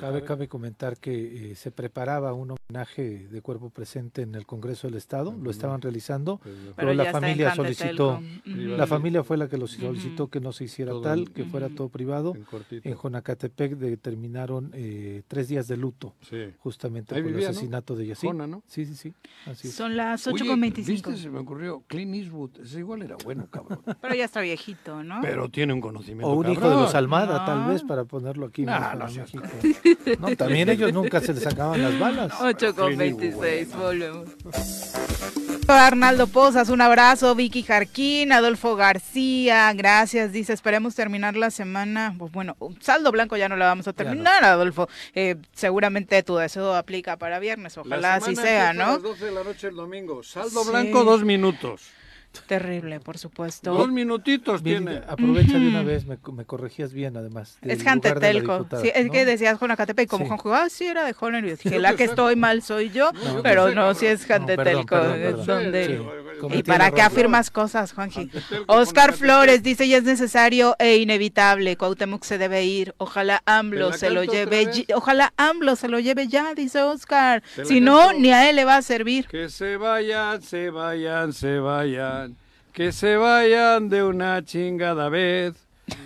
[0.00, 4.88] Cabe, cabe comentar que eh, se preparaba un homenaje de cuerpo presente en el Congreso
[4.88, 6.40] del Estado, lo estaban realizando,
[6.74, 10.92] pero, la familia solicitó, la familia fue la que lo solicitó que no se hiciera
[11.00, 12.34] tal, que fuera todo privado.
[12.70, 16.14] En, Jonacatepec determinaron eh, tres días de luto,
[16.58, 18.16] justamente por el asesinato de ella.
[18.66, 19.14] Sí, sí, sí.
[19.70, 20.84] Son las 8.25.
[20.84, 21.16] ¿Viste?
[21.16, 23.82] Se me ocurrió, Clint Eastwood, ese igual era bueno, cabrón.
[24.00, 25.20] pero ya está viejito, ¿no?
[25.22, 28.64] Pero tiene un conocimiento hijo de los Almada, tal vez, para ponerlo aquí.
[28.64, 29.06] No, no,
[30.18, 32.32] no, también ellos nunca se les sacaban las balas.
[32.40, 34.28] 8 con 26, volvemos.
[35.68, 37.34] Arnaldo Pozas, un abrazo.
[37.34, 40.32] Vicky Jarquín, Adolfo García, gracias.
[40.32, 42.14] Dice, esperemos terminar la semana.
[42.16, 44.88] Pues bueno, saldo blanco ya no la vamos a terminar, Adolfo.
[45.14, 47.76] Eh, seguramente tu deseo aplica para viernes.
[47.78, 48.84] Ojalá así sea, ¿no?
[48.84, 50.22] A las 12 de la noche el domingo.
[50.22, 51.82] Saldo blanco, dos minutos.
[52.46, 53.72] Terrible, por supuesto.
[53.72, 55.02] Dos minutitos tiene.
[55.08, 57.58] Aprovecha de una vez, me, corregías bien además.
[57.62, 58.66] Es Jantetelco.
[58.80, 61.44] Sí, es que decías Juan Acatepe y como Juan jugaba, ah, sí era de Joner.
[61.44, 63.10] Y dije, la que estoy mal soy yo,
[63.42, 64.96] pero no, si es Jantetelco.
[66.52, 68.30] ¿Y para qué afirmas cosas, Juanji?
[68.66, 71.76] Oscar Flores dice, ya es necesario e inevitable.
[71.76, 72.94] Cuauhtémoc se debe ir.
[72.98, 74.68] Ojalá AMLO se lo lleve.
[74.94, 77.42] Ojalá AMLO se lo lleve ya, dice Oscar.
[77.64, 79.26] Si no, ni a él le va a servir.
[79.26, 82.25] Que se vayan, se vayan, se vayan.
[82.76, 85.54] Que se vayan de una chingada vez.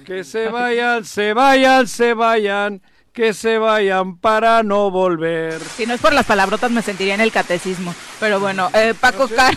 [0.07, 2.81] Que se vayan, se vayan, se vayan
[3.13, 5.61] que se vayan para no volver.
[5.61, 7.93] Si no es por las palabrotas me sentiría en el catecismo.
[8.21, 9.51] Pero bueno, eh, Paco ¿Ah,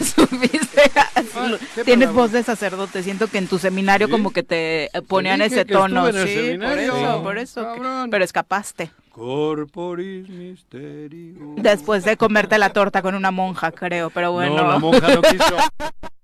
[1.15, 3.03] ah, tienes voz de sacerdote.
[3.03, 6.11] Siento que en tu seminario como que te ponían ese tono.
[6.11, 7.76] Sí, por eso, por eso.
[8.10, 8.90] pero escapaste.
[9.11, 11.53] Corporis misterio.
[11.57, 14.56] Después de comerte la torta con una monja, creo, pero bueno.
[14.56, 15.56] No, la monja no quiso.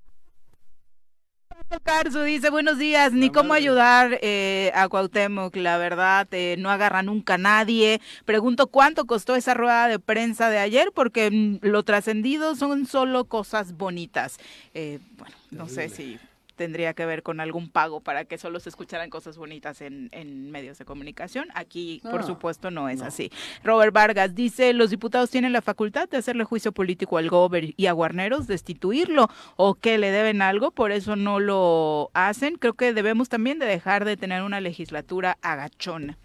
[1.77, 7.03] Carso dice, buenos días, ni cómo ayudar eh, a Cuauhtémoc, la verdad, eh, no agarra
[7.03, 8.01] nunca a nadie.
[8.25, 13.25] Pregunto cuánto costó esa rueda de prensa de ayer, porque mm, lo trascendido son solo
[13.25, 14.39] cosas bonitas.
[14.73, 16.17] Eh, bueno, no sé si
[16.59, 20.09] tendría que ver con algún pago para que solo se escucharan cosas bonitas en,
[20.51, 21.47] medios de comunicación.
[21.55, 23.31] Aquí, por supuesto, no es así.
[23.63, 27.85] Robert Vargas dice, los diputados tienen la facultad de hacerle juicio político al Gober y
[27.85, 32.55] a Guarneros, destituirlo o que le deben algo, por eso no lo hacen.
[32.55, 36.17] Creo que debemos también de dejar de tener una legislatura agachona.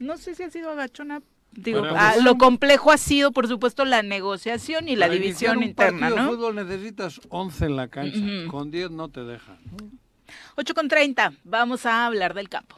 [0.00, 1.20] No sé si ha sido agachona,
[1.56, 6.30] Digo, ah, lo complejo ha sido, por supuesto, la negociación y la división interna, ¿no?
[6.30, 8.20] fútbol necesitas 11 en la cancha,
[8.50, 9.58] con 10 no te dejan.
[10.56, 12.76] 8 con 30, vamos a hablar del campo.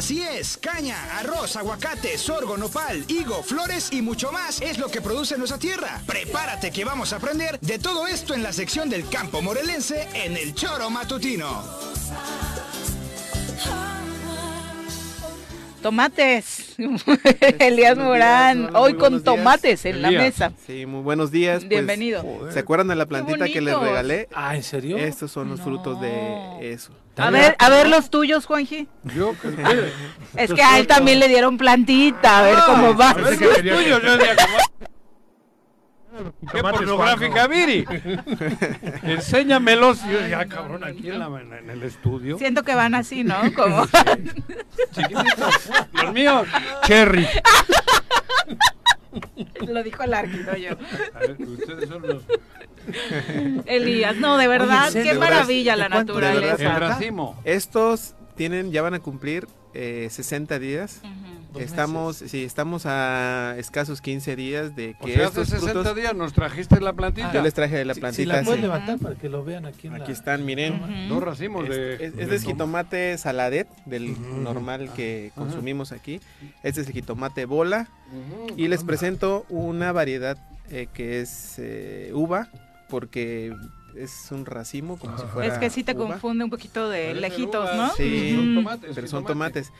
[0.00, 5.02] Así es, caña, arroz, aguacate, sorgo, nopal, higo, flores y mucho más es lo que
[5.02, 6.00] produce nuestra tierra.
[6.06, 10.38] Prepárate que vamos a aprender de todo esto en la sección del campo morelense en
[10.38, 11.62] el Choro Matutino.
[15.80, 16.76] Tomates.
[17.58, 20.52] Elías Morán, hoy con tomates en la mesa.
[20.66, 21.60] Sí, muy buenos días.
[21.60, 22.24] Pues, Bienvenido.
[22.50, 24.28] ¿Se acuerdan de la plantita que les regalé?
[24.34, 24.98] Ah, ¿en serio?
[24.98, 26.92] Estos son los frutos de eso.
[27.16, 28.88] A ver, a ver los tuyos, Juanji.
[29.14, 29.34] Yo,
[30.36, 33.10] es que a él también le dieron plantita, a ver cómo va.
[33.10, 33.38] A ver,
[36.52, 37.84] ¿Qué pornográfica, Viri?
[39.02, 40.04] Enséñamelos.
[40.06, 42.38] Yo ya, cabrón, aquí en, el estudio.
[42.38, 43.36] Siento que van así, ¿no?
[43.54, 43.86] Como...
[44.92, 45.70] Chiquititos.
[45.92, 46.46] Los míos,
[46.86, 47.26] cherry.
[49.66, 50.72] Lo dijo el arquito yo.
[51.14, 52.22] A ver, ustedes son los...
[53.66, 56.74] Elías, no, de verdad, qué maravilla la naturaleza.
[56.74, 57.40] El racimo.
[57.44, 61.02] Estos tienen, ya van a cumplir eh, 60 días.
[61.58, 66.32] Estamos, sí, estamos a escasos 15 días de que o sea, hace 60 días nos
[66.32, 67.32] trajiste la plantita.
[67.32, 68.22] Yo les traje la plantita.
[68.22, 69.88] Si, la puedes levantar para que lo vean aquí.
[69.88, 71.08] aquí están, miren.
[71.08, 71.94] Dos racimos de.
[71.94, 76.20] Este, es jitomate saladet, del normal que consumimos aquí.
[76.62, 77.88] Este es el jitomate bola.
[78.56, 80.38] Y les presento una variedad
[80.70, 82.48] eh, que es eh, uva,
[82.88, 83.54] porque
[83.96, 87.74] es un racimo como si fuera Es que sí te confunde un poquito de lejitos,
[87.74, 87.90] ¿no?
[87.90, 89.72] Sí, son tomates, pero son tomates.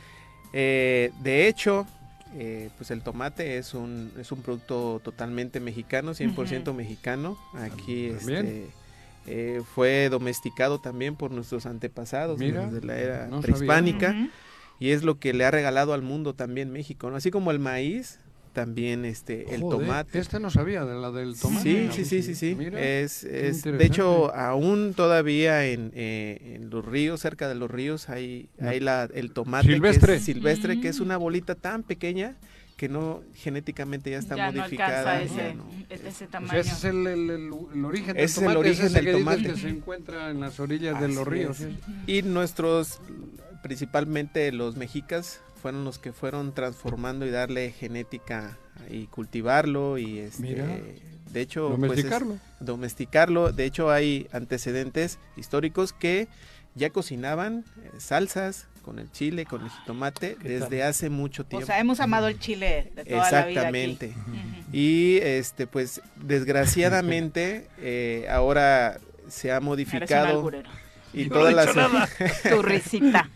[0.53, 1.85] Eh, de hecho,
[2.35, 7.37] eh, pues el tomate es un, es un producto totalmente mexicano, 100% mexicano.
[7.53, 8.69] Aquí este,
[9.27, 14.15] eh, fue domesticado también por nuestros antepasados desde la era prehispánica.
[14.79, 17.15] Y es lo que le ha regalado al mundo también México, ¿no?
[17.15, 18.17] Así como el maíz,
[18.53, 20.19] también este el tomate.
[20.19, 21.91] Este no sabía de la del tomate.
[21.91, 22.57] Sí, sí, sí, sí, sí.
[22.75, 28.09] es, es de hecho aún todavía en, eh, en, los ríos, cerca de los ríos
[28.09, 32.35] hay hay la el tomate silvestre, que es, silvestre que es una bolita tan pequeña
[32.81, 35.19] que no genéticamente ya está modificada.
[35.19, 36.59] No ese, ese tamaño.
[36.59, 38.23] ese es el, el, el, origen del tomate.
[38.23, 39.43] Es el origen del tomate.
[39.43, 41.59] Que se encuentra en las orillas de los ríos.
[42.07, 42.99] Y nuestros,
[43.61, 48.57] principalmente los mexicas, fueron los que fueron transformando y darle genética
[48.89, 51.01] y cultivarlo y este
[51.31, 56.27] de hecho pues, domesticarlo domesticarlo de hecho hay antecedentes históricos que
[56.75, 61.63] ya cocinaban eh, salsas con el chile, con el jitomate desde hace mucho tiempo.
[61.63, 64.07] O sea, hemos amado el chile de toda Exactamente.
[64.07, 64.77] La vida aquí.
[64.77, 70.51] Y este, pues, desgraciadamente, eh, ahora se ha modificado
[71.13, 71.73] y todas las
[72.49, 73.29] tu risita.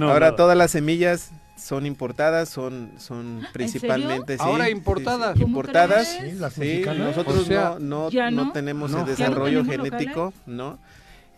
[0.00, 6.08] Ahora todas las semillas son importadas, son son principalmente ahora importadas, importadas.
[6.08, 6.58] Sí, las
[6.98, 7.48] nosotros
[7.80, 10.78] no, no, tenemos el desarrollo genético, ¿no?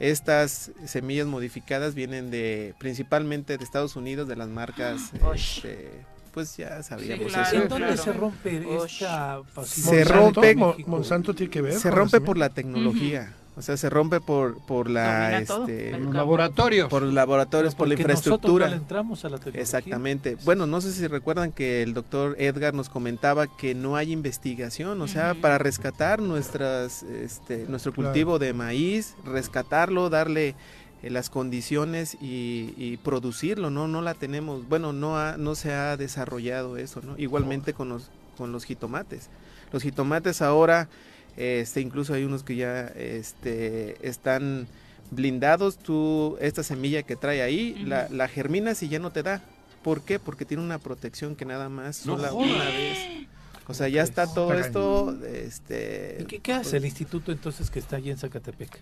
[0.00, 5.90] Estas semillas modificadas vienen de principalmente de Estados Unidos, de las marcas este,
[6.32, 7.68] pues ya sabíamos eso.
[7.68, 10.54] dónde se rompe esta Se rompe
[10.86, 13.32] Monsanto tiene que ver Se rompe por la tecnología.
[13.58, 16.88] O sea, se rompe por, por la este, los laboratorios.
[16.88, 18.72] Por los laboratorios, por la infraestructura.
[18.72, 19.62] entramos a la tecnología.
[19.62, 20.36] Exactamente.
[20.44, 25.02] Bueno, no sé si recuerdan que el doctor Edgar nos comentaba que no hay investigación,
[25.02, 30.54] o sea, para rescatar nuestras, este, nuestro cultivo de maíz, rescatarlo, darle
[31.02, 33.88] eh, las condiciones y, producirlo, ¿no?
[33.88, 37.18] No la tenemos, bueno, no, no se ha desarrollado eso, ¿no?
[37.18, 39.30] Igualmente con los, con los jitomates.
[39.72, 40.88] Los jitomates ahora
[41.38, 44.66] este, incluso hay unos que ya este, están
[45.12, 45.78] blindados.
[45.78, 49.40] Tú, esta semilla que trae ahí, la, la, germinas y ya no te da.
[49.84, 50.18] ¿Por qué?
[50.18, 53.28] Porque tiene una protección que nada más sola una vez.
[53.68, 55.16] O sea, ya está todo esto.
[55.24, 58.80] Este, ¿Qué, qué hace el instituto entonces que está allí en Zacatepec?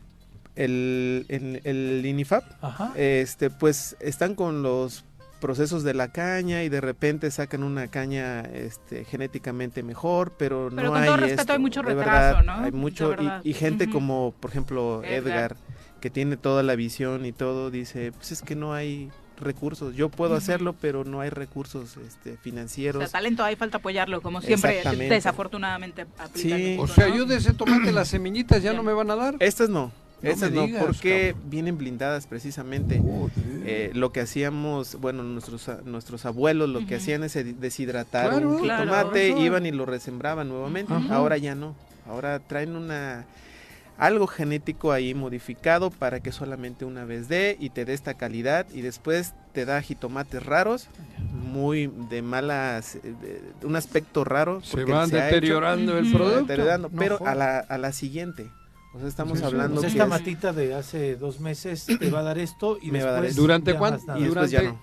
[0.54, 2.42] El, el, el INIFAP,
[2.96, 5.04] este, pues están con los
[5.40, 10.94] procesos de la caña y de repente sacan una caña este, genéticamente mejor, pero, no
[10.94, 12.52] hay hay mucho retraso, ¿no?
[12.54, 15.56] Hay mucho y, gente como por ejemplo Edgar.
[16.00, 19.94] que tiene toda la visión y todo dice, pues es que no hay recursos.
[19.94, 23.02] Yo puedo hacerlo, pero no hay recursos este, financieros.
[23.02, 26.06] O sea, talento hay, falta apoyarlo, como siempre, desafortunadamente.
[26.34, 26.76] Sí.
[26.80, 29.36] O sea, yo de ese tomate las semillitas ya no me van a dar.
[29.40, 29.92] Estas no.
[30.30, 33.02] Estas no, porque vienen blindadas precisamente.
[33.64, 39.30] Eh, lo que hacíamos, bueno, nuestros nuestros abuelos lo que hacían es deshidratar un tomate,
[39.30, 40.92] iban y lo resembraban nuevamente.
[41.10, 41.74] Ahora ya no.
[42.06, 43.26] Ahora traen una
[43.98, 48.66] algo genético ahí modificado para que solamente una vez dé y te dé esta calidad
[48.72, 50.88] y después te da jitomates raros,
[51.32, 54.60] muy de malas, de, un aspecto raro.
[54.62, 56.52] Se van deteriorando el producto.
[56.96, 58.50] pero a la, a la siguiente
[59.04, 62.90] estamos hablando pues esta matita de hace dos meses te va a dar esto y
[62.90, 63.74] me va a dar ¿Durante,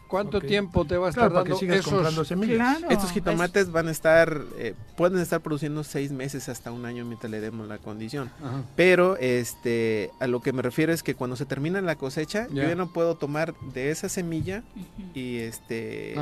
[0.07, 2.27] cuánto tiempo te va a estar dando esos?
[2.27, 2.83] semillas?
[2.89, 7.31] Estos jitomates van a estar, eh, pueden estar produciendo seis meses hasta un año mientras
[7.31, 8.29] le demos la condición.
[8.75, 12.63] Pero este, a lo que me refiero es que cuando se termina la cosecha, yo
[12.63, 12.75] ya.
[12.75, 14.63] no puedo tomar de esa semilla
[15.13, 16.15] y este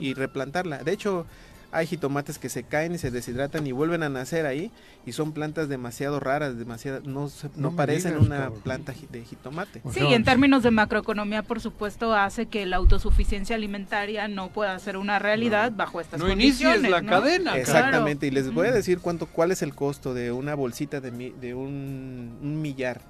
[0.00, 0.82] y replantarla.
[0.82, 1.26] De hecho,
[1.72, 4.70] hay jitomates que se caen y se deshidratan y vuelven a nacer ahí
[5.06, 9.80] y son plantas demasiado raras, demasiado no no, parecen una planta de jitomate.
[9.90, 14.78] Sí, y en términos de macroeconomía, por supuesto, hace que la autosuficiencia alimentaria no pueda
[14.78, 16.82] ser una realidad bajo estas no condiciones.
[16.82, 17.56] No la cadena.
[17.56, 21.10] Exactamente, y les voy a decir cuánto cuál es el costo de una bolsita de,
[21.10, 23.00] de un, millar.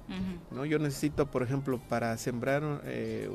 [0.51, 0.65] ¿no?
[0.65, 3.29] Yo necesito, por ejemplo, para sembrar eh,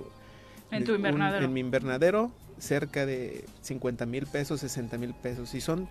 [0.70, 1.44] en tu invernadero.
[1.44, 5.54] en mi invernadero cerca de 50 mil pesos, 60 mil pesos.
[5.54, 5.88] Y son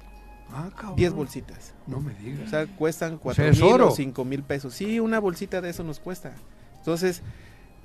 [0.95, 1.73] 10 ah, bolsitas.
[1.88, 2.48] No me digas.
[2.48, 4.73] O sea, cuestan 4 mil o 5 mil pesos.
[4.73, 6.34] Sí, una bolsita de eso nos cuesta.
[6.77, 7.22] Entonces,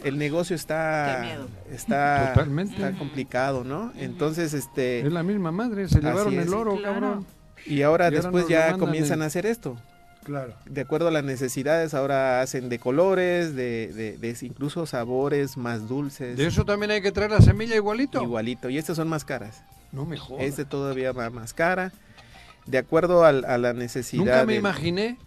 [0.04, 1.36] el negocio está
[1.70, 3.92] está, está complicado, ¿no?
[3.96, 7.26] Entonces, este es la misma madre, se llevaron el oro, cabrón.
[7.66, 9.76] Y ahora después ya comienzan a hacer esto.
[10.24, 10.54] Claro.
[10.66, 16.36] De acuerdo a las necesidades, ahora hacen de colores, de, de, incluso sabores más dulces.
[16.36, 18.22] ¿De eso también hay que traer la semilla igualito?
[18.22, 19.64] Igualito, y estas son más caras.
[19.90, 20.44] No me jodas.
[20.44, 21.92] Este todavía va más cara.
[22.66, 24.24] De acuerdo a, la necesidad.
[24.24, 25.18] Nunca me imaginé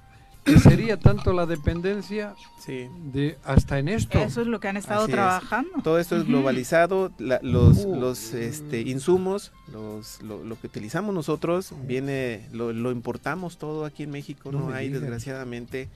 [0.46, 2.36] sería tanto la dependencia
[2.68, 4.20] de hasta en esto.
[4.20, 5.82] Eso es lo que han estado trabajando.
[5.84, 7.96] Todo esto es globalizado, los, uh.
[7.96, 14.52] los este, insumos, los, lo, que utilizamos nosotros, viene, lo, importamos todo aquí en México,
[14.52, 15.90] no, hay desgraciadamente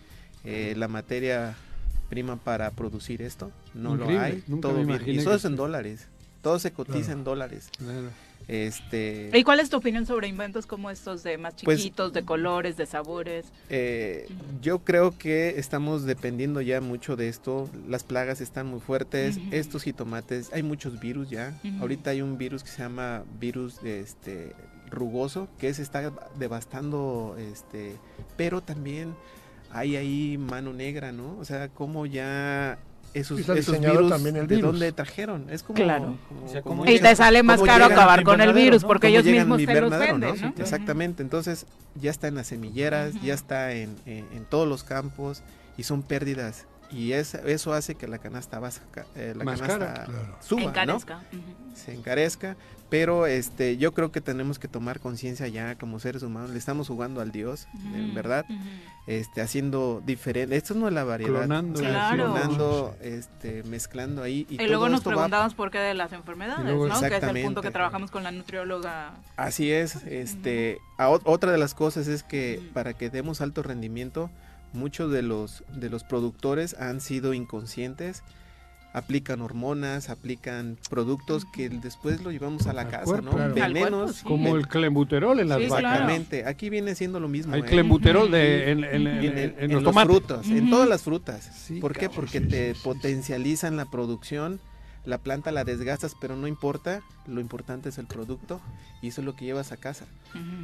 [0.43, 1.55] eh, la materia
[2.09, 6.07] prima para producir esto, no lo hay, todo Y todo es en dólares,
[6.41, 7.69] todo se cotiza en dólares.
[8.49, 12.25] Este, ¿Y cuál es tu opinión sobre inventos como estos de más pues, chiquitos, de
[12.25, 13.45] colores, de sabores?
[13.69, 14.27] Eh,
[14.59, 17.69] yo creo que estamos dependiendo ya mucho de esto.
[17.87, 19.37] Las plagas están muy fuertes.
[19.51, 21.53] Estos jitomates, hay muchos virus ya.
[21.79, 24.55] Ahorita hay un virus que se llama virus de este
[24.89, 27.95] rugoso que se está devastando este,
[28.35, 29.13] pero también
[29.71, 31.37] hay ahí mano negra, ¿no?
[31.37, 32.79] O sea, como ya
[33.13, 35.49] esos, esos virus, también de dónde trajeron.
[35.49, 36.17] Es como, claro.
[36.85, 40.41] y te sale más caro acabar con el virus porque ellos mismos te los venden.
[40.41, 40.53] ¿no?
[40.57, 41.23] Exactamente.
[41.23, 41.65] Entonces
[41.95, 45.43] ya está en las semilleras, ya está en, en, todos los campos
[45.77, 50.07] y son pérdidas y es, eso hace que la canasta, básica, eh, la canasta
[50.41, 50.99] suba, ¿no?
[51.75, 52.57] Se encarezca,
[52.89, 56.87] pero este, yo creo que tenemos que tomar conciencia ya como seres humanos, le estamos
[56.87, 58.45] jugando al Dios, en verdad,
[59.05, 64.47] este, haciendo diferente, esto no es la variedad, clonando, este, mezclando ahí.
[64.49, 66.99] Y, luego nos preguntamos por qué de las enfermedades, ¿no?
[66.99, 69.13] Que es el punto que trabajamos con la nutrióloga.
[69.37, 74.31] Así es, este, otra de las cosas es que para que demos alto rendimiento,
[74.73, 78.23] muchos de los, de los productores han sido inconscientes,
[78.93, 83.31] aplican hormonas, aplican productos que después lo llevamos a la casa, ¿no?
[83.53, 84.23] Venenos.
[84.23, 87.53] Como el clembuterol en las Exactamente, aquí viene siendo lo mismo.
[87.53, 87.65] Hay ¿eh?
[87.65, 91.69] clembuterol de, en, en, los, frutos, en todas las frutas.
[91.79, 92.09] ¿Por qué?
[92.09, 94.59] Porque te potencializan la producción
[95.05, 98.61] la planta la desgastas, pero no importa, lo importante es el producto
[99.01, 100.05] y eso es lo que llevas a casa.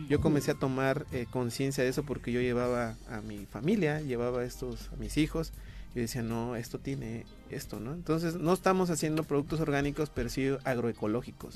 [0.09, 4.43] Yo comencé a tomar eh, conciencia de eso porque yo llevaba a mi familia, llevaba
[4.43, 5.53] estos a mis hijos
[5.95, 7.25] y decía, no, esto tiene
[7.55, 7.93] esto, ¿no?
[7.93, 11.55] Entonces, no estamos haciendo productos orgánicos, pero sí agroecológicos.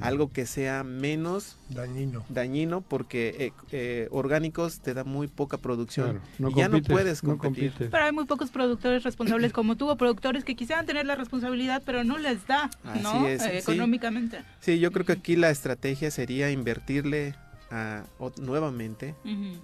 [0.00, 2.24] Algo que sea menos dañino.
[2.28, 6.20] Dañino, porque eh, eh, orgánicos te da muy poca producción.
[6.38, 7.72] y ya no puedes competir.
[7.78, 11.82] pero hay muy pocos productores responsables como tú, o productores que quisieran tener la responsabilidad,
[11.84, 12.70] pero no les da,
[13.02, 13.26] ¿no?
[13.26, 14.42] Eh, económicamente.
[14.60, 14.78] Sí.
[14.78, 17.34] yo creo que aquí la estrategia sería invertirle
[17.70, 18.04] a,
[18.38, 19.14] nuevamente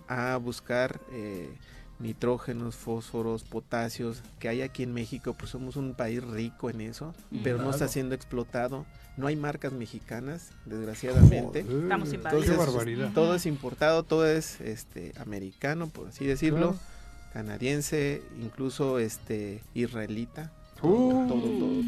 [0.09, 1.01] a buscar
[2.01, 7.15] nitrógenos, fósforos, potasios que hay aquí en México, pues somos un país rico en eso,
[7.45, 8.87] pero no está siendo explotado.
[9.17, 11.61] No hay marcas mexicanas, desgraciadamente.
[11.61, 12.11] Estamos
[13.15, 16.75] Todo es importado, todo es este americano, por así decirlo,
[17.33, 20.51] canadiense, incluso este israelita.
[20.81, 21.29] Todo, uh.
[21.29, 21.83] todo, todo,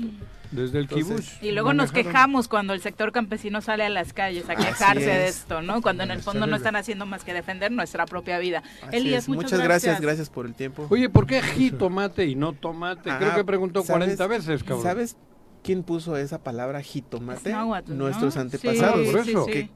[0.52, 1.42] Desde el kibutz.
[1.42, 5.28] Y luego nos quejamos cuando el sector campesino sale a las calles a quejarse de
[5.28, 5.82] esto, ¿no?
[5.82, 8.62] Cuando en el fondo no están haciendo más que defender nuestra propia vida.
[8.92, 10.00] Elías, muchas, gracias.
[10.00, 10.30] gracias.
[10.30, 10.86] por el tiempo.
[10.90, 13.10] Oye, ¿por qué jitomate y no tomate?
[13.18, 14.82] Creo que preguntó 40 veces, cabrón.
[14.82, 15.16] ¿Sabes
[15.62, 17.54] quién puso esa palabra jitomate?
[17.86, 19.08] Nuestros antepasados.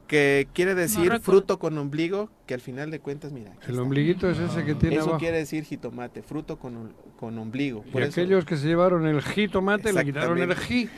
[0.07, 3.51] que, quiere decir fruto con ombligo, que al final de cuentas, mira.
[3.67, 7.83] El ombliguito es ese que tiene Eso quiere decir jitomate, fruto con, con ombligo.
[7.93, 10.89] y aquellos que se llevaron el jitomate le quitaron el ji.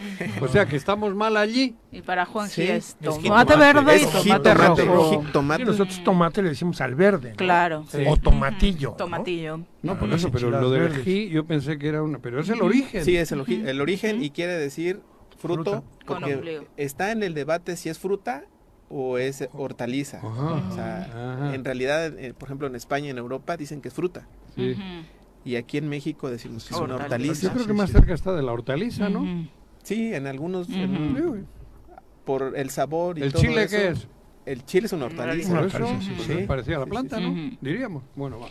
[0.41, 1.75] o sea que estamos mal allí.
[1.91, 5.23] Y para Juan sí, es tomate, verde y tomate, rojo.
[5.59, 7.33] Y nosotros tomate le decimos al verde.
[7.35, 7.85] Claro.
[8.07, 8.91] O tomatillo.
[8.91, 9.65] Tomatillo.
[9.81, 12.19] No, por eso, pero lo del ji yo pensé que era una...
[12.19, 13.03] Pero es el origen.
[13.03, 15.01] Sí, es el, el origen y quiere decir
[15.39, 18.45] fruto, porque está en el debate si es fruta
[18.89, 20.19] o es hortaliza.
[20.23, 23.93] O sea, en realidad, eh, por ejemplo, en España y en Europa dicen que es
[23.93, 24.27] fruta.
[25.45, 27.47] Y aquí en México decimos que es una hortaliza.
[27.47, 29.47] Yo creo que más cerca está de la hortaliza, ¿no?
[29.83, 30.67] Sí, en algunos...
[32.25, 33.75] por el sabor y ¿El todo chile eso.
[33.75, 34.07] qué es?
[34.45, 35.55] El chile es una hortaliza.
[35.55, 37.57] Por eso, pues parecía a la planta, ¿no?
[37.61, 38.03] Diríamos.
[38.15, 38.47] Bueno, va.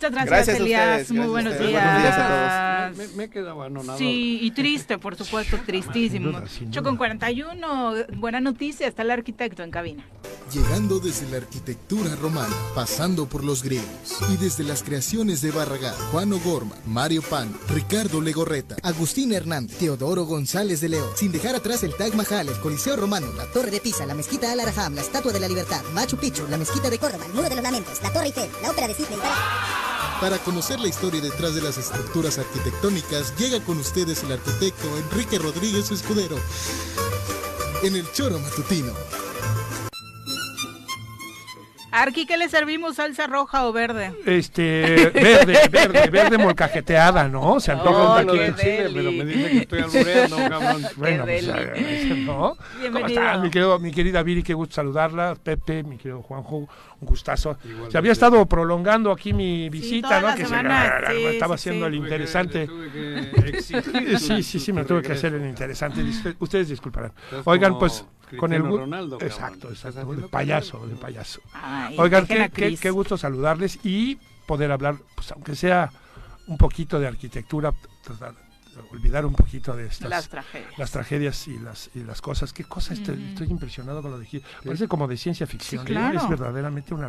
[0.00, 1.10] Muchas gracias, Elías.
[1.10, 1.72] Muy buenos días.
[1.72, 3.14] Buenos días a todos.
[3.16, 3.98] Me, he quedado anonadado.
[3.98, 6.40] Sí, y triste, por supuesto, tristísimo.
[6.68, 7.94] 8 con 41.
[8.16, 10.02] Buena noticia, está el arquitecto en cabina.
[10.50, 13.86] Llegando desde la arquitectura romana, pasando por los griegos
[14.30, 20.24] y desde las creaciones de Barragán, Juan O'Gorman, Mario Pan, Ricardo Legorreta, Agustín Hernández, Teodoro
[20.24, 23.80] González de León, sin dejar atrás el Taj Mahal, el Coliseo Romano, la Torre de
[23.80, 26.98] Pisa, la Mezquita Al Araham, la Estatua de la Libertad, Machu Picchu, la Mezquita de
[26.98, 29.18] Córdoba, el Muro de los Lamentos, la Torre Eiffel, la Ópera de Sydney.
[29.18, 29.89] Para
[30.50, 35.90] conocer la historia detrás de las estructuras arquitectónicas, llega con ustedes el arquitecto Enrique Rodríguez
[35.90, 36.36] Escudero
[37.82, 38.92] en el Choro Matutino.
[41.92, 42.96] Arqui, ¿qué le servimos?
[42.96, 44.12] ¿Salsa roja o verde?
[44.26, 47.58] Este, verde, verde, verde molcajeteada, ¿no?
[47.60, 50.86] Se antoja un taquito chile, pero me dice que estoy albureando, cabrón.
[50.96, 52.56] Bueno, pues, ¿no?
[52.92, 54.42] ¿Cómo estás, mi, querido, mi querida Viri?
[54.42, 55.36] Qué gusto saludarla.
[55.42, 56.68] Pepe, mi querido Juanjo, un
[57.00, 57.56] gustazo.
[57.88, 60.34] se había estado prolongando aquí mi visita, ¿no?
[60.34, 62.68] Que semana, se, sí, estaba haciendo el interesante.
[63.60, 66.04] sí, sí, sí, me tuve que hacer el interesante.
[66.38, 67.12] Ustedes disculparán.
[67.44, 68.04] Oigan, pues
[68.38, 71.40] con el Ronaldo, exacto, exacto, de payaso, de payaso.
[71.98, 75.90] Oigan, qué, qué, gusto saludarles y poder hablar, pues aunque sea
[76.46, 77.72] un poquito de arquitectura,
[78.90, 82.52] olvidar un poquito de estas las tragedias, las tragedias y las y las cosas.
[82.52, 83.16] Qué cosa estoy,
[83.48, 85.86] impresionado con lo de Parece como de ciencia ficción.
[85.88, 86.12] ¿eh?
[86.14, 87.08] Es verdaderamente una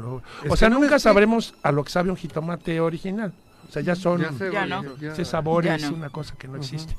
[0.49, 3.34] O sea, nunca sabremos a lo que sabe un jitomate original.
[3.68, 4.22] O sea, ya son
[4.52, 4.84] ya no.
[5.02, 6.95] ese sabor es una cosa que no existe.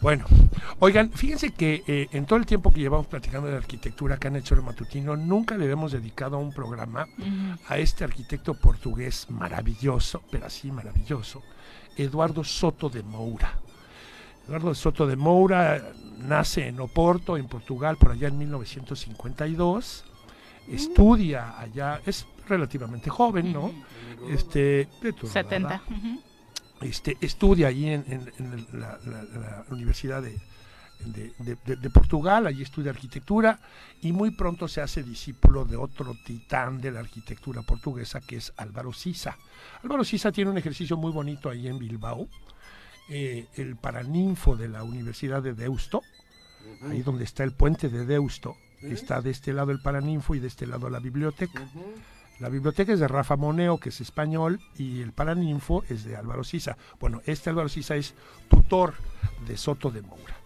[0.00, 0.26] Bueno,
[0.78, 4.36] oigan, fíjense que eh, en todo el tiempo que llevamos platicando de arquitectura acá en
[4.36, 7.06] el Choro Matutino, nunca le hemos dedicado un programa
[7.68, 11.42] a este arquitecto portugués maravilloso, pero así maravilloso,
[11.96, 13.54] Eduardo Soto de Moura.
[14.46, 15.82] Eduardo Soto de Moura
[16.18, 20.04] nace en Oporto, en Portugal, por allá en 1952.
[20.68, 23.72] Estudia allá, es relativamente joven, ¿no?
[24.28, 25.82] Este, de 70
[26.80, 28.32] este, estudia allí en,
[28.72, 30.38] la, Universidad de,
[31.04, 33.58] de, Portugal, allí estudia arquitectura
[34.02, 38.52] y muy pronto se hace discípulo de otro titán de la arquitectura portuguesa que es
[38.56, 39.36] Álvaro Sisa.
[39.82, 42.28] Álvaro Sisa tiene un ejercicio muy bonito ahí en Bilbao,
[43.08, 46.02] eh, el Paraninfo de la Universidad de Deusto,
[46.82, 50.48] ahí donde está el puente de Deusto, está de este lado el Paraninfo y de
[50.48, 51.68] este lado la biblioteca.
[52.38, 56.44] La biblioteca es de Rafa Moneo, que es español, y el Paraninfo es de Álvaro
[56.44, 56.76] Sisa.
[57.00, 58.14] Bueno, este Álvaro Sisa es
[58.48, 58.94] tutor
[59.46, 60.36] de Soto de Moura.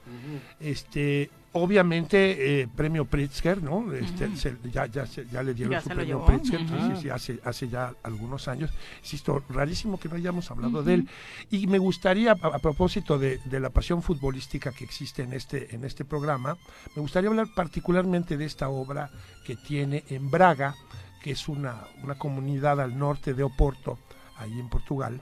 [0.59, 3.93] Este, obviamente, eh, premio Pritzker, ¿no?
[3.93, 4.29] Este,
[4.73, 6.61] ya, ya, ya, le dieron su premio Pritzker,
[7.13, 8.71] hace, hace ya algunos años.
[9.03, 11.09] Insisto, rarísimo que no hayamos hablado de él.
[11.51, 15.85] Y me gustaría, a, propósito de, de, la pasión futbolística que existe en este, en
[15.85, 16.57] este programa,
[16.95, 19.11] me gustaría hablar particularmente de esta obra
[19.45, 20.75] que tiene en Braga,
[21.23, 23.99] que es una, una comunidad al norte de Oporto,
[24.37, 25.21] ahí en Portugal.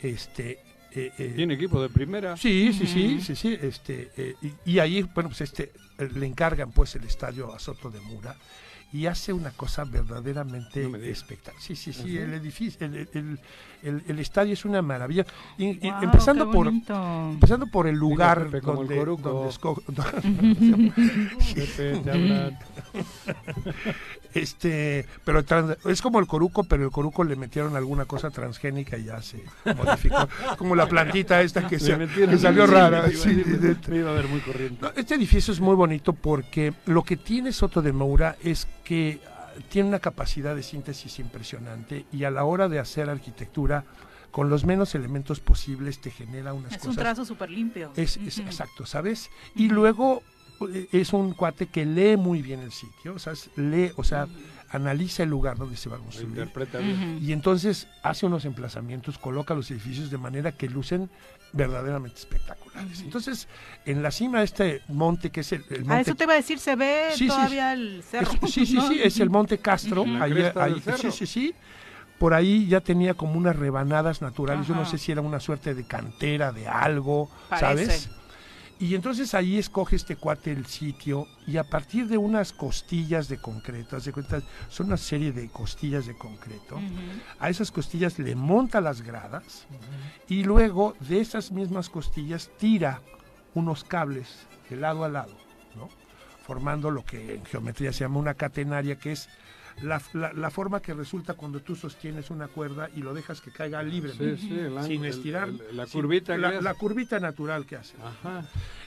[0.00, 0.62] este,
[0.94, 2.36] eh, eh, ¿Tiene equipo de primera?
[2.36, 3.58] Sí, sí, sí, sí, sí.
[3.60, 7.90] Este, eh, y, y, ahí, bueno, pues este, le encargan pues el estadio a Soto
[7.90, 8.36] de Mura
[8.92, 11.62] y hace una cosa verdaderamente espectacular.
[11.62, 13.40] Sí, sí, sí, el edificio, el, el,
[13.82, 15.26] el, estadio es una maravilla.
[15.58, 19.52] Y, empezando por empezando por el lugar donde, el donde
[24.34, 25.44] este, pero
[25.86, 29.44] es como el coruco, pero el coruco le metieron alguna cosa transgénica y ya se
[29.76, 30.28] modificó,
[30.58, 33.06] como la plantita esta que, se, que salió rara.
[34.96, 39.20] este edificio es muy bonito porque lo que tiene Soto de Moura es que
[39.68, 43.84] tiene una capacidad de síntesis impresionante y a la hora de hacer arquitectura
[44.30, 46.82] con los menos elementos posibles te genera unas cosas.
[46.82, 47.92] Es un trazo súper limpio.
[47.96, 49.30] Es, exacto, ¿sabes?
[49.54, 50.22] Y luego
[50.72, 54.26] eh, es un cuate que lee muy bien el sitio, o sea, lee, o sea,
[54.70, 56.30] analiza el lugar donde se va a construir.
[56.30, 57.18] interpreta bien.
[57.20, 61.10] Y entonces hace unos emplazamientos, coloca los edificios de manera que lucen
[61.52, 63.00] verdaderamente espectaculares.
[63.00, 63.48] Entonces,
[63.84, 65.86] en la cima de este monte, que es el, monte...
[65.88, 68.30] Ah, eso te iba a decir, se ve todavía el cerro.
[68.46, 70.04] sí, sí, sí, es el monte Castro.
[70.98, 71.54] sí, sí, sí.
[72.18, 74.66] Por ahí ya tenía como unas rebanadas naturales.
[74.66, 78.10] Yo no sé si era una suerte de cantera, de algo, ¿sabes?
[78.82, 83.38] Y entonces ahí escoge este cuate el sitio y a partir de unas costillas de
[83.38, 86.80] concreto, cuenta, son una serie de costillas de concreto,
[87.38, 89.68] a esas costillas le monta las gradas
[90.26, 93.00] y luego de esas mismas costillas tira
[93.54, 95.36] unos cables de lado a lado,
[95.76, 95.88] ¿no?
[96.44, 99.28] formando lo que en geometría se llama una catenaria, que es
[99.82, 104.12] la, forma que resulta cuando tú sostienes una cuerda y lo dejas que caiga libre,
[104.36, 105.50] sin estirar.
[105.72, 107.94] la, curvita la, curvita natural que hace.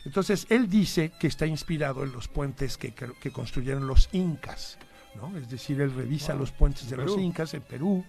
[0.03, 4.77] Entonces, él dice que está inspirado en los puentes que, que construyeron los incas.
[5.15, 5.35] ¿no?
[5.37, 8.03] Es decir, él revisa los puentes de los incas en Perú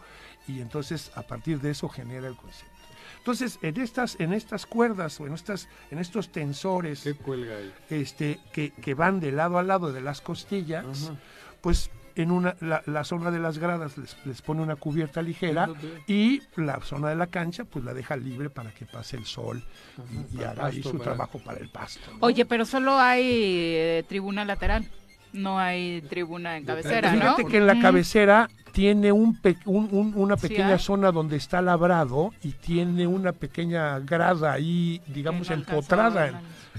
[0.49, 2.77] y entonces a partir de eso genera el concepto.
[3.19, 7.05] Entonces, en estas, en estas cuerdas o en, estas, en estos tensores
[7.91, 11.13] Este, que, que, van de lado a lado de las costillas,
[11.61, 15.69] pues en una, la, zona de las gradas les, les, pone una cubierta ligera
[16.07, 19.63] y la zona de la cancha pues la deja libre para que pase el sol
[20.35, 22.11] y, haga ahí su trabajo para el pasto.
[22.21, 24.87] Oye, pero solo hay eh, tribuna lateral.
[25.33, 31.13] No hay tribuna en cabecera, Fíjate que en la cabecera tiene un, una pequeña zona
[31.13, 36.35] donde está labrado y tiene una pequeña grada ahí, digamos, empotrada en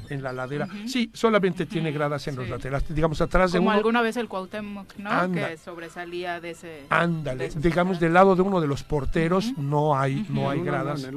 [0.10, 0.68] la ladera.
[0.86, 3.78] Sí, solamente tiene gradas en los laterales, digamos atrás de Como uno.
[3.78, 5.32] alguna vez el Cuauhtémoc, ¿no?
[5.32, 6.84] Que sobresalía de ese.
[6.90, 11.08] Ándale, digamos del lado de uno de los porteros no hay no hay gradas.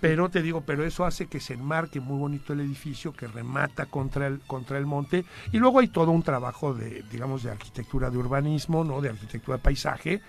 [0.00, 3.86] Pero te digo, pero eso hace que se enmarque muy bonito el edificio que remata
[3.86, 8.10] contra el contra el monte y luego hay todo un trabajo de digamos de arquitectura
[8.10, 9.00] de urbanismo, ¿no?
[9.00, 10.20] De arquitectura de paisaje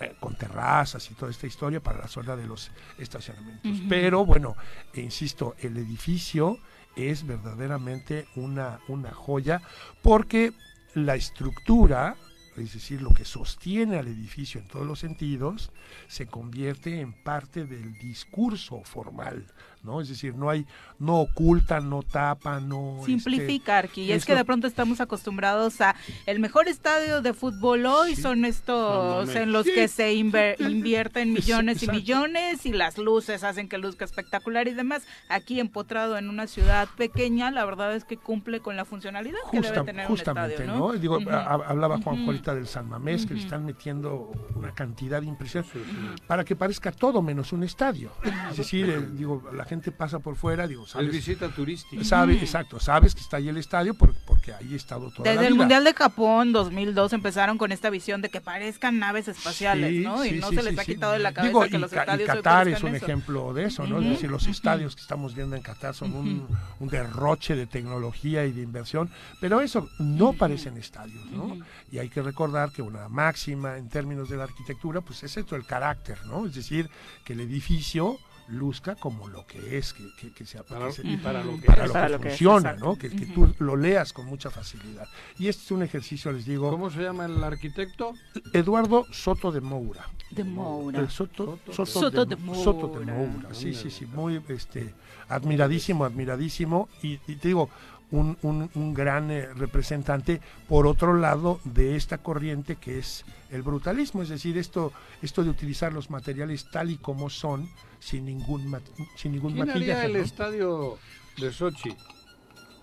[0.00, 3.72] eh, con terrazas y toda esta historia para la zona de los estacionamientos.
[3.88, 4.56] Pero bueno,
[4.94, 6.58] insisto, el edificio
[6.96, 9.62] es verdaderamente una, una joya
[10.02, 10.52] porque
[10.94, 12.16] la estructura,
[12.56, 15.70] es decir, lo que sostiene al edificio en todos los sentidos,
[16.08, 19.46] se convierte en parte del discurso formal
[19.86, 20.00] ¿no?
[20.00, 20.66] Es decir, no hay,
[20.98, 23.00] no oculta, no tapa, no...
[23.06, 25.94] Simplifica, este, y es que de pronto estamos acostumbrados a
[26.26, 31.88] el mejor estadio de fútbol hoy son estos en los que se invierten millones y
[31.88, 35.04] millones y las luces hacen que luzca espectacular y demás.
[35.28, 39.60] Aquí empotrado en una ciudad pequeña, la verdad es que cumple con la funcionalidad que
[39.60, 40.92] debe tener un estadio, ¿no?
[40.94, 45.78] Digo, hablaba Juan uh del San Mamés, que le están metiendo una cantidad de impresionante
[46.26, 48.10] para que parezca todo menos un estadio.
[48.50, 51.10] Es decir, eh, digo, la gente pasa por fuera, digo, sabes.
[51.10, 52.04] visita turística.
[52.04, 55.54] Sabe, exacto, sabes que está ahí el estadio porque ahí he estado toda Desde el
[55.54, 60.24] Mundial de Japón 2002 empezaron con esta visión de que parezcan naves espaciales, ¿no?
[60.24, 62.28] y no se les ha quitado de la cabeza que los estadios.
[62.28, 64.00] Y Qatar es un ejemplo de eso, ¿no?
[64.00, 66.46] Es decir, los estadios que estamos viendo en Qatar son un,
[66.80, 71.58] derroche de tecnología y de inversión, pero eso no parecen estadios, ¿no?
[71.90, 75.56] Y hay que recordar que una máxima en términos de la arquitectura, pues es esto,
[75.56, 76.46] el carácter, ¿no?
[76.46, 76.88] Es decir,
[77.24, 81.60] que el edificio luzca como lo que es, que, que, sea para, y para lo
[81.60, 82.96] que, para lo que funciona, ¿no?
[82.96, 85.06] Que, tú lo leas con mucha facilidad.
[85.38, 86.70] Y este es un ejercicio, les digo.
[86.70, 88.14] ¿Cómo se llama el arquitecto?
[88.52, 90.08] Eduardo Soto de Moura.
[90.30, 91.08] De Moura.
[91.08, 92.62] Soto, Soto, de, Moura.
[92.62, 93.48] Soto de Moura.
[93.52, 94.94] Sí, sí, sí, muy este,
[95.28, 96.88] admiradísimo, admiradísimo.
[97.02, 97.70] Y, te digo,
[98.10, 103.62] un, un, un gran eh, representante, por otro lado, de esta corriente que es el
[103.62, 104.92] brutalismo, es decir, esto,
[105.22, 107.68] esto de utilizar los materiales tal y como son,
[107.98, 108.80] sin ningún,
[109.16, 110.00] sin ningún ¿Quién maquillaje.
[110.02, 110.98] Haría el estadio
[111.38, 111.96] de Sochi?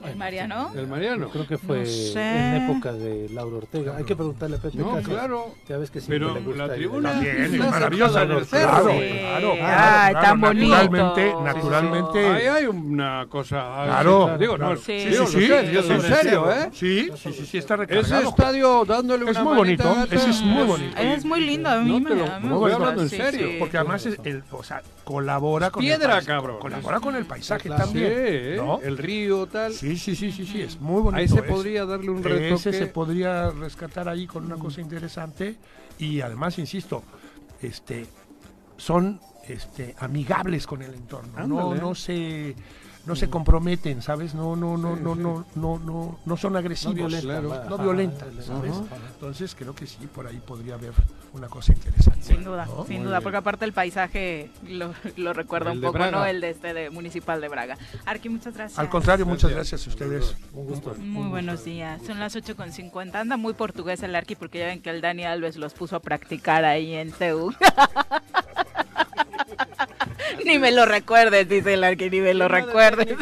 [0.06, 0.72] ¿El Mariano?
[0.76, 1.30] El Mariano.
[1.30, 3.96] creo que fue en época de Laura Ortega.
[3.98, 5.56] Hay que preguntarle a Pepe No, claro.
[5.68, 8.26] Ya ves que Pero le gusta la tribuna también es maravillosa.
[8.26, 10.76] Claro, claro, claro, Ay, tan bonito.
[10.76, 12.28] Naturalmente, naturalmente.
[12.28, 13.84] Ahí hay una cosa.
[13.86, 14.38] Claro.
[14.38, 16.70] Digo, no, sí, digo, sí, sí, es en serio, ¿eh?
[16.72, 18.18] Sí, sí, sí, sí, está recargado.
[18.18, 20.98] Ese estadio dándole una Es muy bonito, ese es muy bonito.
[20.98, 22.14] Es muy lindo, a mí me,
[22.54, 23.50] Voy hablando en serio.
[23.60, 26.60] Porque además, el, o sea, colabora con Piedra, el cabrón.
[26.60, 28.58] Colabora con el paisaje también.
[28.58, 28.80] ¿no?
[28.82, 29.74] El río, tal.
[29.74, 31.18] Sí, sí, sí, sí, sí, muy bonito.
[31.18, 32.56] Ahí se podría darle un reto.
[32.56, 35.58] Ese se podría rescatar ahí con una cosa interesante
[36.00, 37.04] y además, insisto,
[37.62, 38.06] este,
[38.78, 41.48] son este, amigables con el entorno.
[41.48, 42.56] No, no se
[43.06, 44.34] no se comprometen, ¿sabes?
[44.34, 48.74] No, no, no, no, no, no, no, no son agresivos, no, violentan, ¿sabes?
[49.14, 50.94] Entonces creo que sí, por ahí podría haber
[51.34, 52.22] una cosa interesante.
[52.22, 56.26] Sin duda, sin duda, porque aparte el paisaje lo, lo recuerda un poco, ¿no?
[56.26, 57.78] El de este de Municipal de Braga.
[58.06, 58.80] Arqui, muchas gracias.
[58.80, 60.36] Al contrario, muchas gracias a ustedes.
[60.54, 60.96] Un gusto.
[61.00, 62.02] Muy buenos días.
[62.06, 63.16] Son las 8.50.
[63.16, 66.00] Anda muy portugués el Arqui porque ya ven que el Dani Alves los puso a
[66.00, 67.54] practicar ahí en CEU.
[70.46, 73.18] ni me lo recuerdes, dice el Arqui, ni me lo recuerdes.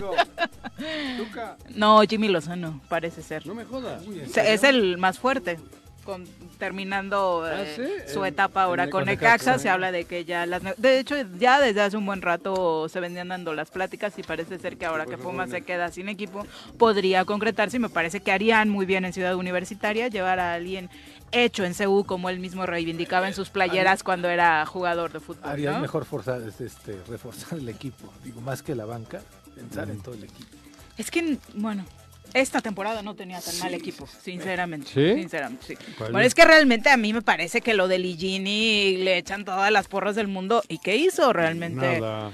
[1.76, 3.46] no, Jimmy Lozano, parece ser.
[3.46, 4.04] No me jodas.
[4.36, 5.60] Es el más fuerte.
[6.04, 6.28] Con,
[6.62, 10.62] terminando ah, eh, su etapa ahora con Necaxa, se habla de que ya las...
[10.78, 14.60] De hecho, ya desde hace un buen rato se venían dando las pláticas y parece
[14.60, 16.46] ser que ahora que Puma se queda sin equipo,
[16.78, 20.90] podría concretarse y me parece que harían muy bien en Ciudad Universitaria llevar a alguien
[21.32, 25.50] hecho en CU como él mismo reivindicaba en sus playeras cuando era jugador de fútbol.
[25.50, 29.22] Haría mejor forzar, este, reforzar el equipo, digo, más que la banca,
[29.56, 30.50] pensar en todo el equipo.
[30.98, 31.86] Es que, bueno,
[32.34, 34.88] esta temporada no tenía tan mal equipo, sinceramente.
[34.94, 35.22] ¿Sí?
[35.22, 35.76] Sinceramente, sí.
[36.00, 39.72] Bueno, es que realmente a mí me parece que lo de Ligini le echan todas
[39.72, 40.64] las porras del mundo.
[40.68, 42.00] ¿Y qué hizo realmente?
[42.00, 42.32] Nada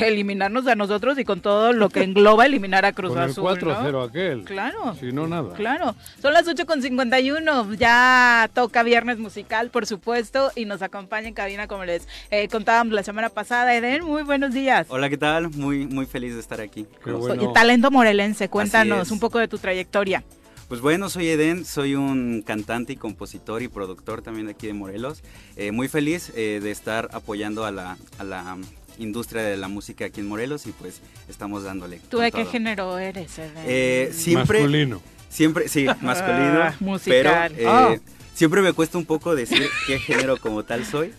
[0.00, 3.50] eliminarnos a nosotros y con todo lo que engloba eliminar a Cruz Azul.
[3.50, 4.44] El 4-0 aquel.
[4.44, 4.94] Claro.
[4.98, 5.54] Si no, nada.
[5.54, 5.94] Claro.
[6.20, 7.76] Son las 8.51.
[7.76, 12.94] Ya toca viernes musical, por supuesto, y nos acompaña en cabina, como les eh, contábamos
[12.94, 13.74] la semana pasada.
[13.74, 14.86] Eden, muy buenos días.
[14.88, 15.50] Hola, ¿qué tal?
[15.50, 16.86] Muy, muy feliz de estar aquí.
[17.04, 17.12] Qué
[17.54, 20.24] Talento morelense, cuéntanos un poco de tu trayectoria.
[20.68, 25.22] Pues bueno, soy Eden, soy un cantante y compositor y productor también aquí de Morelos.
[25.56, 28.56] Eh, muy feliz eh, de estar apoyando a la, a la
[28.98, 32.00] industria de la música aquí en Morelos y pues estamos dándole.
[32.08, 33.38] ¿Tú de qué género eres?
[33.66, 35.02] Eh, siempre, masculino.
[35.28, 36.62] Siempre, sí, masculino.
[36.62, 37.52] Ah, musical.
[37.54, 37.96] Pero eh, ah.
[38.34, 41.12] siempre me cuesta un poco decir qué género como tal soy.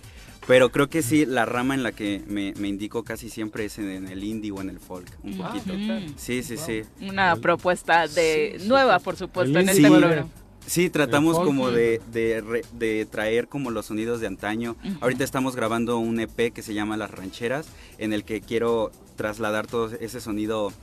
[0.48, 3.78] Pero creo que sí, la rama en la que me, me indico casi siempre es
[3.80, 5.74] en, el indie o en el folk, un ah, poquito.
[6.18, 6.82] Sí, sí, sí.
[7.02, 10.28] Una propuesta de nueva, por supuesto, en este programa.
[10.66, 14.76] Sí, tratamos como de, de, traer como los sonidos de antaño.
[15.02, 17.68] Ahorita estamos grabando un EP que se llama Las Rancheras,
[17.98, 20.74] en el que quiero trasladar todo ese sonido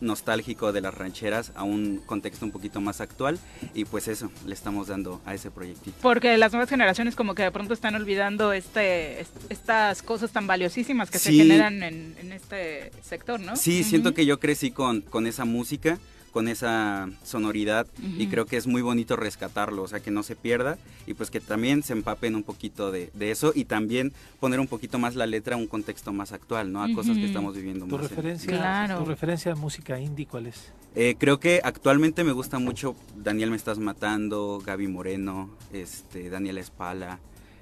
[0.00, 3.38] nostálgico de las rancheras a un contexto un poquito más actual
[3.74, 5.96] y pues eso le estamos dando a ese proyectito.
[6.00, 11.10] Porque las nuevas generaciones como que de pronto están olvidando este estas cosas tan valiosísimas
[11.10, 13.56] que se generan en, este sector, ¿no?
[13.56, 15.98] Sí, siento que yo crecí con, con esa música
[16.36, 17.86] con esa sonoridad
[18.18, 20.76] y creo que es muy bonito rescatarlo, o sea, que no se pierda
[21.06, 24.98] y pues que también se empapen un poquito de, eso y también poner un poquito
[24.98, 26.82] más la letra a un contexto más actual, ¿no?
[26.82, 27.86] A cosas que estamos viviendo.
[27.86, 30.74] ¿Tu, referencia, ¿Tu referencia a música indie cuál es?
[30.94, 36.58] Eh, creo que actualmente me gusta mucho Daniel Me Estás Matando, Gaby Moreno, este, Daniel
[36.58, 37.18] Espala,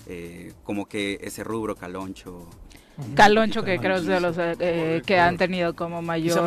[0.09, 2.49] eh, como que ese rubro caloncho.
[3.15, 6.39] Caloncho, que creo es de los eh, que han tenido como mayor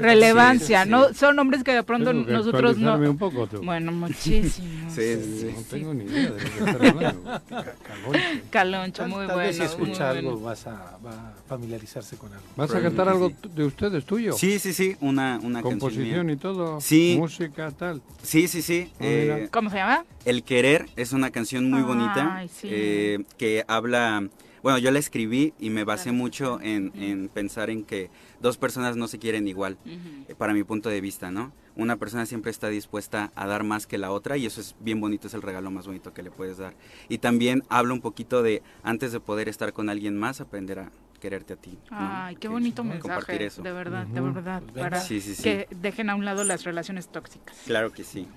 [0.00, 1.12] relevancia, ¿no?
[1.12, 2.94] Son nombres que de pronto nosotros no.
[2.96, 4.90] Un poco, Bueno, muchísimo.
[4.90, 7.02] sí, No tengo ni idea de lo que
[7.82, 8.20] Caloncho.
[8.50, 9.36] Caloncho, muy Tal bueno.
[9.36, 12.44] Vez si escucha algo vas a, va a familiarizarse con algo.
[12.56, 14.32] ¿Vas a cantar algo de ustedes tuyo?
[14.32, 16.80] Sí, sí, sí, una, una Composición y todo.
[16.80, 17.16] Sí.
[17.18, 18.00] Música, tal.
[18.22, 18.90] Sí, sí, sí.
[19.00, 20.04] Eh, ¿Cómo se llama?
[20.24, 24.24] El Querer es una canción muy bonita eh, que habla
[24.62, 28.10] bueno, yo la escribí y me basé mucho en, pensar en que
[28.40, 31.52] dos personas no se quieren igual, eh, para mi punto de vista, ¿no?
[31.74, 35.00] Una persona siempre está dispuesta a dar más que la otra y eso es bien
[35.00, 36.74] bonito, es el regalo más bonito que le puedes dar.
[37.08, 40.92] Y también hablo un poquito de, antes de poder estar con alguien más, aprender a
[41.18, 41.78] quererte a ti.
[41.90, 43.62] Ay, qué bonito mensaje, eso.
[43.62, 47.56] de verdad, de verdad, para que dejen a un lado las relaciones tóxicas.
[47.64, 48.28] Claro que sí.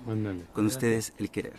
[0.52, 1.58] Con ustedes, el querer.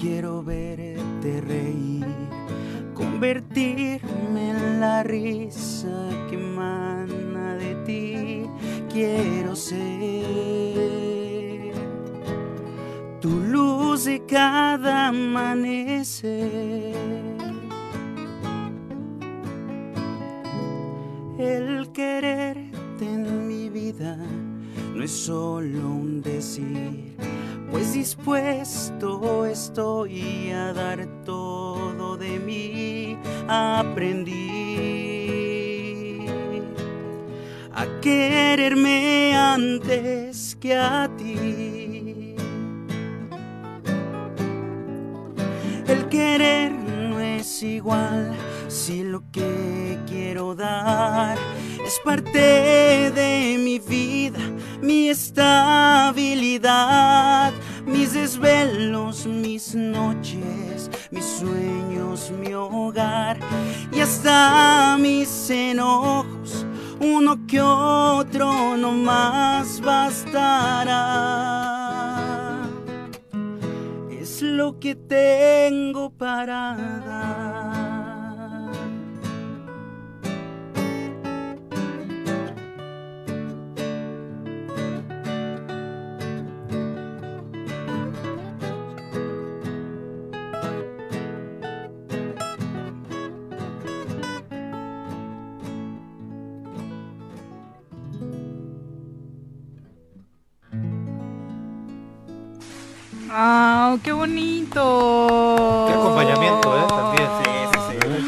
[0.00, 2.06] Quiero verte reír,
[2.94, 8.46] convertirme en la risa que emana de ti,
[8.92, 9.82] quiero ser
[13.20, 16.92] tu luz de cada amanecer.
[21.38, 24.16] El quererte en mi vida
[24.94, 27.01] no es solo un decir
[27.92, 33.18] pues dispuesto estoy a dar todo de mí.
[33.48, 34.38] Aprendí
[37.74, 42.32] a quererme antes que a ti.
[46.12, 48.34] querer no es igual
[48.68, 51.38] si lo que quiero dar
[51.86, 54.40] es parte de mi vida,
[54.82, 56.12] mi estabilidad,
[57.86, 63.38] mis desvelos, mis noches, mis sueños, mi hogar
[63.92, 66.66] y hasta mis enojos,
[67.00, 70.92] uno que otro no más bastará.
[74.10, 76.76] Es lo que tengo para
[77.06, 77.61] dar.
[103.34, 105.86] ¡Ah, qué bonito!
[105.88, 106.84] Qué acompañamiento, ¿eh?
[106.88, 107.28] También.
[107.42, 107.78] Sí, sí,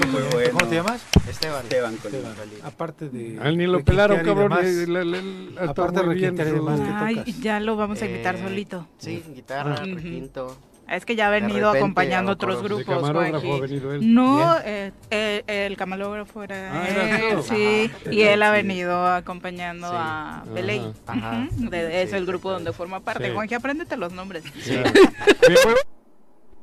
[0.01, 0.06] sí.
[0.09, 0.51] Muy bueno.
[0.52, 1.02] ¿Cómo te llamas?
[1.28, 1.62] Esteban.
[1.64, 2.36] Esteban con Esteban.
[2.64, 3.39] Aparte de.
[3.40, 4.52] A él ni lo pelaron, cabrón.
[4.52, 7.40] está aparte de requintear y demás, ¿qué Ay, tocas?
[7.40, 8.86] ya lo vamos a invitar Eh, solito.
[8.98, 10.56] Sí, guitarra, requinto.
[10.89, 12.85] Es que ya ha venido repente acompañando otros grupos.
[12.85, 13.59] camarógrafo Juanji.
[13.59, 14.15] ha venido él.
[14.15, 17.43] No, eh, eh, el camarógrafo era Ah, ¿era él, tú?
[17.43, 18.12] sí, Ajá.
[18.12, 19.94] y él ha venido acompañando Sí.
[19.97, 20.93] a Beley.
[21.06, 21.48] Ajá.
[21.56, 23.28] Ujú, de- es Sí, el grupo donde forma parte.
[23.28, 23.32] Sí.
[23.35, 24.44] Juanji, apréndete los nombres.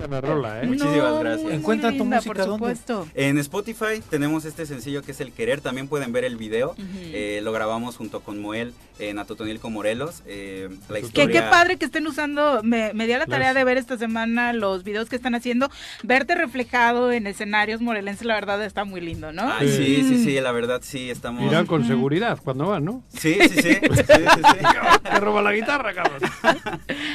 [0.10, 0.68] La rola, ¿eh?
[0.68, 1.52] Muchísimas No, gracias.
[1.54, 2.54] Encuentra tu linda, música, por ¿dónde?
[2.58, 3.08] supuesto.
[3.14, 6.76] En Spotify tenemos este sencillo que es El Querer, también pueden ver el video.
[6.78, 11.42] Eh, lo grabamos junto con Moel en Atotonilco Morelos, eh, la historia...
[11.42, 14.54] qué padre que estén usando, me, me di a la tarea de ver esta semana
[14.54, 15.72] los videos que están haciendo,
[16.04, 19.52] verte reflejado en escenarios morelenses, la verdad está muy lindo, ¿no?
[19.52, 21.44] Ay, sí, sí, sí, la verdad sí, estamos...
[21.44, 23.04] Irán con seguridad cuando van, ¿no?
[23.10, 24.66] Sí, sí, sí, sí, sí, sí.
[25.04, 26.22] Te roba la guitarra, cabrón.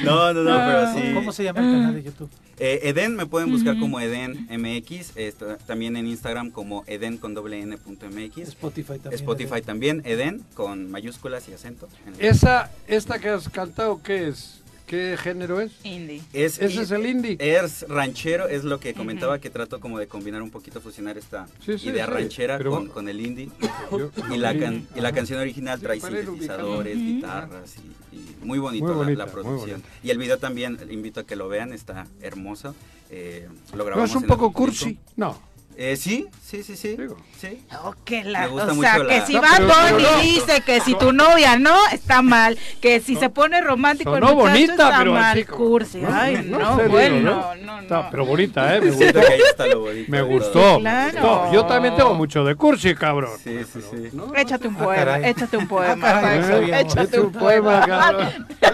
[0.03, 1.13] No, no, no, pero sí.
[1.13, 2.29] ¿Cómo se llama el canal de YouTube?
[2.59, 5.13] Eh, Eden, me pueden buscar como Eden MX,
[5.67, 8.49] también en Instagram como Eden con doble N punto MX.
[8.49, 9.13] Spotify también.
[9.13, 11.87] Spotify también, Eden con mayúsculas y acento.
[12.17, 14.61] Esa, esta que has cantado, ¿qué es?
[14.87, 15.73] ¿Qué género es?
[15.83, 16.21] Indie.
[16.31, 17.35] Es, Ese es el indie.
[17.39, 21.45] Es ranchero, es lo que comentaba que trato como de combinar un poquito, fusionar esta
[21.65, 23.49] Sí, sí, idea sí, ranchera pero- con, con el indie.
[23.91, 27.75] Yo- Y la, can- y la canción original Sí, trae sintetizadores, guitarras
[28.13, 29.83] y, y muy bonito Muy la- bonita, la, producción.
[30.03, 32.73] Y el video también, invito a que lo vean, está hermoso.
[33.09, 34.97] Eh, lo ¿No es un en poco cursi?
[35.17, 35.37] No.
[35.79, 36.95] Eh, sí, sí, sí, sí.
[36.97, 37.17] Digo.
[37.39, 37.61] sí.
[37.83, 40.17] Oh, que la- o sea, que la- si No, va pero no.
[40.21, 42.57] dice que si tu novia no, está mal.
[42.81, 45.23] Que si se pone romántico el muchacho, bonita, está pero mal.
[45.37, 45.97] así como- Cursi.
[45.99, 47.55] No, Ay, no, serio, bueno, ¿no?
[47.55, 47.81] no, no.
[47.81, 48.81] Está, pero bonita, ¿eh?
[48.81, 49.19] Me gustó.
[49.19, 50.11] que ahí está lo bonito.
[50.11, 50.79] Me gustó.
[50.79, 51.51] Claro.
[51.53, 53.31] Yo también tengo mucho de cursi, cabrón.
[53.43, 54.09] Sí, sí, sí.
[54.13, 54.33] ¿No?
[54.35, 55.29] Échate un Ah, poema, caray.
[55.29, 55.93] échate un poema.
[56.09, 56.81] Ah, caray, Paco, sabíamos.
[56.95, 57.87] échate un poema, poema.
[58.01, 58.47] cabrón.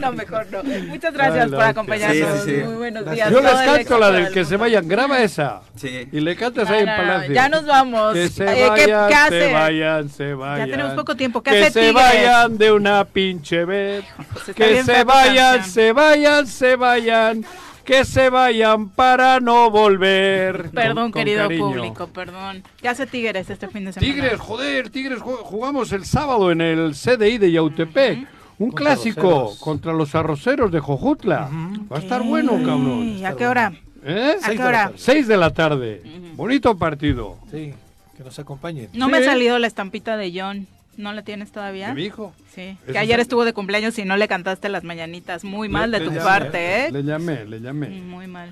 [0.00, 0.62] No, mejor no.
[0.88, 2.46] Muchas gracias por acompañarnos.
[2.46, 3.30] Muy buenos días.
[3.30, 4.88] Yo les canto la del que se vayan.
[4.88, 5.60] Graba esa.
[5.76, 6.08] Sí.
[6.10, 7.32] Y le cantas No, ahí en no, no, Palacio.
[7.34, 8.14] ya nos vamos.
[8.14, 10.70] Que se Eh, ¿qué- vayan, qué se vayan, se vayan.
[10.70, 11.42] tenemos poco tiempo.
[11.42, 11.94] ¿Qué que hace se Tigres?
[11.94, 14.04] vayan de una pinche vez.
[14.32, 15.72] Pues Que se fea tu vayan, canción.
[15.74, 17.44] se vayan, se vayan.
[17.84, 20.70] Que se vayan para no volver.
[20.74, 21.66] Perdón, Con- con querido cariño.
[21.66, 22.62] público, perdón.
[22.80, 24.12] ¿Qué hace Tigres este fin de semana?
[24.14, 28.18] Tigres, joder, Tigres ju- jugamos el sábado en el CDI de Yautepec.
[28.58, 31.48] Un Contra clásico los contra los arroceros de Jojutla.
[31.92, 33.02] Va a estar bueno, cabrón.
[33.18, 33.72] ¿Y a qué hora?
[34.04, 34.34] ¿Eh?
[34.42, 34.82] ¿A qué de la hora?
[34.84, 34.98] tarde.
[34.98, 36.02] Seis de la tarde.
[36.34, 37.38] Bonito partido.
[37.50, 37.74] Sí,
[38.16, 38.88] que nos acompañen.
[38.92, 39.12] No Sí.
[39.12, 40.66] me ha salido la estampita de John.
[40.96, 41.88] ¿No la tienes todavía?
[41.88, 42.34] ¿De mi hijo?
[42.54, 42.76] Sí.
[42.84, 45.42] Eso Que ayer es- estuvo de cumpleaños y no le cantaste las mañanitas.
[45.42, 46.90] Muy mal Le- de le tu llamé, parte, ¿eh?
[46.92, 47.88] Le llamé, le llamé.
[47.88, 48.50] Muy mal.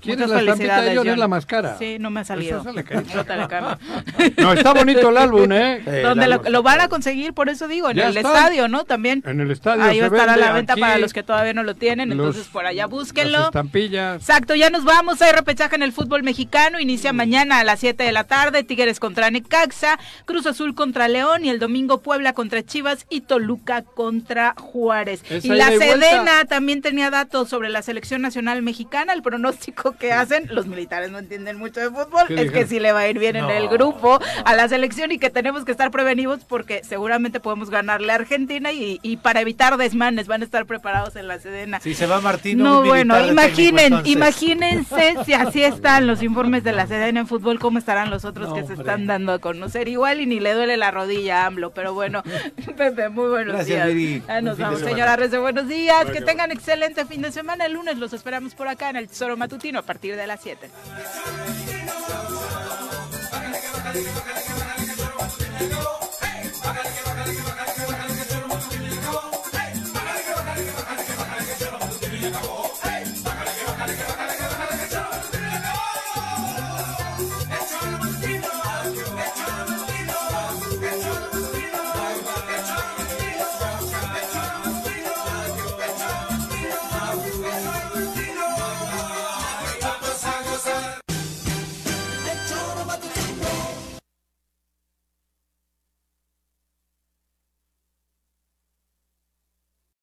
[0.00, 1.08] ¿Quieres Muchas la estampita de John?
[1.08, 1.76] Es la más cara.
[1.78, 2.62] Sí, no me ha salido.
[2.62, 2.84] Sale.
[4.36, 5.82] No está bonito el álbum, ¿eh?
[5.86, 8.28] Eh, Donde lo, lo van a conseguir, por eso digo, en Ya el está.
[8.32, 8.84] estadio, ¿no?
[8.84, 9.22] También.
[9.26, 11.62] En el estadio Ahí va a estar a la venta para los que todavía no
[11.62, 13.44] lo tienen, los- entonces por allá Las búsquenlo.
[13.46, 14.16] estampillas.
[14.20, 15.20] Exacto, ya nos vamos.
[15.22, 16.78] Hay repechaje en el fútbol mexicano.
[16.80, 18.62] Inicia mañana a las 7 de la tarde.
[18.64, 23.82] Tigres contra Necaxa, Cruz Azul contra León y el domingo Puebla contra Chivas y Toluca
[23.82, 25.22] contra Juárez.
[25.28, 25.86] Esa y la vuelta.
[25.86, 29.12] Sedena también tenía datos sobre la selección nacional mexicana.
[29.12, 32.80] El pronóstico que hacen, los militares no entienden mucho de fútbol, ¿Qué es que sí
[32.80, 35.72] le va a ir bien en el grupo a la selección y que tenemos que
[35.72, 40.44] estar prevenidos porque seguramente podemos ganarle a Argentina y, y para evitar desmanes van a
[40.44, 41.80] estar preparados en la Sedena.
[41.80, 46.64] Si se va Martino, No, un bueno, técnico, imaginen, imagínense si así están los informes
[46.64, 49.38] de la Sedena en fútbol, cómo estarán los otros No, que se están dando a
[49.38, 49.88] conocer.
[49.88, 52.22] Igual y ni le duele la rodilla a AMLO, pero bueno,
[52.76, 53.94] Pepe, muy buenos Gracias, días.
[53.94, 54.22] Viri.
[54.28, 56.06] Ah, nos vamos, señora Reyes, buenos días.
[56.10, 57.66] Que tengan excelente fin de semana.
[57.66, 60.70] El lunes los esperamos por acá en el Tesoro Matutino a partir de las 7.